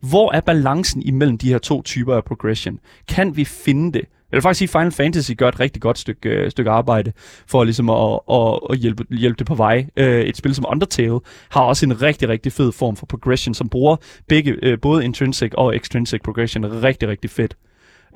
hvor 0.00 0.32
er 0.32 0.40
balancen 0.40 1.02
imellem 1.02 1.38
de 1.38 1.48
her 1.48 1.58
to 1.58 1.82
typer 1.82 2.14
af 2.14 2.24
progression? 2.24 2.78
Kan 3.08 3.36
vi 3.36 3.44
finde 3.44 3.92
det? 3.92 4.04
Jeg 4.32 4.36
vil 4.36 4.42
faktisk 4.42 4.58
sige, 4.58 4.68
at 4.68 4.82
Final 4.82 4.92
Fantasy 4.92 5.32
gør 5.38 5.48
et 5.48 5.60
rigtig 5.60 5.82
godt 5.82 5.98
stykke, 5.98 6.28
øh, 6.28 6.50
stykke 6.50 6.70
arbejde 6.70 7.12
for 7.46 7.64
ligesom 7.64 7.90
at, 7.90 8.20
at, 8.30 8.60
at 8.70 8.78
hjælpe, 8.78 9.04
hjælpe 9.10 9.38
det 9.38 9.46
på 9.46 9.54
vej. 9.54 9.86
Øh, 9.96 10.20
et 10.20 10.36
spil 10.36 10.54
som 10.54 10.66
Undertale 10.68 11.20
har 11.48 11.62
også 11.62 11.86
en 11.86 12.02
rigtig, 12.02 12.28
rigtig 12.28 12.52
fed 12.52 12.72
form 12.72 12.96
for 12.96 13.06
progression, 13.06 13.54
som 13.54 13.68
bruger 13.68 13.96
begge, 14.28 14.56
øh, 14.62 14.78
både 14.80 15.04
intrinsic 15.04 15.52
og 15.54 15.76
extrinsic 15.76 16.20
progression 16.22 16.64
rigtig, 16.64 17.08
rigtig 17.08 17.30
fedt. 17.30 17.56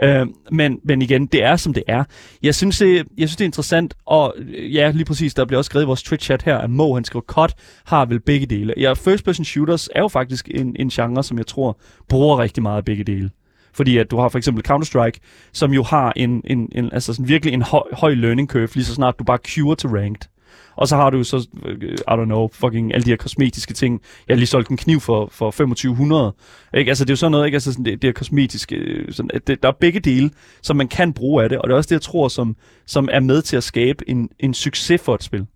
Øh, 0.02 0.26
men, 0.52 0.80
men 0.84 1.02
igen, 1.02 1.26
det 1.26 1.42
er 1.42 1.56
som 1.56 1.74
det 1.74 1.82
er. 1.86 2.04
Jeg 2.42 2.54
synes, 2.54 2.78
det, 2.78 2.96
jeg 2.96 3.28
synes, 3.28 3.36
det 3.36 3.44
er 3.44 3.48
interessant, 3.48 3.94
og 4.06 4.34
øh, 4.38 4.74
ja, 4.74 4.90
lige 4.90 5.04
præcis, 5.04 5.34
der 5.34 5.44
bliver 5.44 5.58
også 5.58 5.68
skrevet 5.68 5.84
i 5.84 5.86
vores 5.86 6.02
Twitch-chat 6.02 6.44
her, 6.44 6.58
at 6.58 6.70
Mo, 6.70 6.94
han 6.94 7.04
skriver, 7.04 7.22
cut 7.22 7.54
har 7.84 8.04
vel 8.04 8.20
begge 8.20 8.46
dele. 8.46 8.74
Ja, 8.76 8.92
first-person 8.92 9.44
shooters 9.44 9.88
er 9.94 10.00
jo 10.00 10.08
faktisk 10.08 10.48
en, 10.54 10.76
en 10.78 10.88
genre, 10.88 11.22
som 11.22 11.38
jeg 11.38 11.46
tror 11.46 11.80
bruger 12.08 12.38
rigtig 12.38 12.62
meget 12.62 12.76
af 12.76 12.84
begge 12.84 13.04
dele. 13.04 13.30
Fordi 13.76 13.96
at 13.98 14.10
du 14.10 14.18
har 14.18 14.28
for 14.28 14.38
eksempel 14.38 14.64
Counter-Strike, 14.70 15.50
som 15.52 15.72
jo 15.72 15.82
har 15.82 16.12
en, 16.16 16.42
en, 16.44 16.68
en 16.72 16.92
altså 16.92 17.12
sådan 17.12 17.28
virkelig 17.28 17.54
en 17.54 17.62
høj, 17.62 17.82
høj 17.92 18.14
learning 18.14 18.48
curve, 18.48 18.68
lige 18.74 18.84
så 18.84 18.94
snart 18.94 19.18
du 19.18 19.24
bare 19.24 19.38
queuer 19.44 19.74
til 19.74 19.90
ranked. 19.90 20.28
Og 20.76 20.88
så 20.88 20.96
har 20.96 21.10
du 21.10 21.24
så, 21.24 21.48
øh, 21.64 21.92
I 21.92 22.10
don't 22.10 22.24
know, 22.24 22.48
fucking 22.52 22.94
alle 22.94 23.04
de 23.04 23.10
her 23.10 23.16
kosmetiske 23.16 23.74
ting. 23.74 24.00
Jeg 24.28 24.34
har 24.34 24.38
lige 24.38 24.46
solgt 24.46 24.68
en 24.68 24.76
kniv 24.76 25.00
for, 25.00 25.28
for 25.32 25.50
2500. 25.50 26.34
Ikke? 26.74 26.88
Altså, 26.88 27.04
det 27.04 27.10
er 27.10 27.12
jo 27.12 27.16
sådan 27.16 27.30
noget, 27.30 27.46
ikke? 27.46 27.56
Altså, 27.56 27.72
sådan, 27.72 27.84
det, 27.84 28.02
det 28.02 28.08
er 28.08 28.12
kosmetiske. 28.12 28.76
Øh, 28.76 29.12
sådan, 29.12 29.40
det, 29.46 29.62
der 29.62 29.68
er 29.68 29.72
begge 29.80 30.00
dele, 30.00 30.30
som 30.62 30.76
man 30.76 30.88
kan 30.88 31.12
bruge 31.12 31.42
af 31.42 31.48
det. 31.48 31.58
Og 31.58 31.68
det 31.68 31.72
er 31.72 31.76
også 31.76 31.88
det, 31.88 31.92
jeg 31.92 32.02
tror, 32.02 32.28
som, 32.28 32.56
som 32.86 33.08
er 33.12 33.20
med 33.20 33.42
til 33.42 33.56
at 33.56 33.64
skabe 33.64 34.10
en, 34.10 34.28
en 34.40 34.54
succes 34.54 35.00
for 35.00 35.14
et 35.14 35.22
spil. 35.22 35.46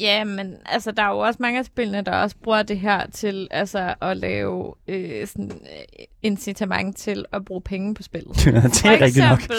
Ja, 0.00 0.24
men 0.24 0.54
altså, 0.66 0.90
der 0.90 1.02
er 1.02 1.08
jo 1.10 1.18
også 1.18 1.36
mange 1.40 1.58
af 1.58 1.64
spillene, 1.64 2.00
der 2.02 2.12
også 2.12 2.36
bruger 2.42 2.62
det 2.62 2.78
her 2.80 3.06
til 3.12 3.48
altså, 3.50 3.94
at 4.02 4.16
lave 4.16 4.74
øh, 4.88 5.26
sådan, 5.26 5.50
øh, 5.52 6.04
incitament 6.22 6.96
til 6.96 7.24
at 7.32 7.44
bruge 7.44 7.60
penge 7.62 7.94
på 7.94 8.02
spillet. 8.02 8.36
det 8.44 8.46
er 8.56 8.60
For 8.60 9.04
rigtigt 9.04 9.26
nok. 9.28 9.38
eksempel 9.38 9.56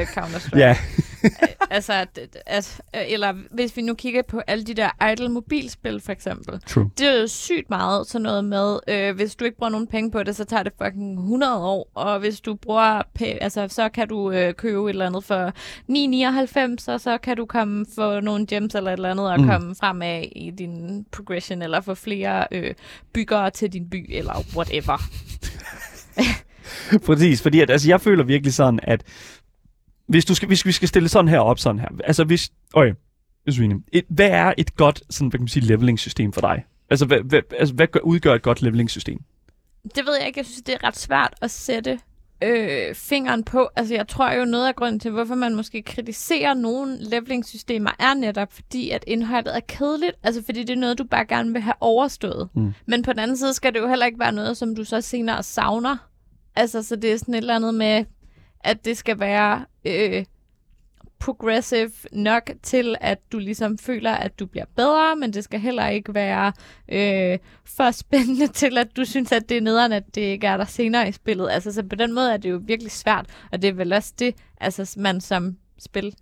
øh, 0.00 0.06
Counter-Strike. 0.06 0.58
Ja, 0.58 0.76
altså, 1.70 1.92
at, 1.92 2.18
at, 2.46 2.80
eller 2.94 3.34
hvis 3.50 3.76
vi 3.76 3.82
nu 3.82 3.94
kigger 3.94 4.22
på 4.22 4.40
alle 4.46 4.64
de 4.64 4.74
der 4.74 5.10
idle 5.12 5.28
mobilspil, 5.28 6.00
for 6.00 6.12
eksempel. 6.12 6.60
true. 6.66 6.90
Det 6.98 7.08
er 7.08 7.20
jo 7.20 7.26
sygt 7.26 7.70
meget 7.70 8.06
sådan 8.06 8.22
noget 8.22 8.44
med, 8.44 8.78
øh, 8.88 9.14
hvis 9.14 9.34
du 9.34 9.44
ikke 9.44 9.56
bruger 9.56 9.70
nogen 9.70 9.86
penge 9.86 10.10
på 10.10 10.22
det, 10.22 10.36
så 10.36 10.44
tager 10.44 10.62
det 10.62 10.72
fucking 10.82 11.18
100 11.18 11.56
år. 11.56 11.90
Og 11.94 12.18
hvis 12.18 12.40
du 12.40 12.54
bruger, 12.54 13.02
altså, 13.20 13.68
så 13.68 13.88
kan 13.88 14.08
du 14.08 14.30
øh, 14.30 14.54
købe 14.54 14.84
et 14.84 14.88
eller 14.88 15.06
andet 15.06 15.24
for 15.24 15.52
9,99, 16.88 16.92
og 16.92 17.00
så 17.00 17.18
kan 17.22 17.36
du 17.36 17.46
komme 17.46 17.86
få 17.94 18.20
nogle 18.20 18.46
gems 18.46 18.74
eller 18.74 18.90
et 18.90 18.96
eller 18.96 19.10
andet, 19.10 19.32
og 19.32 19.40
mm. 19.40 19.46
komme 19.46 19.74
fremad 19.74 20.24
i 20.32 20.50
din 20.50 21.06
progression, 21.12 21.62
eller 21.62 21.80
få 21.80 21.94
flere 21.94 22.46
øh, 22.52 22.74
byggere 23.12 23.50
til 23.50 23.72
din 23.72 23.90
by, 23.90 24.06
eller 24.08 24.44
whatever. 24.56 24.98
Præcis, 27.06 27.42
fordi 27.42 27.60
at, 27.60 27.70
altså, 27.70 27.88
jeg 27.88 28.00
føler 28.00 28.24
virkelig 28.24 28.54
sådan, 28.54 28.80
at 28.82 29.02
hvis, 30.10 30.24
du 30.24 30.34
skal, 30.34 30.48
hvis 30.48 30.66
vi 30.66 30.72
skal 30.72 30.88
stille 30.88 31.08
sådan 31.08 31.28
her 31.28 31.38
op, 31.38 31.58
sådan 31.58 31.78
her. 31.78 31.88
Altså 32.04 32.24
hvis, 32.24 32.52
okay, 32.72 32.94
Svine, 33.48 33.82
et, 33.92 34.04
hvad 34.08 34.30
er 34.30 34.54
et 34.58 34.76
godt 34.76 35.02
sådan, 35.10 35.28
hvad 35.28 35.38
kan 35.38 35.42
man 35.42 35.48
sige, 35.48 35.66
leveling-system 35.66 36.32
for 36.32 36.40
dig? 36.40 36.64
Altså 36.90 37.06
hvad, 37.06 37.18
hvad, 37.18 37.40
altså, 37.58 37.74
hvad 37.74 37.86
gør, 37.86 38.00
udgør 38.00 38.34
et 38.34 38.42
godt 38.42 38.62
leveling-system? 38.62 39.18
Det 39.94 40.06
ved 40.06 40.16
jeg 40.18 40.26
ikke. 40.26 40.38
Jeg 40.38 40.46
synes, 40.46 40.62
det 40.62 40.74
er 40.74 40.86
ret 40.86 40.96
svært 40.96 41.34
at 41.42 41.50
sætte 41.50 41.98
øh, 42.42 42.94
fingeren 42.94 43.44
på. 43.44 43.68
Altså, 43.76 43.94
jeg 43.94 44.08
tror 44.08 44.32
jo, 44.32 44.44
noget 44.44 44.68
af 44.68 44.76
grunden 44.76 45.00
til, 45.00 45.10
hvorfor 45.10 45.34
man 45.34 45.54
måske 45.54 45.82
kritiserer 45.82 46.54
nogle 46.54 46.96
leveling-systemer, 47.00 47.90
er 47.98 48.14
netop 48.14 48.52
fordi, 48.52 48.90
at 48.90 49.04
indholdet 49.06 49.56
er 49.56 49.60
kedeligt. 49.60 50.16
Altså, 50.22 50.42
fordi 50.44 50.60
det 50.60 50.70
er 50.70 50.80
noget, 50.80 50.98
du 50.98 51.04
bare 51.04 51.24
gerne 51.26 51.52
vil 51.52 51.62
have 51.62 51.74
overstået. 51.80 52.48
Mm. 52.54 52.72
Men 52.86 53.02
på 53.02 53.12
den 53.12 53.20
anden 53.20 53.36
side 53.36 53.54
skal 53.54 53.74
det 53.74 53.80
jo 53.80 53.88
heller 53.88 54.06
ikke 54.06 54.18
være 54.18 54.32
noget, 54.32 54.56
som 54.56 54.74
du 54.76 54.84
så 54.84 55.00
senere 55.00 55.42
savner. 55.42 55.96
Altså, 56.56 56.82
så 56.82 56.96
det 56.96 57.12
er 57.12 57.16
sådan 57.16 57.34
et 57.34 57.38
eller 57.38 57.56
andet 57.56 57.74
med, 57.74 58.04
at 58.60 58.84
det 58.84 58.96
skal 58.96 59.20
være 59.20 59.64
øh, 59.84 60.24
progressive 61.18 61.92
nok 62.12 62.50
til, 62.62 62.96
at 63.00 63.18
du 63.32 63.38
ligesom 63.38 63.78
føler, 63.78 64.12
at 64.12 64.38
du 64.38 64.46
bliver 64.46 64.64
bedre, 64.76 65.16
men 65.16 65.32
det 65.32 65.44
skal 65.44 65.60
heller 65.60 65.88
ikke 65.88 66.14
være 66.14 66.52
øh, 66.88 67.38
for 67.64 67.90
spændende 67.90 68.46
til, 68.60 68.78
at 68.78 68.96
du 68.96 69.04
synes, 69.04 69.32
at 69.32 69.48
det 69.48 69.56
er 69.56 69.60
nederen, 69.60 69.92
at 69.92 70.14
det 70.14 70.20
ikke 70.20 70.46
er 70.46 70.56
der 70.56 70.64
senere 70.64 71.08
i 71.08 71.12
spillet. 71.12 71.50
Altså, 71.50 71.72
så 71.72 71.82
på 71.82 71.94
den 71.94 72.12
måde 72.12 72.32
er 72.32 72.36
det 72.36 72.50
jo 72.50 72.60
virkelig 72.64 72.92
svært, 72.92 73.26
og 73.52 73.62
det 73.62 73.68
er 73.68 73.72
vel 73.72 73.92
også 73.92 74.12
det, 74.18 74.34
altså, 74.60 74.94
man 74.96 75.20
som 75.20 75.56
spil 75.78 76.14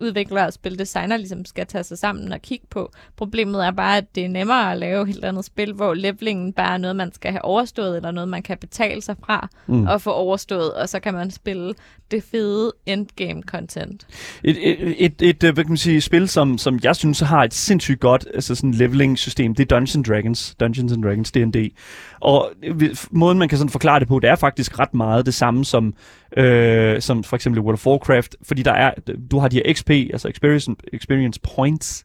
udvikler 0.00 0.46
og 0.46 0.52
spildesigner 0.52 1.16
ligesom 1.16 1.44
skal 1.44 1.66
tage 1.66 1.84
sig 1.84 1.98
sammen 1.98 2.32
og 2.32 2.42
kigge 2.42 2.66
på. 2.70 2.92
Problemet 3.16 3.66
er 3.66 3.70
bare, 3.70 3.96
at 3.96 4.14
det 4.14 4.24
er 4.24 4.28
nemmere 4.28 4.72
at 4.72 4.78
lave 4.78 5.08
et 5.08 5.14
eller 5.14 5.28
andet 5.28 5.44
spil, 5.44 5.72
hvor 5.72 5.94
levelingen 5.94 6.52
bare 6.52 6.74
er 6.74 6.78
noget, 6.78 6.96
man 6.96 7.12
skal 7.12 7.30
have 7.30 7.44
overstået, 7.44 7.96
eller 7.96 8.10
noget, 8.10 8.28
man 8.28 8.42
kan 8.42 8.58
betale 8.58 9.02
sig 9.02 9.16
fra 9.26 9.48
Mm. 9.66 9.86
og 9.86 10.00
få 10.02 10.10
overstået, 10.10 10.74
og 10.74 10.88
så 10.88 11.00
kan 11.00 11.14
man 11.14 11.30
spille 11.30 11.74
det 12.10 12.22
fede 12.30 12.72
endgame 12.86 13.42
content. 13.42 14.06
Et, 14.44 14.56
et, 14.70 15.04
et, 15.04 15.22
et, 15.22 15.44
øh, 15.44 15.54
hvad 15.54 15.64
kan 15.64 15.70
man 15.70 15.76
sige, 15.76 16.00
spil, 16.00 16.28
som, 16.28 16.58
som 16.58 16.78
jeg 16.82 16.96
synes 16.96 17.20
har 17.20 17.44
et 17.44 17.54
sindssygt 17.54 18.00
godt 18.00 18.26
altså 18.34 18.54
sådan 18.54 18.72
leveling-system, 18.72 19.54
det 19.54 19.72
er 19.72 19.76
Dungeons 19.76 20.08
Dragons, 20.08 20.54
Dungeons 20.60 20.92
and 20.92 21.02
Dragons, 21.02 21.32
D&D. 21.32 21.72
Og 22.20 22.50
øh, 22.64 22.96
måden, 23.10 23.38
man 23.38 23.48
kan 23.48 23.58
sådan 23.58 23.70
forklare 23.70 24.00
det 24.00 24.08
på, 24.08 24.18
det 24.18 24.30
er 24.30 24.36
faktisk 24.36 24.78
ret 24.78 24.94
meget 24.94 25.26
det 25.26 25.34
samme 25.34 25.64
som, 25.64 25.94
øh, 26.36 27.00
som 27.00 27.24
for 27.24 27.36
eksempel 27.36 27.62
World 27.62 27.74
of 27.74 27.86
Warcraft, 27.86 28.36
fordi 28.42 28.62
der 28.62 28.72
er, 28.72 28.90
du 29.30 29.38
har 29.38 29.48
de 29.48 29.56
her 29.56 29.74
XP, 29.74 29.90
altså 29.90 30.28
experience, 30.28 30.70
experience 30.92 31.40
points, 31.56 32.04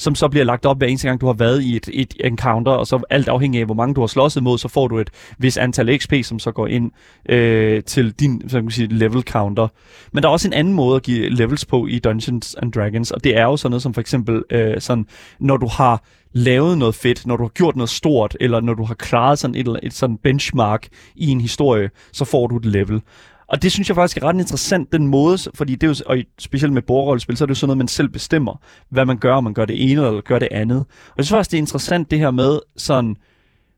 som 0.00 0.14
så 0.14 0.28
bliver 0.28 0.44
lagt 0.44 0.66
op 0.66 0.78
hver 0.78 0.86
eneste 0.86 1.08
gang, 1.08 1.20
du 1.20 1.26
har 1.26 1.32
været 1.32 1.62
i 1.62 1.76
et, 1.76 1.88
et 1.92 2.14
encounter, 2.24 2.72
og 2.72 2.86
så 2.86 3.02
alt 3.10 3.28
afhængig 3.28 3.60
af, 3.60 3.66
hvor 3.66 3.74
mange 3.74 3.94
du 3.94 4.00
har 4.00 4.06
slåsset 4.06 4.42
mod, 4.42 4.58
så 4.58 4.68
får 4.68 4.88
du 4.88 4.98
et 4.98 5.10
vis 5.38 5.56
antal 5.56 5.98
XP, 5.98 6.12
som 6.22 6.38
så 6.38 6.52
går 6.52 6.66
ind 6.66 6.90
øh, 7.28 7.82
til 7.82 8.12
din 8.12 8.42
så 8.48 8.56
kan 8.56 8.64
man 8.64 8.70
sige, 8.70 8.88
level 8.88 9.22
counter. 9.22 9.68
Men 10.12 10.22
der 10.22 10.28
er 10.28 10.32
også 10.32 10.48
en 10.48 10.54
anden 10.54 10.74
måde 10.74 10.96
at 10.96 11.02
give 11.02 11.28
levels 11.28 11.64
på 11.64 11.86
i 11.86 11.98
Dungeons 11.98 12.56
and 12.62 12.72
Dragons, 12.72 13.10
og 13.10 13.24
det 13.24 13.36
er 13.36 13.44
jo 13.44 13.56
sådan 13.56 13.70
noget 13.70 13.82
som 13.82 13.94
for 13.94 14.00
eksempel, 14.00 14.42
øh, 14.50 14.80
sådan, 14.80 15.06
når 15.40 15.56
du 15.56 15.66
har 15.66 16.02
lavet 16.32 16.78
noget 16.78 16.94
fedt, 16.94 17.26
når 17.26 17.36
du 17.36 17.42
har 17.42 17.48
gjort 17.48 17.76
noget 17.76 17.90
stort, 17.90 18.36
eller 18.40 18.60
når 18.60 18.74
du 18.74 18.84
har 18.84 18.94
klaret 18.94 19.38
sådan 19.38 19.54
et, 19.54 19.78
et 19.82 19.92
sådan 19.92 20.16
benchmark 20.16 20.88
i 21.16 21.28
en 21.28 21.40
historie, 21.40 21.90
så 22.12 22.24
får 22.24 22.46
du 22.46 22.56
et 22.56 22.64
level. 22.64 23.02
Og 23.50 23.62
det 23.62 23.72
synes 23.72 23.88
jeg 23.88 23.94
faktisk 23.94 24.16
er 24.16 24.24
ret 24.24 24.36
interessant, 24.36 24.92
den 24.92 25.06
måde, 25.06 25.38
fordi 25.54 25.74
det 25.74 25.82
er 25.82 25.88
jo, 25.88 25.94
og 26.06 26.18
specielt 26.38 26.72
med 26.72 26.82
bordrollespil, 26.82 27.36
så 27.36 27.44
er 27.44 27.46
det 27.46 27.50
jo 27.50 27.54
sådan 27.54 27.68
noget, 27.68 27.78
man 27.78 27.88
selv 27.88 28.08
bestemmer, 28.08 28.62
hvad 28.90 29.04
man 29.04 29.18
gør, 29.18 29.34
om 29.34 29.44
man 29.44 29.54
gør 29.54 29.64
det 29.64 29.90
ene 29.90 30.06
eller 30.06 30.20
gør 30.20 30.38
det 30.38 30.48
andet. 30.50 30.78
Og 30.78 31.14
jeg 31.16 31.24
synes 31.24 31.36
faktisk, 31.36 31.50
det 31.50 31.56
er 31.56 31.62
interessant 31.62 32.10
det 32.10 32.18
her 32.18 32.30
med 32.30 32.58
sådan, 32.76 33.16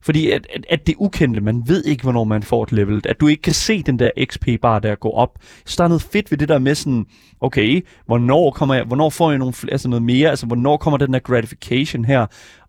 fordi 0.03 0.31
at, 0.31 0.47
at, 0.55 0.67
at 0.71 0.87
det 0.87 0.95
ukendte, 0.99 1.41
man 1.41 1.63
ved 1.67 1.85
ikke, 1.85 2.03
hvornår 2.03 2.25
man 2.25 2.43
får 2.43 2.63
et 2.63 2.73
level. 2.73 3.03
At 3.05 3.21
du 3.21 3.27
ikke 3.27 3.43
kan 3.43 3.53
se 3.53 3.83
den 3.83 3.99
der 3.99 4.11
XP-bar 4.25 4.79
der 4.79 4.95
gå 4.95 5.11
op. 5.11 5.39
Så 5.67 5.75
der 5.79 5.85
er 5.85 5.89
noget 5.89 6.03
fedt 6.03 6.31
ved 6.31 6.39
det 6.39 6.49
der 6.49 6.59
med 6.59 6.75
sådan, 6.75 7.07
okay, 7.41 7.87
hvornår, 8.07 8.51
kommer 8.51 8.75
jeg, 8.75 8.85
hvornår 8.85 9.11
får 9.11 9.31
jeg 9.31 9.39
nogle, 9.39 9.55
flere- 9.55 9.73
altså 9.73 9.89
noget 9.89 10.03
mere? 10.03 10.31
Altså, 10.31 10.47
hvornår 10.47 10.77
kommer 10.77 10.99
den 10.99 11.13
der 11.13 11.19
gratification 11.19 12.05
her? 12.05 12.27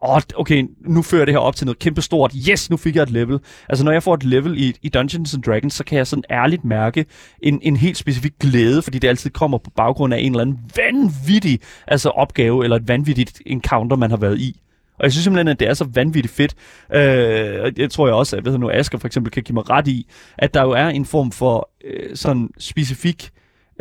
Åh, 0.07 0.21
okay, 0.35 0.63
nu 0.87 1.01
fører 1.01 1.25
det 1.25 1.33
her 1.33 1.39
op 1.39 1.55
til 1.55 1.65
noget 1.65 1.79
kæmpe 1.79 2.01
stort. 2.01 2.33
Yes, 2.49 2.69
nu 2.69 2.77
fik 2.77 2.95
jeg 2.95 3.03
et 3.03 3.11
level. 3.11 3.39
Altså, 3.69 3.85
når 3.85 3.91
jeg 3.91 4.03
får 4.03 4.13
et 4.13 4.23
level 4.23 4.57
i, 4.57 4.73
i 4.81 4.89
Dungeons 4.89 5.33
and 5.33 5.43
Dragons, 5.43 5.73
så 5.73 5.83
kan 5.83 5.97
jeg 5.97 6.07
sådan 6.07 6.23
ærligt 6.31 6.65
mærke 6.65 7.05
en, 7.41 7.59
en 7.63 7.77
helt 7.77 7.97
specifik 7.97 8.33
glæde, 8.39 8.81
fordi 8.81 8.99
det 8.99 9.07
altid 9.07 9.29
kommer 9.29 9.57
på 9.57 9.71
baggrund 9.75 10.13
af 10.13 10.19
en 10.19 10.31
eller 10.31 10.41
anden 10.41 10.59
vanvittig 10.75 11.59
altså 11.87 12.09
opgave, 12.09 12.63
eller 12.63 12.75
et 12.75 12.87
vanvittigt 12.87 13.41
encounter, 13.45 13.97
man 13.97 14.09
har 14.09 14.17
været 14.17 14.39
i. 14.39 14.59
Og 14.99 15.03
jeg 15.03 15.11
synes 15.11 15.23
simpelthen, 15.23 15.47
at 15.47 15.59
det 15.59 15.67
er 15.69 15.73
så 15.73 15.87
vanvittigt 15.93 16.33
fedt. 16.33 16.53
Øh, 16.95 17.63
og 17.63 17.71
jeg 17.77 17.91
tror 17.91 18.07
jeg 18.07 18.15
også, 18.15 18.37
at 18.37 18.45
ved 18.45 18.57
nu, 18.57 18.69
Asger 18.73 18.97
for 18.97 19.07
eksempel 19.07 19.31
kan 19.31 19.43
give 19.43 19.53
mig 19.53 19.69
ret 19.69 19.87
i, 19.87 20.07
at 20.37 20.53
der 20.53 20.61
jo 20.63 20.71
er 20.71 20.87
en 20.87 21.05
form 21.05 21.31
for 21.31 21.69
øh, 21.85 22.15
sådan 22.15 22.49
specifik 22.59 23.29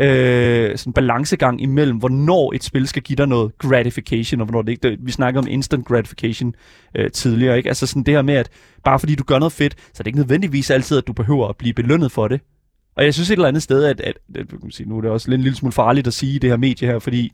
øh, 0.00 0.78
sådan 0.78 0.92
balancegang 0.92 1.62
imellem, 1.62 1.96
hvornår 1.98 2.52
et 2.54 2.64
spil 2.64 2.88
skal 2.88 3.02
give 3.02 3.16
dig 3.16 3.26
noget 3.26 3.58
gratification, 3.58 4.40
og 4.40 4.46
hvornår 4.46 4.62
det 4.62 4.72
ikke. 4.72 4.88
Det- 4.88 4.98
Vi 5.02 5.12
snakkede 5.12 5.38
om 5.40 5.46
instant 5.50 5.86
gratification 5.86 6.54
øh, 6.96 7.10
tidligere, 7.10 7.56
ikke? 7.56 7.68
Altså 7.68 7.86
sådan 7.86 8.02
det 8.02 8.14
her 8.14 8.22
med, 8.22 8.34
at 8.34 8.48
bare 8.84 8.98
fordi 8.98 9.14
du 9.14 9.24
gør 9.24 9.38
noget 9.38 9.52
fedt, 9.52 9.74
så 9.78 9.88
er 9.94 10.02
det 10.02 10.06
ikke 10.06 10.18
nødvendigvis 10.18 10.70
altid, 10.70 10.98
at 10.98 11.06
du 11.06 11.12
behøver 11.12 11.48
at 11.48 11.56
blive 11.56 11.74
belønnet 11.74 12.12
for 12.12 12.28
det. 12.28 12.40
Og 12.96 13.04
jeg 13.04 13.14
synes 13.14 13.30
et 13.30 13.32
eller 13.32 13.48
andet 13.48 13.62
sted, 13.62 13.84
at, 13.84 14.00
at, 14.00 14.18
at 14.34 14.48
kan 14.48 14.70
sige, 14.70 14.88
nu 14.88 14.96
er 14.96 15.00
det 15.00 15.10
også 15.10 15.30
lidt 15.30 15.38
en 15.38 15.42
lille 15.42 15.56
smule 15.56 15.72
farligt 15.72 16.06
at 16.06 16.14
sige 16.14 16.34
i 16.34 16.38
det 16.38 16.50
her 16.50 16.56
medie 16.56 16.88
her, 16.88 16.98
fordi 16.98 17.32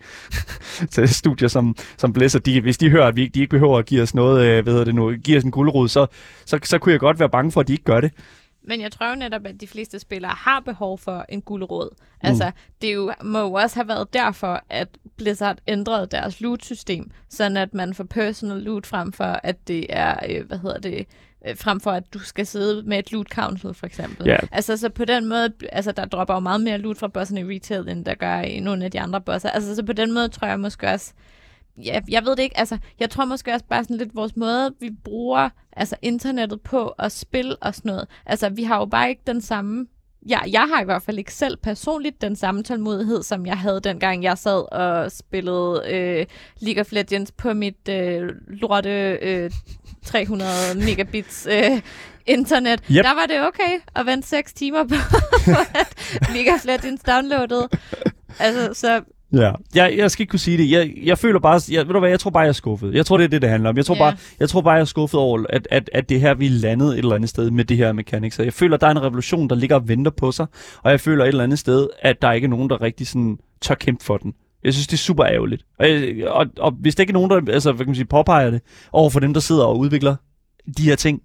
studier 1.07 1.49
som, 1.49 1.77
som 1.97 2.13
Blizzard, 2.13 2.43
de, 2.43 2.61
hvis 2.61 2.79
de 2.79 2.91
hører, 2.91 3.07
at 3.07 3.17
vi 3.17 3.23
ikke, 3.23 3.35
de 3.35 3.41
ikke 3.41 3.51
behøver 3.51 3.79
at 3.79 3.87
give 3.87 4.03
os 4.03 4.15
noget, 4.15 4.47
øh, 4.47 4.63
hvad 4.63 4.73
hedder 4.73 4.85
det 4.85 4.95
nu, 4.95 5.13
give 5.13 5.39
os 5.39 5.45
en 5.45 5.51
guldrod, 5.51 5.89
så, 5.89 6.07
så, 6.47 6.59
så 6.63 6.79
kunne 6.79 6.93
jeg 6.93 7.01
godt 7.01 7.21
være 7.21 7.31
bange 7.31 7.53
for, 7.53 7.61
at 7.61 7.69
de 7.69 7.73
ikke 7.73 7.85
gør 7.85 8.01
det. 8.01 8.13
Men 8.69 8.81
jeg 8.81 8.93
tror 8.93 9.09
jo 9.09 9.15
netop, 9.15 9.47
at 9.47 9.61
de 9.61 9.67
fleste 9.67 9.99
spillere 9.99 10.33
har 10.37 10.61
behov 10.61 10.99
for 10.99 11.25
en 11.29 11.43
guldråd. 11.43 11.95
Altså, 12.21 12.45
mm. 12.45 12.53
det 12.83 12.95
jo, 12.95 13.13
må 13.25 13.41
jo 13.41 13.53
også 13.53 13.77
have 13.77 13.89
været 13.89 14.13
derfor, 14.13 14.65
at 14.71 14.89
Blizzard 15.17 15.59
ændrede 15.67 16.07
deres 16.11 16.41
loot-system, 16.41 17.11
sådan 17.29 17.57
at 17.57 17.75
man 17.75 17.95
får 17.95 18.05
personal 18.05 18.63
loot 18.63 18.87
frem 18.87 19.13
for, 19.13 19.41
at 19.43 19.69
det 19.69 19.87
er, 19.89 20.17
øh, 20.29 20.47
hvad 20.47 20.59
hedder 20.59 20.79
det, 20.79 21.07
øh, 21.47 21.57
frem 21.57 21.81
for 21.81 21.91
at 21.91 22.15
du 22.15 22.19
skal 22.19 22.47
sidde 22.47 22.83
med 22.83 22.99
et 22.99 23.13
loot 23.13 23.29
council, 23.29 23.75
for 23.75 23.87
eksempel. 23.87 24.29
Yeah. 24.29 24.43
Altså, 24.53 24.77
så 24.77 24.89
på 24.89 25.05
den 25.05 25.27
måde, 25.29 25.53
altså, 25.73 25.93
der 25.93 26.05
dropper 26.05 26.35
jo 26.35 26.41
meget 26.41 26.61
mere 26.61 26.79
loot 26.79 26.99
fra 26.99 27.09
bosserne 27.09 27.41
i 27.41 27.57
retail, 27.57 27.89
end 27.89 28.05
der 28.05 28.15
gør 28.15 28.41
i 28.41 28.61
nogle 28.61 28.85
af 28.85 28.91
de 28.91 29.01
andre 29.01 29.21
bosser. 29.21 29.51
Altså, 29.51 29.77
så 29.77 29.83
på 29.83 29.93
den 29.93 30.13
måde 30.13 30.29
tror 30.29 30.49
jeg 30.49 30.61
måske 30.61 30.89
også, 30.89 31.13
ja, 31.85 32.01
jeg 32.09 32.25
ved 32.25 32.37
det 32.37 32.43
ikke, 32.43 32.59
altså, 32.59 32.79
jeg 33.01 33.11
tror 33.11 33.25
måske 33.25 33.53
også 33.53 33.67
bare 33.69 33.85
sådan 33.85 33.97
lidt 33.97 34.15
vores 34.15 34.37
måde, 34.37 34.75
vi 34.81 34.91
bruger 35.05 35.49
altså 35.73 35.97
internettet 36.03 36.61
på 36.61 36.89
at 36.89 37.13
spille 37.13 37.57
og 37.57 37.75
sådan 37.75 37.89
noget. 37.89 38.09
Altså, 38.27 38.49
vi 38.49 38.63
har 38.63 38.79
jo 38.79 38.85
bare 38.85 39.09
ikke 39.09 39.23
den 39.27 39.41
samme 39.41 39.87
Ja, 40.29 40.39
jeg 40.51 40.69
har 40.75 40.83
i 40.83 40.85
hvert 40.85 41.03
fald 41.03 41.19
ikke 41.19 41.35
selv 41.35 41.57
personligt 41.57 42.23
den 42.23 42.37
samme 42.37 42.63
tålmodighed, 42.63 43.23
som 43.23 43.47
jeg 43.47 43.59
havde 43.59 43.81
dengang, 43.81 44.23
jeg 44.23 44.39
sad 44.39 44.73
og 44.73 45.13
spillede 45.13 45.83
øh, 45.91 46.27
League 46.61 46.81
of 46.81 46.93
Legends 46.93 47.33
på 47.33 47.53
mit 47.53 47.89
øh, 47.89 48.29
lorte 48.49 49.19
øh, 49.23 49.51
300 50.09 50.51
megabits 50.75 51.47
øh, 51.51 51.81
internet. 52.27 52.81
Yep. 52.91 53.05
Der 53.05 53.15
var 53.15 53.27
det 53.29 53.47
okay 53.49 53.81
at 53.97 54.07
vente 54.07 54.29
6 54.29 54.53
timer 54.53 54.85
på, 54.85 54.95
at 55.75 56.65
Legends 56.67 57.03
downloadede. 57.03 57.69
Altså, 58.39 58.71
så 58.75 59.01
Ja. 59.33 59.53
Jeg, 59.75 59.95
jeg 59.97 60.11
skal 60.11 60.23
ikke 60.23 60.31
kunne 60.31 60.39
sige 60.41 60.59
det. 60.59 60.71
Jeg, 60.71 60.93
jeg 61.05 61.19
føler 61.19 61.41
bare, 61.41 61.61
jeg, 61.71 61.87
ved 61.87 61.93
du 61.95 61.99
hvad, 62.01 62.11
jeg 62.11 62.21
tror 62.21 62.31
bare, 62.31 62.41
jeg 62.43 62.49
er 62.49 62.53
skuffet. 62.53 62.95
Jeg 62.95 63.07
tror, 63.07 63.17
det 63.17 63.25
er 63.25 63.29
det, 63.29 63.43
det 63.43 63.51
handler 63.51 63.71
om. 63.71 63.77
Jeg 63.77 63.87
tror, 63.87 63.95
Ja. 63.95 64.01
bare, 64.01 64.17
jeg 64.41 64.49
tror 64.49 64.61
bare, 64.61 64.75
jeg 64.75 64.81
er 64.81 64.85
skuffet 64.85 65.21
over, 65.21 65.45
at, 65.51 65.69
at, 65.71 65.91
at 65.93 66.09
det 66.09 66.21
her, 66.21 66.35
vi 66.35 66.47
er 66.47 66.51
landet 66.51 66.89
et 66.93 66.99
eller 66.99 67.15
andet 67.15 67.31
sted 67.31 67.51
med 67.51 67.65
det 67.65 67.77
her 67.77 67.93
mechanics. 67.93 68.39
Jeg 68.39 68.53
føler, 68.53 68.77
der 68.77 68.87
er 68.87 68.91
en 68.91 69.03
revolution, 69.03 69.49
der 69.49 69.57
ligger 69.57 69.77
og 69.77 69.89
venter 69.89 70.11
på 70.11 70.33
sig. 70.33 70.47
Og 70.83 70.91
jeg 70.91 71.01
føler 71.01 71.25
et 71.25 71.29
eller 71.29 71.45
andet 71.45 71.59
sted, 71.59 71.89
at 72.03 72.23
der 72.23 72.33
ikke 72.33 72.45
er 72.45 72.49
nogen, 72.49 72.71
der 72.71 72.83
rigtig 72.83 73.07
sådan 73.07 73.39
tør 73.61 73.75
kæmpe 73.75 74.05
for 74.05 74.17
den. 74.17 74.35
Jeg 74.65 74.73
synes, 74.73 74.87
det 74.87 74.93
er 74.93 74.99
super 74.99 75.27
ærgerligt. 75.27 75.67
Og, 75.79 75.87
og, 76.35 76.47
og 76.59 76.71
hvis 76.81 76.95
der 76.95 77.03
ikke 77.03 77.11
er 77.11 77.13
nogen, 77.13 77.31
der 77.31 77.53
altså, 77.53 77.73
hvad 77.73 77.85
kan 77.85 77.91
man 77.91 77.95
sige, 77.95 78.05
påpeger 78.07 78.51
det 78.51 78.63
over 78.93 79.11
for 79.11 79.21
dem, 79.21 79.35
der 79.35 79.41
sidder 79.41 79.65
og 79.65 79.79
udvikler 79.79 80.17
de 80.77 80.83
her 80.83 80.97
ting, 80.97 81.23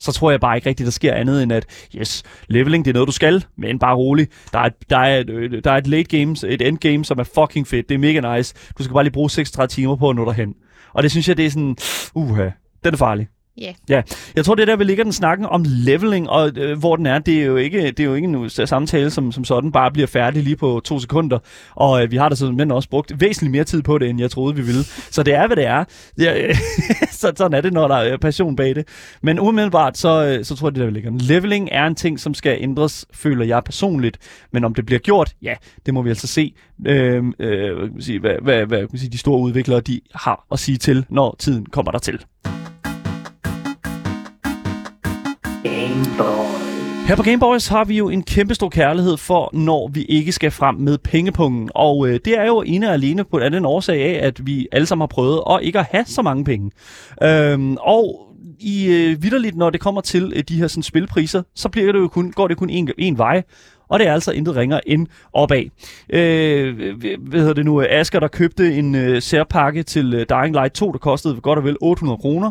så 0.00 0.12
tror 0.12 0.30
jeg 0.30 0.40
bare 0.40 0.56
ikke 0.56 0.68
rigtigt, 0.68 0.84
der 0.84 0.90
sker 0.90 1.14
andet 1.14 1.42
end 1.42 1.52
at, 1.52 1.66
yes, 1.96 2.22
leveling, 2.48 2.84
det 2.84 2.90
er 2.90 2.94
noget, 2.94 3.06
du 3.06 3.12
skal, 3.12 3.44
men 3.56 3.78
bare 3.78 3.96
rolig. 3.96 4.28
Der 4.52 4.58
er 4.58 4.64
et, 4.64 4.90
der 4.90 4.98
er 4.98 5.20
et, 5.20 5.64
der 5.64 5.70
er 5.70 5.76
et 5.76 5.86
late 5.86 6.18
games, 6.18 6.44
et 6.44 6.62
end 6.62 6.78
game, 6.78 7.04
som 7.04 7.18
er 7.18 7.24
fucking 7.24 7.66
fedt. 7.66 7.88
Det 7.88 7.94
er 7.94 7.98
mega 7.98 8.36
nice. 8.36 8.54
Du 8.78 8.82
skal 8.82 8.94
bare 8.94 9.04
lige 9.04 9.12
bruge 9.12 9.30
36 9.30 9.68
timer 9.68 9.96
på 9.96 10.10
at 10.10 10.16
nå 10.16 10.24
derhen. 10.24 10.54
Og 10.92 11.02
det 11.02 11.10
synes 11.10 11.28
jeg, 11.28 11.36
det 11.36 11.46
er 11.46 11.50
sådan, 11.50 11.76
uha, 12.14 12.50
den 12.84 12.92
er 12.92 12.96
farlig. 12.96 13.28
Ja. 13.60 13.72
Ja, 13.88 14.02
jeg 14.36 14.44
tror, 14.44 14.54
det 14.54 14.62
er 14.62 14.66
der, 14.66 14.76
vi 14.76 14.84
ligger 14.84 15.04
den 15.04 15.12
snakken 15.12 15.46
om 15.46 15.64
leveling, 15.66 16.30
og 16.30 16.50
øh, 16.56 16.78
hvor 16.78 16.96
den 16.96 17.06
er, 17.06 17.18
det 17.18 17.40
er 17.40 17.44
jo 17.44 17.56
ikke, 17.56 17.86
det 17.86 18.00
er 18.00 18.04
jo 18.04 18.14
ikke 18.14 18.28
en 18.28 18.50
samtale, 18.50 19.10
som, 19.10 19.32
som 19.32 19.44
sådan 19.44 19.72
bare 19.72 19.90
bliver 19.90 20.06
færdig 20.06 20.42
lige 20.42 20.56
på 20.56 20.80
to 20.84 20.98
sekunder. 20.98 21.38
Og 21.74 22.02
øh, 22.02 22.10
vi 22.10 22.16
har 22.16 22.28
da 22.28 22.34
simpelthen 22.34 22.70
også 22.70 22.88
brugt 22.88 23.20
væsentligt 23.20 23.52
mere 23.52 23.64
tid 23.64 23.82
på 23.82 23.98
det, 23.98 24.08
end 24.08 24.20
jeg 24.20 24.30
troede, 24.30 24.56
vi 24.56 24.62
ville. 24.62 24.84
Så 25.10 25.22
det 25.22 25.34
er, 25.34 25.46
hvad 25.46 25.56
det 25.56 25.66
er. 25.66 25.84
Ja, 26.18 26.46
øh, 26.48 26.54
så, 27.20 27.32
sådan 27.36 27.56
er 27.56 27.60
det, 27.60 27.72
når 27.72 27.88
der 27.88 27.94
er 27.94 28.12
øh, 28.12 28.18
passion 28.18 28.56
bag 28.56 28.74
det. 28.74 28.88
Men 29.22 29.38
umiddelbart, 29.38 29.98
så, 29.98 30.24
øh, 30.24 30.44
så 30.44 30.56
tror 30.56 30.68
jeg, 30.68 30.74
det 30.74 30.80
der, 30.80 30.86
vi 30.86 30.92
ligger. 30.92 31.10
Leveling 31.20 31.68
er 31.72 31.86
en 31.86 31.94
ting, 31.94 32.20
som 32.20 32.34
skal 32.34 32.56
ændres, 32.60 33.06
føler 33.14 33.44
jeg 33.44 33.64
personligt. 33.64 34.18
Men 34.52 34.64
om 34.64 34.74
det 34.74 34.86
bliver 34.86 34.98
gjort, 34.98 35.34
ja, 35.42 35.54
det 35.86 35.94
må 35.94 36.02
vi 36.02 36.08
altså 36.08 36.26
se, 36.26 36.54
øh, 36.86 37.24
øh, 37.38 37.76
hvad, 37.78 37.88
kan 37.88 38.02
sige, 38.02 38.20
hvad, 38.20 38.34
hvad, 38.42 38.66
hvad 38.66 38.86
kan 38.86 38.98
sige, 38.98 39.10
de 39.10 39.18
store 39.18 39.40
udviklere 39.40 39.80
de 39.80 40.00
har 40.14 40.46
at 40.52 40.58
sige 40.58 40.78
til, 40.78 41.06
når 41.08 41.36
tiden 41.38 41.66
kommer 41.66 41.92
der 41.92 41.98
til. 41.98 42.20
Her 47.08 47.16
på 47.16 47.22
Gameboys 47.22 47.68
har 47.68 47.84
vi 47.84 47.96
jo 47.96 48.08
en 48.08 48.22
kæmpe 48.22 48.54
stor 48.54 48.68
kærlighed 48.68 49.16
for, 49.16 49.50
når 49.52 49.88
vi 49.88 50.02
ikke 50.02 50.32
skal 50.32 50.50
frem 50.50 50.74
med 50.74 50.98
pengepungen. 50.98 51.70
Og 51.74 52.08
øh, 52.08 52.20
det 52.24 52.38
er 52.38 52.46
jo 52.46 52.62
ene 52.66 52.88
og 52.88 52.92
alene 52.92 53.24
på 53.24 53.40
den 53.40 53.64
årsag 53.64 54.02
af, 54.02 54.26
at 54.26 54.46
vi 54.46 54.68
alle 54.72 54.86
sammen 54.86 55.02
har 55.02 55.06
prøvet 55.06 55.42
at 55.50 55.58
ikke 55.62 55.78
at 55.78 55.86
have 55.90 56.04
så 56.04 56.22
mange 56.22 56.44
penge. 56.44 56.70
Øhm, 57.22 57.76
og 57.80 58.26
i 58.60 58.86
øh, 58.86 59.22
vidderligt, 59.22 59.56
når 59.56 59.70
det 59.70 59.80
kommer 59.80 60.00
til 60.00 60.32
øh, 60.36 60.42
de 60.48 60.58
her 60.58 60.68
sådan, 60.68 60.82
spilpriser, 60.82 61.42
så 61.54 61.68
bliver 61.68 61.92
det 61.92 61.98
jo 61.98 62.08
kun, 62.08 62.32
går 62.32 62.48
det 62.48 62.56
kun 62.56 62.70
en, 62.70 62.90
en 62.98 63.18
vej. 63.18 63.42
Og 63.88 63.98
det 63.98 64.08
er 64.08 64.12
altså 64.12 64.32
intet 64.32 64.56
ringer 64.56 64.80
end 64.86 65.06
opad. 65.32 65.64
Øh, 66.10 66.76
hvad 67.28 67.40
hedder 67.40 67.54
det 67.54 67.64
nu? 67.64 67.82
Asger, 67.88 68.20
der 68.20 68.28
købte 68.28 68.74
en 68.74 68.94
øh, 68.94 69.22
særpakke 69.22 69.82
til 69.82 70.14
øh, 70.14 70.26
Dying 70.30 70.54
Light 70.54 70.74
2, 70.74 70.92
der 70.92 70.98
kostede 70.98 71.40
godt 71.40 71.58
og 71.58 71.64
vel 71.64 71.76
800 71.80 72.18
kroner. 72.18 72.50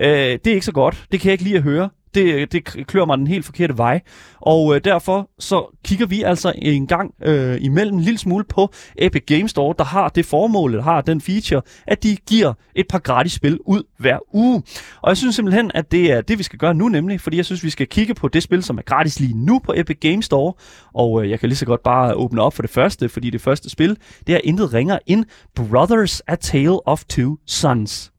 Øh, 0.00 0.08
det 0.10 0.46
er 0.46 0.54
ikke 0.54 0.66
så 0.66 0.72
godt. 0.72 1.04
Det 1.12 1.20
kan 1.20 1.28
jeg 1.28 1.32
ikke 1.32 1.44
lide 1.44 1.56
at 1.56 1.62
høre. 1.62 1.88
Det, 2.14 2.52
det 2.52 2.64
klør 2.86 3.04
mig 3.04 3.18
den 3.18 3.26
helt 3.26 3.44
forkerte 3.44 3.78
vej. 3.78 4.00
Og 4.40 4.74
øh, 4.74 4.80
derfor 4.84 5.30
så 5.38 5.78
kigger 5.84 6.06
vi 6.06 6.22
altså 6.22 6.52
en 6.56 6.86
gang 6.86 7.14
øh, 7.22 7.58
imellem 7.60 7.96
en 7.96 8.02
lille 8.02 8.18
smule 8.18 8.44
på 8.44 8.72
Epic 8.98 9.22
Games 9.26 9.50
Store, 9.50 9.74
der 9.78 9.84
har 9.84 10.08
det 10.08 10.26
formål, 10.26 10.72
der 10.72 10.82
har 10.82 11.00
den 11.00 11.20
feature, 11.20 11.62
at 11.86 12.02
de 12.02 12.16
giver 12.16 12.52
et 12.74 12.86
par 12.88 12.98
gratis 12.98 13.32
spil 13.32 13.58
ud 13.66 13.82
hver 13.98 14.18
uge. 14.34 14.62
Og 15.02 15.08
jeg 15.08 15.16
synes 15.16 15.34
simpelthen, 15.34 15.70
at 15.74 15.92
det 15.92 16.12
er 16.12 16.20
det, 16.20 16.38
vi 16.38 16.42
skal 16.42 16.58
gøre 16.58 16.74
nu 16.74 16.88
nemlig, 16.88 17.20
fordi 17.20 17.36
jeg 17.36 17.44
synes, 17.44 17.64
vi 17.64 17.70
skal 17.70 17.86
kigge 17.86 18.14
på 18.14 18.28
det 18.28 18.42
spil, 18.42 18.62
som 18.62 18.78
er 18.78 18.82
gratis 18.82 19.20
lige 19.20 19.34
nu 19.34 19.58
på 19.64 19.72
Epic 19.76 19.98
Games 20.00 20.24
Store. 20.24 20.52
Og 20.94 21.22
øh, 21.24 21.30
jeg 21.30 21.40
kan 21.40 21.48
lige 21.48 21.56
så 21.56 21.66
godt 21.66 21.82
bare 21.82 22.14
åbne 22.14 22.42
op 22.42 22.54
for 22.54 22.62
det 22.62 22.70
første, 22.70 23.08
fordi 23.08 23.30
det 23.30 23.40
første 23.40 23.70
spil, 23.70 23.96
det 24.26 24.34
er 24.34 24.40
intet 24.44 24.74
ringer 24.74 24.98
end 25.06 25.24
Brothers 25.54 26.22
A 26.26 26.34
Tale 26.34 26.86
of 26.86 27.04
Two 27.04 27.36
Sons. 27.46 28.12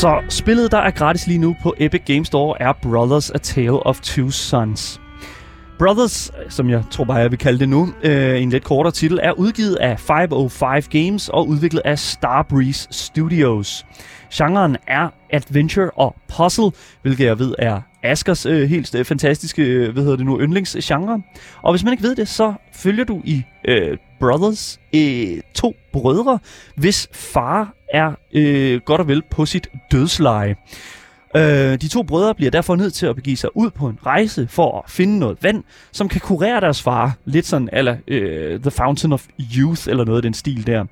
Så 0.00 0.22
spillet, 0.28 0.72
der 0.72 0.78
er 0.78 0.90
gratis 0.90 1.26
lige 1.26 1.38
nu 1.38 1.56
på 1.62 1.74
Epic 1.78 2.02
Games 2.06 2.26
Store, 2.26 2.62
er 2.62 2.72
Brothers 2.72 3.30
A 3.30 3.38
Tale 3.38 3.86
of 3.86 4.00
Two 4.00 4.30
Sons. 4.30 5.00
Brothers, 5.78 6.30
som 6.48 6.70
jeg 6.70 6.82
tror 6.90 7.04
bare, 7.04 7.16
jeg 7.16 7.30
vil 7.30 7.38
kalde 7.38 7.58
det 7.58 7.68
nu, 7.68 7.88
øh, 8.02 8.42
en 8.42 8.50
lidt 8.50 8.64
kortere 8.64 8.92
titel, 8.92 9.18
er 9.22 9.32
udgivet 9.32 9.76
af 9.76 10.00
505 10.00 10.82
Games 10.90 11.28
og 11.28 11.48
udviklet 11.48 11.82
af 11.84 11.98
Starbreeze 11.98 12.88
Studios. 12.90 13.86
Genren 14.34 14.76
er 14.86 15.08
adventure 15.30 15.90
og 15.90 16.16
puzzle, 16.36 16.70
hvilket 17.02 17.24
jeg 17.24 17.38
ved 17.38 17.54
er 17.58 17.80
Askers 18.02 18.46
øh, 18.46 18.68
helt 18.68 18.94
øh, 18.94 19.04
fantastiske, 19.04 19.62
øh, 19.62 19.92
hvad 19.92 20.02
hedder 20.02 20.16
det 20.16 20.26
nu, 20.26 20.40
yndlingsgenre. 20.40 21.22
Og 21.62 21.72
hvis 21.72 21.84
man 21.84 21.92
ikke 21.92 22.02
ved 22.02 22.16
det, 22.16 22.28
så 22.28 22.54
følger 22.80 23.04
du 23.04 23.22
i 23.24 23.42
øh, 23.68 23.98
Brothers 24.20 24.80
øh, 24.94 25.40
to 25.54 25.74
brødre, 25.92 26.38
hvis 26.76 27.08
far 27.12 27.74
er 27.92 28.12
øh, 28.32 28.80
godt 28.84 29.00
og 29.00 29.08
vel 29.08 29.22
på 29.30 29.46
sit 29.46 29.68
dødsleje. 29.92 30.56
Øh, 31.36 31.80
de 31.80 31.88
to 31.88 32.02
brødre 32.02 32.34
bliver 32.34 32.50
derfor 32.50 32.76
nødt 32.76 32.94
til 32.94 33.06
at 33.06 33.16
begive 33.16 33.36
sig 33.36 33.56
ud 33.56 33.70
på 33.70 33.86
en 33.86 33.98
rejse 34.06 34.48
for 34.48 34.78
at 34.78 34.90
finde 34.90 35.18
noget 35.18 35.38
vand, 35.42 35.64
som 35.92 36.08
kan 36.08 36.20
kurere 36.20 36.60
deres 36.60 36.82
far. 36.82 37.16
Lidt 37.24 37.46
sådan 37.46 37.68
eller 37.72 37.96
øh, 38.08 38.60
The 38.60 38.70
Fountain 38.70 39.12
of 39.12 39.26
Youth 39.56 39.88
eller 39.88 40.04
noget 40.04 40.18
af 40.18 40.22
den 40.22 40.34
stil 40.34 40.66
der. 40.66 40.84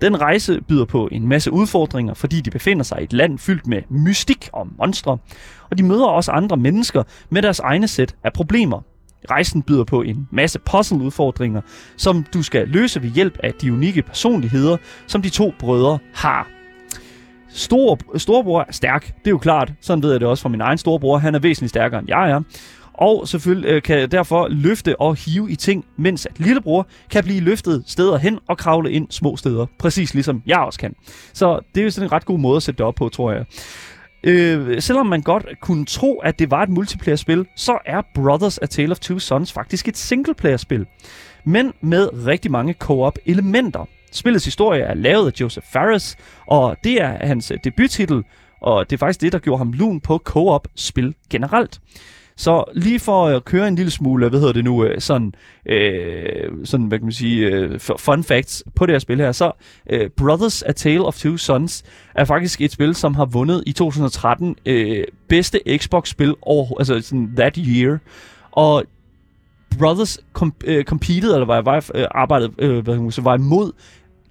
Den 0.00 0.20
rejse 0.20 0.60
byder 0.68 0.84
på 0.84 1.08
en 1.12 1.28
masse 1.28 1.52
udfordringer, 1.52 2.14
fordi 2.14 2.40
de 2.40 2.50
befinder 2.50 2.82
sig 2.82 3.00
i 3.00 3.04
et 3.04 3.12
land 3.12 3.38
fyldt 3.38 3.66
med 3.66 3.82
mystik 3.88 4.48
og 4.52 4.68
monstre. 4.78 5.18
Og 5.70 5.78
de 5.78 5.82
møder 5.82 6.06
også 6.06 6.30
andre 6.30 6.56
mennesker 6.56 7.02
med 7.30 7.42
deres 7.42 7.58
egne 7.58 7.88
sæt 7.88 8.14
af 8.24 8.32
problemer. 8.32 8.82
Rejsen 9.30 9.62
byder 9.62 9.84
på 9.84 10.02
en 10.02 10.28
masse 10.30 10.58
puzzle-udfordringer, 10.58 11.60
som 11.96 12.24
du 12.34 12.42
skal 12.42 12.68
løse 12.68 13.02
ved 13.02 13.10
hjælp 13.10 13.38
af 13.42 13.54
de 13.54 13.72
unikke 13.72 14.02
personligheder, 14.02 14.76
som 15.06 15.22
de 15.22 15.28
to 15.28 15.54
brødre 15.58 15.98
har. 16.14 16.48
Stor, 17.48 17.98
storebror 18.18 18.60
er 18.60 18.72
stærk, 18.72 19.06
det 19.06 19.26
er 19.26 19.30
jo 19.30 19.38
klart. 19.38 19.72
Sådan 19.80 20.02
ved 20.02 20.10
jeg 20.10 20.20
det 20.20 20.28
også 20.28 20.42
fra 20.42 20.48
min 20.48 20.60
egen 20.60 20.78
storebror. 20.78 21.18
Han 21.18 21.34
er 21.34 21.38
væsentligt 21.38 21.70
stærkere 21.70 22.00
end 22.00 22.08
jeg 22.08 22.30
er. 22.30 22.40
Og 22.94 23.28
selvfølgelig 23.28 23.70
øh, 23.70 23.82
kan 23.82 23.98
jeg 23.98 24.12
derfor 24.12 24.48
løfte 24.48 25.00
og 25.00 25.16
hive 25.16 25.50
i 25.50 25.56
ting, 25.56 25.84
mens 25.96 26.26
at 26.26 26.40
lillebror 26.40 26.86
kan 27.10 27.24
blive 27.24 27.40
løftet 27.40 27.84
steder 27.86 28.18
hen 28.18 28.38
og 28.48 28.58
kravle 28.58 28.92
ind 28.92 29.06
små 29.10 29.36
steder. 29.36 29.66
Præcis 29.78 30.14
ligesom 30.14 30.42
jeg 30.46 30.58
også 30.58 30.78
kan. 30.78 30.94
Så 31.32 31.60
det 31.74 31.80
er 31.80 31.84
jo 31.84 31.90
sådan 31.90 32.08
en 32.08 32.12
ret 32.12 32.24
god 32.24 32.38
måde 32.38 32.56
at 32.56 32.62
sætte 32.62 32.78
det 32.78 32.86
op 32.86 32.94
på, 32.94 33.08
tror 33.08 33.32
jeg. 33.32 33.44
Øh, 34.26 34.82
selvom 34.82 35.06
man 35.06 35.22
godt 35.22 35.46
kunne 35.60 35.84
tro, 35.84 36.18
at 36.18 36.38
det 36.38 36.50
var 36.50 36.62
et 36.62 36.68
multiplayer-spil, 36.68 37.46
så 37.56 37.78
er 37.86 38.02
Brothers 38.14 38.58
A 38.58 38.66
Tale 38.66 38.90
of 38.90 38.98
Two 38.98 39.18
Sons 39.18 39.52
faktisk 39.52 39.88
et 39.88 39.96
singleplayer-spil. 39.96 40.86
Men 41.44 41.72
med 41.80 42.26
rigtig 42.26 42.50
mange 42.50 42.72
co-op 42.72 43.18
elementer. 43.26 43.88
Spillets 44.12 44.44
historie 44.44 44.82
er 44.82 44.94
lavet 44.94 45.26
af 45.26 45.40
Joseph 45.40 45.66
Fares, 45.72 46.16
og 46.46 46.76
det 46.84 47.02
er 47.02 47.26
hans 47.26 47.52
debuttitel, 47.64 48.24
og 48.60 48.90
det 48.90 48.96
er 48.96 48.98
faktisk 48.98 49.20
det, 49.20 49.32
der 49.32 49.38
gjorde 49.38 49.58
ham 49.58 49.72
lun 49.72 50.00
på 50.00 50.18
co-op-spil 50.24 51.14
generelt. 51.30 51.80
Så 52.36 52.64
lige 52.74 53.00
for 53.00 53.26
at 53.26 53.44
køre 53.44 53.68
en 53.68 53.76
lille 53.76 53.90
smule, 53.90 54.28
hvad 54.28 54.38
hedder 54.40 54.52
det 54.52 54.64
nu, 54.64 54.84
øh, 54.84 55.00
sådan, 55.00 55.34
øh, 55.66 56.50
sådan 56.64 56.86
hvad 56.86 56.98
kan 56.98 57.06
man 57.06 57.12
sige, 57.12 57.46
øh, 57.46 57.80
fun 57.98 58.24
facts 58.24 58.64
på 58.74 58.86
det 58.86 58.92
her 58.92 58.98
spil 58.98 59.20
her, 59.20 59.32
så 59.32 59.52
øh, 59.90 60.10
Brothers 60.10 60.62
A 60.62 60.72
Tale 60.72 61.04
of 61.04 61.18
Two 61.18 61.36
Sons 61.36 61.84
er 62.14 62.24
faktisk 62.24 62.60
et 62.60 62.72
spil, 62.72 62.94
som 62.94 63.14
har 63.14 63.24
vundet 63.24 63.62
i 63.66 63.72
2013 63.72 64.56
øh, 64.66 65.04
bedste 65.28 65.60
Xbox-spil 65.76 66.34
over, 66.42 66.78
altså 66.78 67.00
sådan 67.00 67.34
that 67.36 67.56
year. 67.56 67.98
Og 68.50 68.84
Brothers 69.78 70.18
kom, 70.32 70.54
øh, 70.64 70.84
competed, 70.84 71.32
eller 71.32 71.46
var, 71.46 71.60
var 71.60 71.90
øh, 71.94 72.04
arbejdet, 72.10 72.50
øh, 72.58 72.84
hvad 72.84 72.96
man 72.96 73.10
sige, 73.10 73.24
var 73.24 73.34
imod 73.34 73.72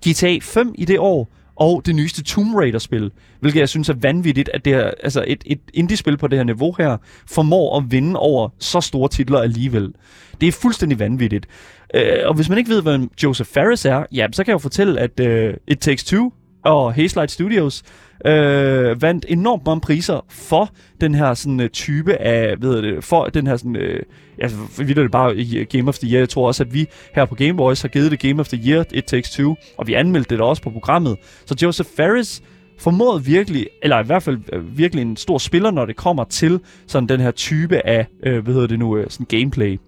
GTA 0.08 0.38
5 0.42 0.76
i 0.78 0.86
det 0.86 1.00
år, 1.00 1.30
og 1.56 1.82
det 1.86 1.96
nyeste 1.96 2.24
Tomb 2.24 2.56
Raider-spil, 2.56 3.12
hvilket 3.40 3.60
jeg 3.60 3.70
synes 3.70 3.90
er 3.90 3.94
vanvittigt, 3.94 4.50
at 4.54 4.66
det 4.66 4.74
er, 4.74 4.92
altså 5.04 5.24
et, 5.28 5.44
et 5.46 5.60
indie-spil 5.74 6.18
på 6.18 6.28
det 6.28 6.40
her 6.40 6.44
niveau 6.44 6.76
her, 6.78 6.98
formår 7.28 7.78
at 7.78 7.84
vinde 7.92 8.20
over 8.20 8.50
så 8.60 8.82
store 8.82 9.10
titler 9.10 9.40
alligevel. 9.40 9.94
Det 10.42 10.48
er 10.48 10.52
fuldstændig 10.52 11.00
vanvittigt. 11.00 11.48
Øh, 11.96 12.18
og 12.26 12.34
hvis 12.34 12.50
man 12.50 12.58
ikke 12.58 12.70
ved, 12.70 12.82
hvem 12.82 13.10
Joseph 13.24 13.50
Fares 13.50 13.86
er, 13.86 14.06
ja, 14.12 14.28
så 14.32 14.44
kan 14.44 14.52
jeg 14.52 14.54
jo 14.54 14.60
fortælle, 14.60 15.00
at 15.00 15.20
øh, 15.20 15.54
It 15.68 15.80
Takes 15.80 16.04
Two 16.04 16.32
og 16.64 16.94
Hazelight 16.94 17.32
Studios 17.32 17.84
øh, 18.26 19.02
vandt 19.02 19.26
enormt 19.30 19.66
mange 19.66 19.82
priser 19.82 20.26
for 20.30 20.70
den 21.02 21.16
her 21.16 21.34
sådan 21.34 21.60
øh, 21.60 21.70
type 21.70 22.16
af, 22.16 22.62
ved 22.62 22.82
det, 22.82 23.04
for 23.04 23.26
den 23.26 23.48
her 23.48 23.58
sådan, 23.58 23.76
øh, 23.76 24.04
altså 24.40 24.58
vi 24.78 24.94
det 24.94 25.12
bare 25.12 25.36
i 25.36 25.58
øh, 25.58 25.66
Game 25.70 25.90
of 25.90 25.98
the 25.98 26.12
Year. 26.12 26.20
Jeg 26.20 26.30
tror 26.30 26.48
også, 26.48 26.64
at 26.64 26.74
vi 26.74 26.86
her 27.16 27.26
på 27.26 27.36
Game 27.36 27.54
Boys 27.54 27.82
har 27.82 27.90
givet 27.90 28.12
det 28.12 28.20
Game 28.20 28.40
of 28.40 28.48
the 28.48 28.70
Year, 28.70 28.86
It 28.94 29.04
Takes 29.04 29.32
Two, 29.32 29.56
og 29.78 29.88
vi 29.88 29.94
anmeldte 29.94 30.36
det 30.36 30.44
også 30.44 30.62
på 30.62 30.70
programmet. 30.70 31.18
Så 31.46 31.56
Joseph 31.62 31.90
Ferris 31.96 32.44
formåede 32.80 33.26
virkelig, 33.26 33.68
eller 33.82 34.00
i 34.00 34.06
hvert 34.06 34.24
fald 34.24 34.38
øh, 34.54 34.78
virkelig 34.78 35.02
en 35.02 35.18
stor 35.18 35.38
spiller, 35.38 35.72
når 35.72 35.86
det 35.86 35.96
kommer 35.96 36.24
til 36.24 36.60
sådan 36.88 37.10
den 37.10 37.20
her 37.20 37.32
type 37.32 37.88
af, 37.88 38.08
øh, 38.24 38.44
hvad 38.44 38.54
hedder 38.54 38.68
det 38.68 38.80
nu, 38.80 38.98
øh, 38.98 39.10
sådan 39.10 39.40
gameplay. 39.40 39.80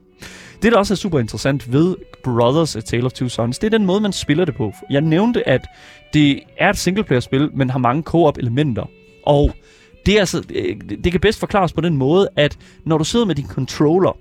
Det, 0.62 0.72
der 0.72 0.78
også 0.78 0.94
er 0.94 0.96
super 0.96 1.20
interessant 1.20 1.74
ved 1.74 1.96
Brothers 2.24 2.76
A 2.76 2.82
Tale 2.82 3.06
of 3.06 3.12
Two 3.12 3.28
Sons, 3.28 3.60
det 3.60 3.68
er 3.68 3.78
den 3.78 3.86
måde, 3.86 4.02
man 4.02 4.14
spiller 4.14 4.46
det 4.46 4.56
på. 4.56 4.74
Jeg 4.90 5.02
nævnte, 5.02 5.50
at 5.50 5.68
det 6.14 6.40
er 6.58 6.70
et 6.70 6.78
singleplayer-spil, 6.78 7.50
men 7.54 7.70
har 7.70 7.80
mange 7.80 8.04
co-op-elementer. 8.04 8.86
Og 9.26 9.52
det, 10.06 10.16
er 10.16 10.20
altså, 10.20 10.44
øh, 10.50 10.76
det 11.04 11.12
kan 11.12 11.22
bedst 11.22 11.40
forklares 11.40 11.74
på 11.74 11.82
den 11.82 11.98
måde, 11.98 12.30
at 12.36 12.58
når 12.86 12.98
du 12.98 13.04
sidder 13.04 13.26
med 13.26 13.36
din 13.36 13.48
controller, 13.48 14.18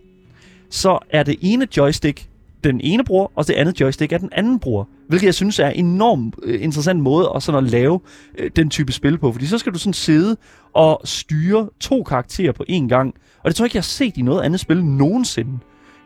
så 0.71 0.99
er 1.11 1.23
det 1.23 1.37
ene 1.41 1.69
joystick 1.77 2.29
den 2.65 2.81
ene 2.81 3.05
bror, 3.05 3.33
og 3.35 3.47
det 3.47 3.55
andet 3.55 3.81
joystick 3.81 4.13
er 4.13 4.19
den 4.19 4.29
anden 4.33 4.59
bror. 4.59 4.89
Hvilket 5.09 5.27
jeg 5.27 5.35
synes 5.35 5.59
er 5.59 5.69
en 5.69 5.87
enormt 5.87 6.35
øh, 6.43 6.63
interessant 6.63 7.01
måde 7.01 7.33
at, 7.37 7.43
sådan 7.43 7.65
at 7.65 7.71
lave 7.71 8.01
øh, 8.39 8.51
den 8.57 8.71
type 8.71 8.93
spil 8.93 9.19
på. 9.19 9.33
Fordi 9.33 9.47
så 9.47 9.59
skal 9.59 9.73
du 9.73 9.79
sådan 9.79 9.93
sidde 9.93 10.37
og 10.73 11.01
styre 11.05 11.69
to 11.81 12.03
karakterer 12.03 12.53
på 12.53 12.65
én 12.71 12.89
gang. 12.89 13.15
Og 13.43 13.51
det 13.51 13.57
tror 13.57 13.65
jeg 13.65 13.67
ikke, 13.67 13.77
jeg 13.77 13.81
har 13.81 13.85
set 13.85 14.17
i 14.17 14.23
noget 14.23 14.43
andet 14.43 14.61
spil 14.61 14.85
nogensinde. 14.85 15.59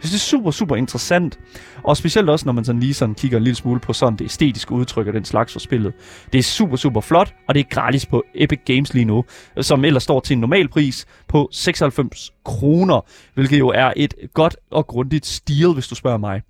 Jeg 0.02 0.08
synes, 0.08 0.22
det 0.22 0.26
er 0.26 0.38
super, 0.38 0.50
super 0.50 0.76
interessant. 0.76 1.38
Og 1.82 1.96
specielt 1.96 2.30
også, 2.30 2.46
når 2.46 2.52
man 2.52 2.64
sådan 2.64 2.80
lige 2.80 2.94
sådan 2.94 3.14
kigger 3.14 3.38
en 3.38 3.44
lille 3.44 3.56
smule 3.56 3.80
på 3.80 3.92
sådan 3.92 4.18
det 4.18 4.24
æstetiske 4.24 4.72
udtryk 4.72 5.06
og 5.06 5.12
den 5.12 5.24
slags 5.24 5.52
for 5.52 5.60
spillet. 5.60 5.92
Det 6.32 6.38
er 6.38 6.42
super, 6.42 6.76
super 6.76 7.00
flot, 7.00 7.34
og 7.48 7.54
det 7.54 7.60
er 7.60 7.64
gratis 7.70 8.06
på 8.06 8.24
Epic 8.34 8.60
Games 8.64 8.94
lige 8.94 9.04
nu, 9.04 9.24
som 9.60 9.84
ellers 9.84 10.02
står 10.02 10.20
til 10.20 10.34
en 10.34 10.40
normal 10.40 10.68
pris 10.68 11.06
på 11.28 11.48
96 11.52 12.32
kroner, 12.44 13.00
hvilket 13.34 13.58
jo 13.58 13.68
er 13.68 13.92
et 13.96 14.14
godt 14.34 14.56
og 14.70 14.86
grundigt 14.86 15.26
stil, 15.26 15.68
hvis 15.68 15.88
du 15.88 15.94
spørger 15.94 16.18
mig. 16.18 16.42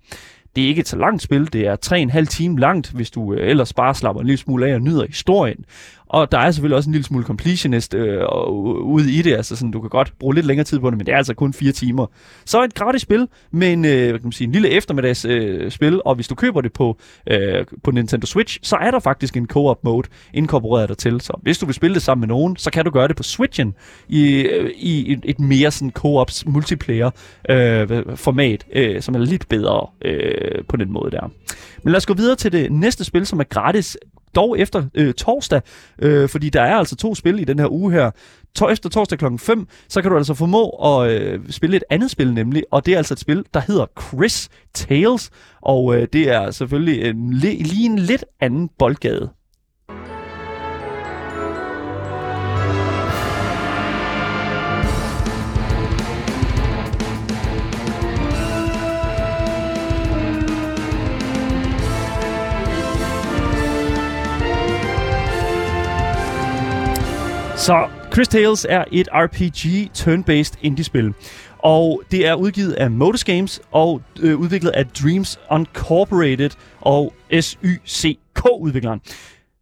Det 0.55 0.63
er 0.63 0.67
ikke 0.67 0.79
et 0.79 0.87
så 0.87 0.97
langt 0.97 1.21
spil, 1.21 1.53
det 1.53 1.67
er 1.67 1.75
3,5 2.19 2.25
time 2.25 2.59
langt, 2.59 2.91
hvis 2.91 3.11
du 3.11 3.33
øh, 3.33 3.49
ellers 3.49 3.73
bare 3.73 3.95
slapper 3.95 4.21
en 4.21 4.27
lille 4.27 4.37
smule 4.37 4.67
af 4.67 4.73
og 4.73 4.81
nyder 4.81 5.05
historien. 5.07 5.65
Og 6.09 6.31
der 6.31 6.37
er 6.37 6.51
selvfølgelig 6.51 6.77
også 6.77 6.89
en 6.89 6.91
lille 6.91 7.05
smule 7.05 7.25
completionist 7.25 7.93
øh, 7.93 8.19
øh, 8.19 8.49
ude 8.83 9.11
i 9.11 9.21
det, 9.21 9.33
altså 9.35 9.55
sådan, 9.55 9.71
du 9.71 9.81
kan 9.81 9.89
godt 9.89 10.13
bruge 10.19 10.35
lidt 10.35 10.45
længere 10.45 10.63
tid 10.63 10.79
på 10.79 10.89
det, 10.89 10.97
men 10.97 11.05
det 11.05 11.13
er 11.13 11.17
altså 11.17 11.33
kun 11.33 11.53
fire 11.53 11.71
timer. 11.71 12.05
Så 12.45 12.63
et 12.63 12.73
gratis 12.73 13.01
spil 13.01 13.27
med 13.51 13.73
en, 13.73 13.85
øh, 13.85 14.09
kan 14.09 14.19
man 14.23 14.31
sige, 14.31 14.45
en 14.45 14.51
lille 14.51 14.69
eftermiddags 14.69 15.25
øh, 15.25 15.71
spil, 15.71 16.01
og 16.05 16.15
hvis 16.15 16.27
du 16.27 16.35
køber 16.35 16.61
det 16.61 16.73
på, 16.73 16.97
øh, 17.27 17.65
på 17.83 17.91
Nintendo 17.91 18.27
Switch, 18.27 18.59
så 18.61 18.75
er 18.75 18.91
der 18.91 18.99
faktisk 18.99 19.37
en 19.37 19.47
co-op 19.47 19.83
mode 19.83 20.07
inkorporeret 20.33 20.89
dertil. 20.89 21.21
Så 21.21 21.39
hvis 21.41 21.57
du 21.57 21.65
vil 21.65 21.75
spille 21.75 21.93
det 21.93 22.01
sammen 22.01 22.21
med 22.21 22.27
nogen, 22.27 22.57
så 22.57 22.71
kan 22.71 22.85
du 22.85 22.91
gøre 22.91 23.07
det 23.07 23.15
på 23.15 23.23
Switchen 23.23 23.73
i, 24.07 24.41
øh, 24.41 24.71
i 24.75 25.11
et, 25.11 25.19
et 25.23 25.39
mere 25.39 25.71
sådan 25.71 25.91
co-ops 25.99 26.43
multiplayer 26.45 27.11
øh, 27.49 27.87
format, 28.15 28.65
øh, 28.73 29.01
som 29.01 29.15
er 29.15 29.19
lidt 29.19 29.49
bedre 29.49 29.87
øh, 30.05 30.63
på 30.67 30.77
den 30.77 30.91
måde 30.91 31.11
der. 31.11 31.31
Men 31.83 31.91
lad 31.91 31.97
os 31.97 32.05
gå 32.05 32.13
videre 32.13 32.35
til 32.35 32.51
det 32.51 32.71
næste 32.71 33.03
spil, 33.03 33.25
som 33.25 33.39
er 33.39 33.43
gratis 33.43 33.97
dog 34.35 34.59
efter 34.59 34.83
øh, 34.95 35.13
torsdag, 35.13 35.61
øh, 36.01 36.29
fordi 36.29 36.49
der 36.49 36.61
er 36.61 36.75
altså 36.75 36.95
to 36.95 37.15
spil 37.15 37.39
i 37.39 37.43
den 37.43 37.59
her 37.59 37.71
uge 37.71 37.91
her. 37.91 38.11
To- 38.55 38.69
efter 38.69 38.89
torsdag 38.89 39.17
klokken 39.19 39.39
5, 39.39 39.67
så 39.89 40.01
kan 40.01 40.11
du 40.11 40.17
altså 40.17 40.33
formå 40.33 40.69
at 40.69 41.11
øh, 41.11 41.39
spille 41.49 41.75
et 41.77 41.83
andet 41.89 42.11
spil 42.11 42.33
nemlig, 42.33 42.63
og 42.71 42.85
det 42.85 42.93
er 42.93 42.97
altså 42.97 43.13
et 43.13 43.19
spil, 43.19 43.45
der 43.53 43.59
hedder 43.67 43.85
Chris 44.01 44.49
Tales, 44.73 45.29
og 45.61 45.95
øh, 45.95 46.07
det 46.13 46.29
er 46.29 46.51
selvfølgelig 46.51 47.09
en, 47.09 47.33
lige 47.33 47.85
en 47.85 47.99
lidt 47.99 48.25
anden 48.39 48.69
boldgade. 48.79 49.29
Så 67.69 67.87
Chris 68.13 68.27
Tales 68.27 68.65
er 68.69 68.83
et 68.91 69.07
RPG 69.13 69.91
turn-based 69.93 70.59
indie-spil. 70.61 71.13
Og 71.57 72.01
det 72.11 72.27
er 72.27 72.33
udgivet 72.33 72.73
af 72.73 72.91
Modus 72.91 73.23
Games 73.23 73.61
og 73.71 74.01
øh, 74.19 74.39
udviklet 74.39 74.69
af 74.69 74.85
Dreams 74.85 75.39
Uncorporated 75.51 76.49
og 76.81 77.13
SYCK-udvikleren. 77.31 79.01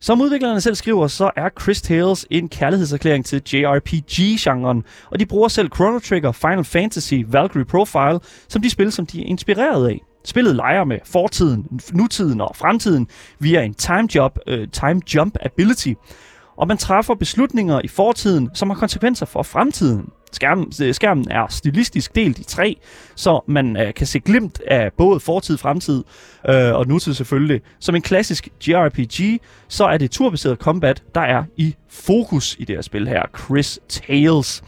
Som 0.01 0.21
udviklerne 0.21 0.61
selv 0.61 0.75
skriver, 0.75 1.07
så 1.07 1.31
er 1.35 1.49
Chris 1.61 1.81
Tales 1.81 2.27
en 2.29 2.49
kærlighedserklæring 2.49 3.25
til 3.25 3.41
JRPG-genren, 3.53 4.83
og 5.11 5.19
de 5.19 5.25
bruger 5.25 5.47
selv 5.47 5.69
Chrono 5.75 5.99
Trigger, 5.99 6.31
Final 6.31 6.63
Fantasy, 6.63 7.13
Valkyrie 7.27 7.65
Profile 7.65 8.19
som 8.47 8.61
de 8.61 8.69
spil, 8.69 8.91
som 8.91 9.05
de 9.05 9.21
er 9.21 9.25
inspireret 9.25 9.89
af. 9.89 10.01
Spillet 10.25 10.55
leger 10.55 10.83
med 10.83 10.99
fortiden, 11.05 11.81
nutiden 11.93 12.41
og 12.41 12.55
fremtiden 12.55 13.07
via 13.39 13.61
en 13.61 13.73
time, 13.73 14.15
job, 14.15 14.39
øh, 14.47 14.67
time 14.67 15.01
jump 15.15 15.37
ability, 15.41 15.93
og 16.57 16.67
man 16.67 16.77
træffer 16.77 17.15
beslutninger 17.15 17.81
i 17.83 17.87
fortiden, 17.87 18.49
som 18.53 18.69
har 18.69 18.77
konsekvenser 18.77 19.25
for 19.25 19.43
fremtiden. 19.43 20.09
Skærmen, 20.31 20.71
øh, 20.81 20.93
skærmen 20.93 21.31
er 21.31 21.47
stilistisk 21.49 22.15
delt 22.15 22.39
i 22.39 22.43
tre, 22.43 22.77
så 23.15 23.43
man 23.47 23.77
øh, 23.77 23.93
kan 23.93 24.07
se 24.07 24.19
glimt 24.19 24.61
af 24.67 24.91
både 24.97 25.19
fortid, 25.19 25.57
fremtid 25.57 26.03
øh, 26.49 26.73
og 26.73 26.87
nutid 26.87 27.13
selvfølgelig. 27.13 27.61
Som 27.79 27.95
en 27.95 28.01
klassisk 28.01 28.49
JRPG, 28.67 29.41
så 29.67 29.85
er 29.85 29.97
det 29.97 30.11
turbaseret 30.11 30.57
combat, 30.57 31.03
der 31.15 31.21
er 31.21 31.43
i 31.57 31.75
fokus 31.89 32.55
i 32.59 32.65
det 32.65 32.75
her 32.75 32.81
spil 32.81 33.07
her, 33.07 33.21
Chris 33.45 33.79
Tales. 33.89 34.63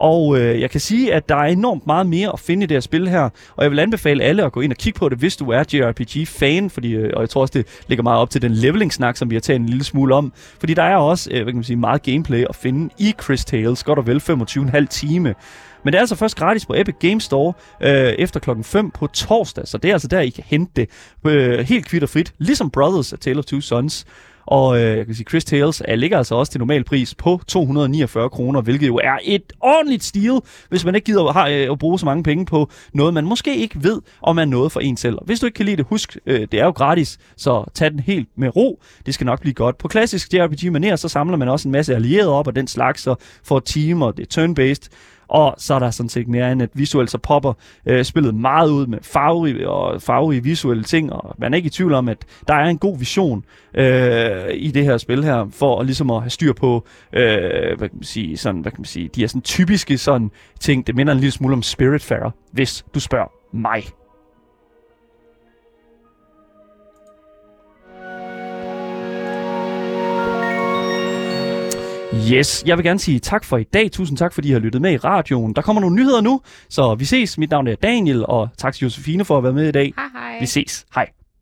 Og 0.00 0.38
øh, 0.40 0.60
jeg 0.60 0.70
kan 0.70 0.80
sige, 0.80 1.14
at 1.14 1.28
der 1.28 1.36
er 1.36 1.44
enormt 1.44 1.86
meget 1.86 2.06
mere 2.06 2.32
at 2.32 2.40
finde 2.40 2.64
i 2.64 2.66
det 2.66 2.74
her 2.74 2.80
spil 2.80 3.08
her, 3.08 3.28
og 3.56 3.62
jeg 3.62 3.70
vil 3.70 3.78
anbefale 3.78 4.24
alle 4.24 4.44
at 4.44 4.52
gå 4.52 4.60
ind 4.60 4.72
og 4.72 4.78
kigge 4.78 4.98
på 4.98 5.08
det, 5.08 5.18
hvis 5.18 5.36
du 5.36 5.50
er 5.50 5.64
JRPG-fan, 5.72 6.70
fordi, 6.70 6.92
øh, 6.92 7.10
og 7.16 7.20
jeg 7.20 7.30
tror 7.30 7.40
også, 7.40 7.52
det 7.54 7.66
ligger 7.88 8.02
meget 8.02 8.18
op 8.18 8.30
til 8.30 8.42
den 8.42 8.52
leveling-snak, 8.52 9.16
som 9.16 9.30
vi 9.30 9.34
har 9.34 9.40
talt 9.40 9.60
en 9.60 9.66
lille 9.66 9.84
smule 9.84 10.14
om, 10.14 10.32
fordi 10.60 10.74
der 10.74 10.82
er 10.82 10.96
også 10.96 11.30
øh, 11.30 11.36
hvad 11.36 11.46
kan 11.46 11.54
man 11.54 11.64
sige, 11.64 11.76
meget 11.76 12.02
gameplay 12.02 12.44
at 12.48 12.56
finde 12.56 12.94
i 12.98 13.14
Chris 13.22 13.44
Tales, 13.44 13.84
godt 13.84 13.98
og 13.98 14.06
vel 14.06 14.22
25,5 14.30 14.86
time. 14.86 15.34
Men 15.84 15.92
det 15.92 15.98
er 15.98 16.00
altså 16.00 16.16
først 16.16 16.36
gratis 16.36 16.66
på 16.66 16.74
Epic 16.76 16.94
Games 17.00 17.24
Store 17.24 17.52
øh, 17.82 17.90
efter 18.18 18.40
klokken 18.40 18.64
5 18.64 18.90
på 18.90 19.06
torsdag, 19.06 19.68
så 19.68 19.78
det 19.78 19.88
er 19.88 19.92
altså 19.92 20.08
der, 20.08 20.20
I 20.20 20.28
kan 20.28 20.44
hente 20.46 20.72
det 20.76 20.88
øh, 21.26 21.58
helt 21.58 21.86
kvitt 21.86 22.02
og 22.02 22.08
frit, 22.08 22.32
ligesom 22.38 22.70
Brothers 22.70 23.12
af 23.12 23.18
Tale 23.18 23.38
of 23.38 23.44
Two 23.44 23.60
Sons. 23.60 24.06
Og 24.46 24.80
øh, 24.80 24.96
jeg 24.96 25.06
kan 25.06 25.14
sige, 25.14 25.26
Chris 25.28 25.44
Tales 25.44 25.82
er, 25.84 25.96
ligger 25.96 26.18
altså 26.18 26.34
også 26.34 26.52
til 26.52 26.58
normal 26.58 26.84
pris 26.84 27.14
på 27.14 27.40
249 27.48 28.30
kroner, 28.30 28.60
hvilket 28.60 28.86
jo 28.86 28.96
er 28.96 29.18
et 29.22 29.52
ordentligt 29.60 30.04
stil, 30.04 30.40
hvis 30.68 30.84
man 30.84 30.94
ikke 30.94 31.04
gider 31.04 31.32
har, 31.32 31.48
øh, 31.48 31.72
at 31.72 31.78
bruge 31.78 31.98
så 31.98 32.06
mange 32.06 32.22
penge 32.22 32.46
på 32.46 32.70
noget, 32.94 33.14
man 33.14 33.24
måske 33.24 33.56
ikke 33.56 33.82
ved, 33.82 34.00
om 34.22 34.36
man 34.36 34.48
er 34.48 34.50
noget 34.50 34.72
for 34.72 34.80
en 34.80 34.96
selv. 34.96 35.16
Og 35.16 35.24
hvis 35.26 35.40
du 35.40 35.46
ikke 35.46 35.56
kan 35.56 35.66
lide 35.66 35.76
det, 35.76 35.86
husk, 35.88 36.16
øh, 36.26 36.40
det 36.52 36.60
er 36.60 36.64
jo 36.64 36.70
gratis, 36.70 37.18
så 37.36 37.64
tag 37.74 37.90
den 37.90 38.00
helt 38.00 38.28
med 38.36 38.56
ro. 38.56 38.82
Det 39.06 39.14
skal 39.14 39.24
nok 39.24 39.40
blive 39.40 39.54
godt. 39.54 39.78
På 39.78 39.88
klassisk 39.88 40.34
JRPG-manér, 40.34 40.96
så 40.96 41.08
samler 41.08 41.36
man 41.36 41.48
også 41.48 41.68
en 41.68 41.72
masse 41.72 41.94
allierede 41.94 42.32
op 42.32 42.46
og 42.46 42.56
den 42.56 42.66
slags, 42.66 43.06
og 43.06 43.18
får 43.44 43.60
team 43.60 44.02
og 44.02 44.16
det 44.16 44.36
er 44.36 44.42
turn-based. 44.42 44.88
Og 45.30 45.54
så 45.58 45.74
er 45.74 45.78
der 45.78 45.90
sådan 45.90 46.08
set 46.08 46.28
mere 46.28 46.52
end, 46.52 46.62
at 46.62 46.70
visuelt 46.74 47.10
så 47.10 47.18
popper 47.18 47.52
øh, 47.86 48.04
spillet 48.04 48.34
meget 48.34 48.70
ud 48.70 48.86
med 48.86 48.98
farverige 49.02 49.68
og 49.68 50.02
farverige 50.02 50.42
visuelle 50.42 50.84
ting, 50.84 51.12
og 51.12 51.34
man 51.38 51.52
er 51.52 51.56
ikke 51.56 51.66
i 51.66 51.70
tvivl 51.70 51.94
om, 51.94 52.08
at 52.08 52.18
der 52.48 52.54
er 52.54 52.64
en 52.64 52.78
god 52.78 52.98
vision 52.98 53.44
øh, 53.74 54.54
i 54.54 54.70
det 54.70 54.84
her 54.84 54.98
spil 54.98 55.24
her, 55.24 55.48
for 55.52 55.80
at, 55.80 55.86
ligesom 55.86 56.10
at 56.10 56.20
have 56.20 56.30
styr 56.30 56.52
på, 56.52 56.86
øh, 57.12 57.78
hvad 57.78 57.88
kan 57.88 57.96
man 57.96 58.02
sige, 58.02 58.36
sådan, 58.36 58.60
hvad 58.60 58.72
kan 58.72 58.80
man 58.80 58.84
sige, 58.84 59.08
de 59.08 59.24
er 59.24 59.28
sådan 59.28 59.42
typiske 59.42 59.98
sådan 59.98 60.30
ting, 60.60 60.86
det 60.86 60.94
minder 60.94 61.12
en 61.12 61.18
lille 61.18 61.32
smule 61.32 61.54
om 61.54 61.62
Spiritfarer, 61.62 62.30
hvis 62.52 62.84
du 62.94 63.00
spørger 63.00 63.30
mig. 63.52 63.82
Yes, 72.14 72.62
jeg 72.66 72.76
vil 72.76 72.84
gerne 72.84 73.00
sige 73.00 73.18
tak 73.18 73.44
for 73.44 73.56
i 73.56 73.62
dag. 73.64 73.92
Tusind 73.92 74.18
tak, 74.18 74.32
fordi 74.32 74.48
I 74.48 74.52
har 74.52 74.58
lyttet 74.58 74.82
med 74.82 74.92
i 74.92 74.96
radioen. 74.96 75.54
Der 75.56 75.62
kommer 75.62 75.80
nogle 75.80 75.96
nyheder 75.96 76.20
nu, 76.20 76.40
så 76.68 76.94
vi 76.94 77.04
ses. 77.04 77.38
Mit 77.38 77.50
navn 77.50 77.66
er 77.66 77.74
Daniel, 77.74 78.26
og 78.26 78.48
tak 78.58 78.74
til 78.74 78.82
Josefine 78.82 79.24
for 79.24 79.38
at 79.38 79.44
være 79.44 79.52
med 79.52 79.68
i 79.68 79.72
dag. 79.72 79.92
Hej 79.96 80.06
hej. 80.12 80.40
Vi 80.40 80.46
ses. 80.46 80.86
Hej. 80.94 81.08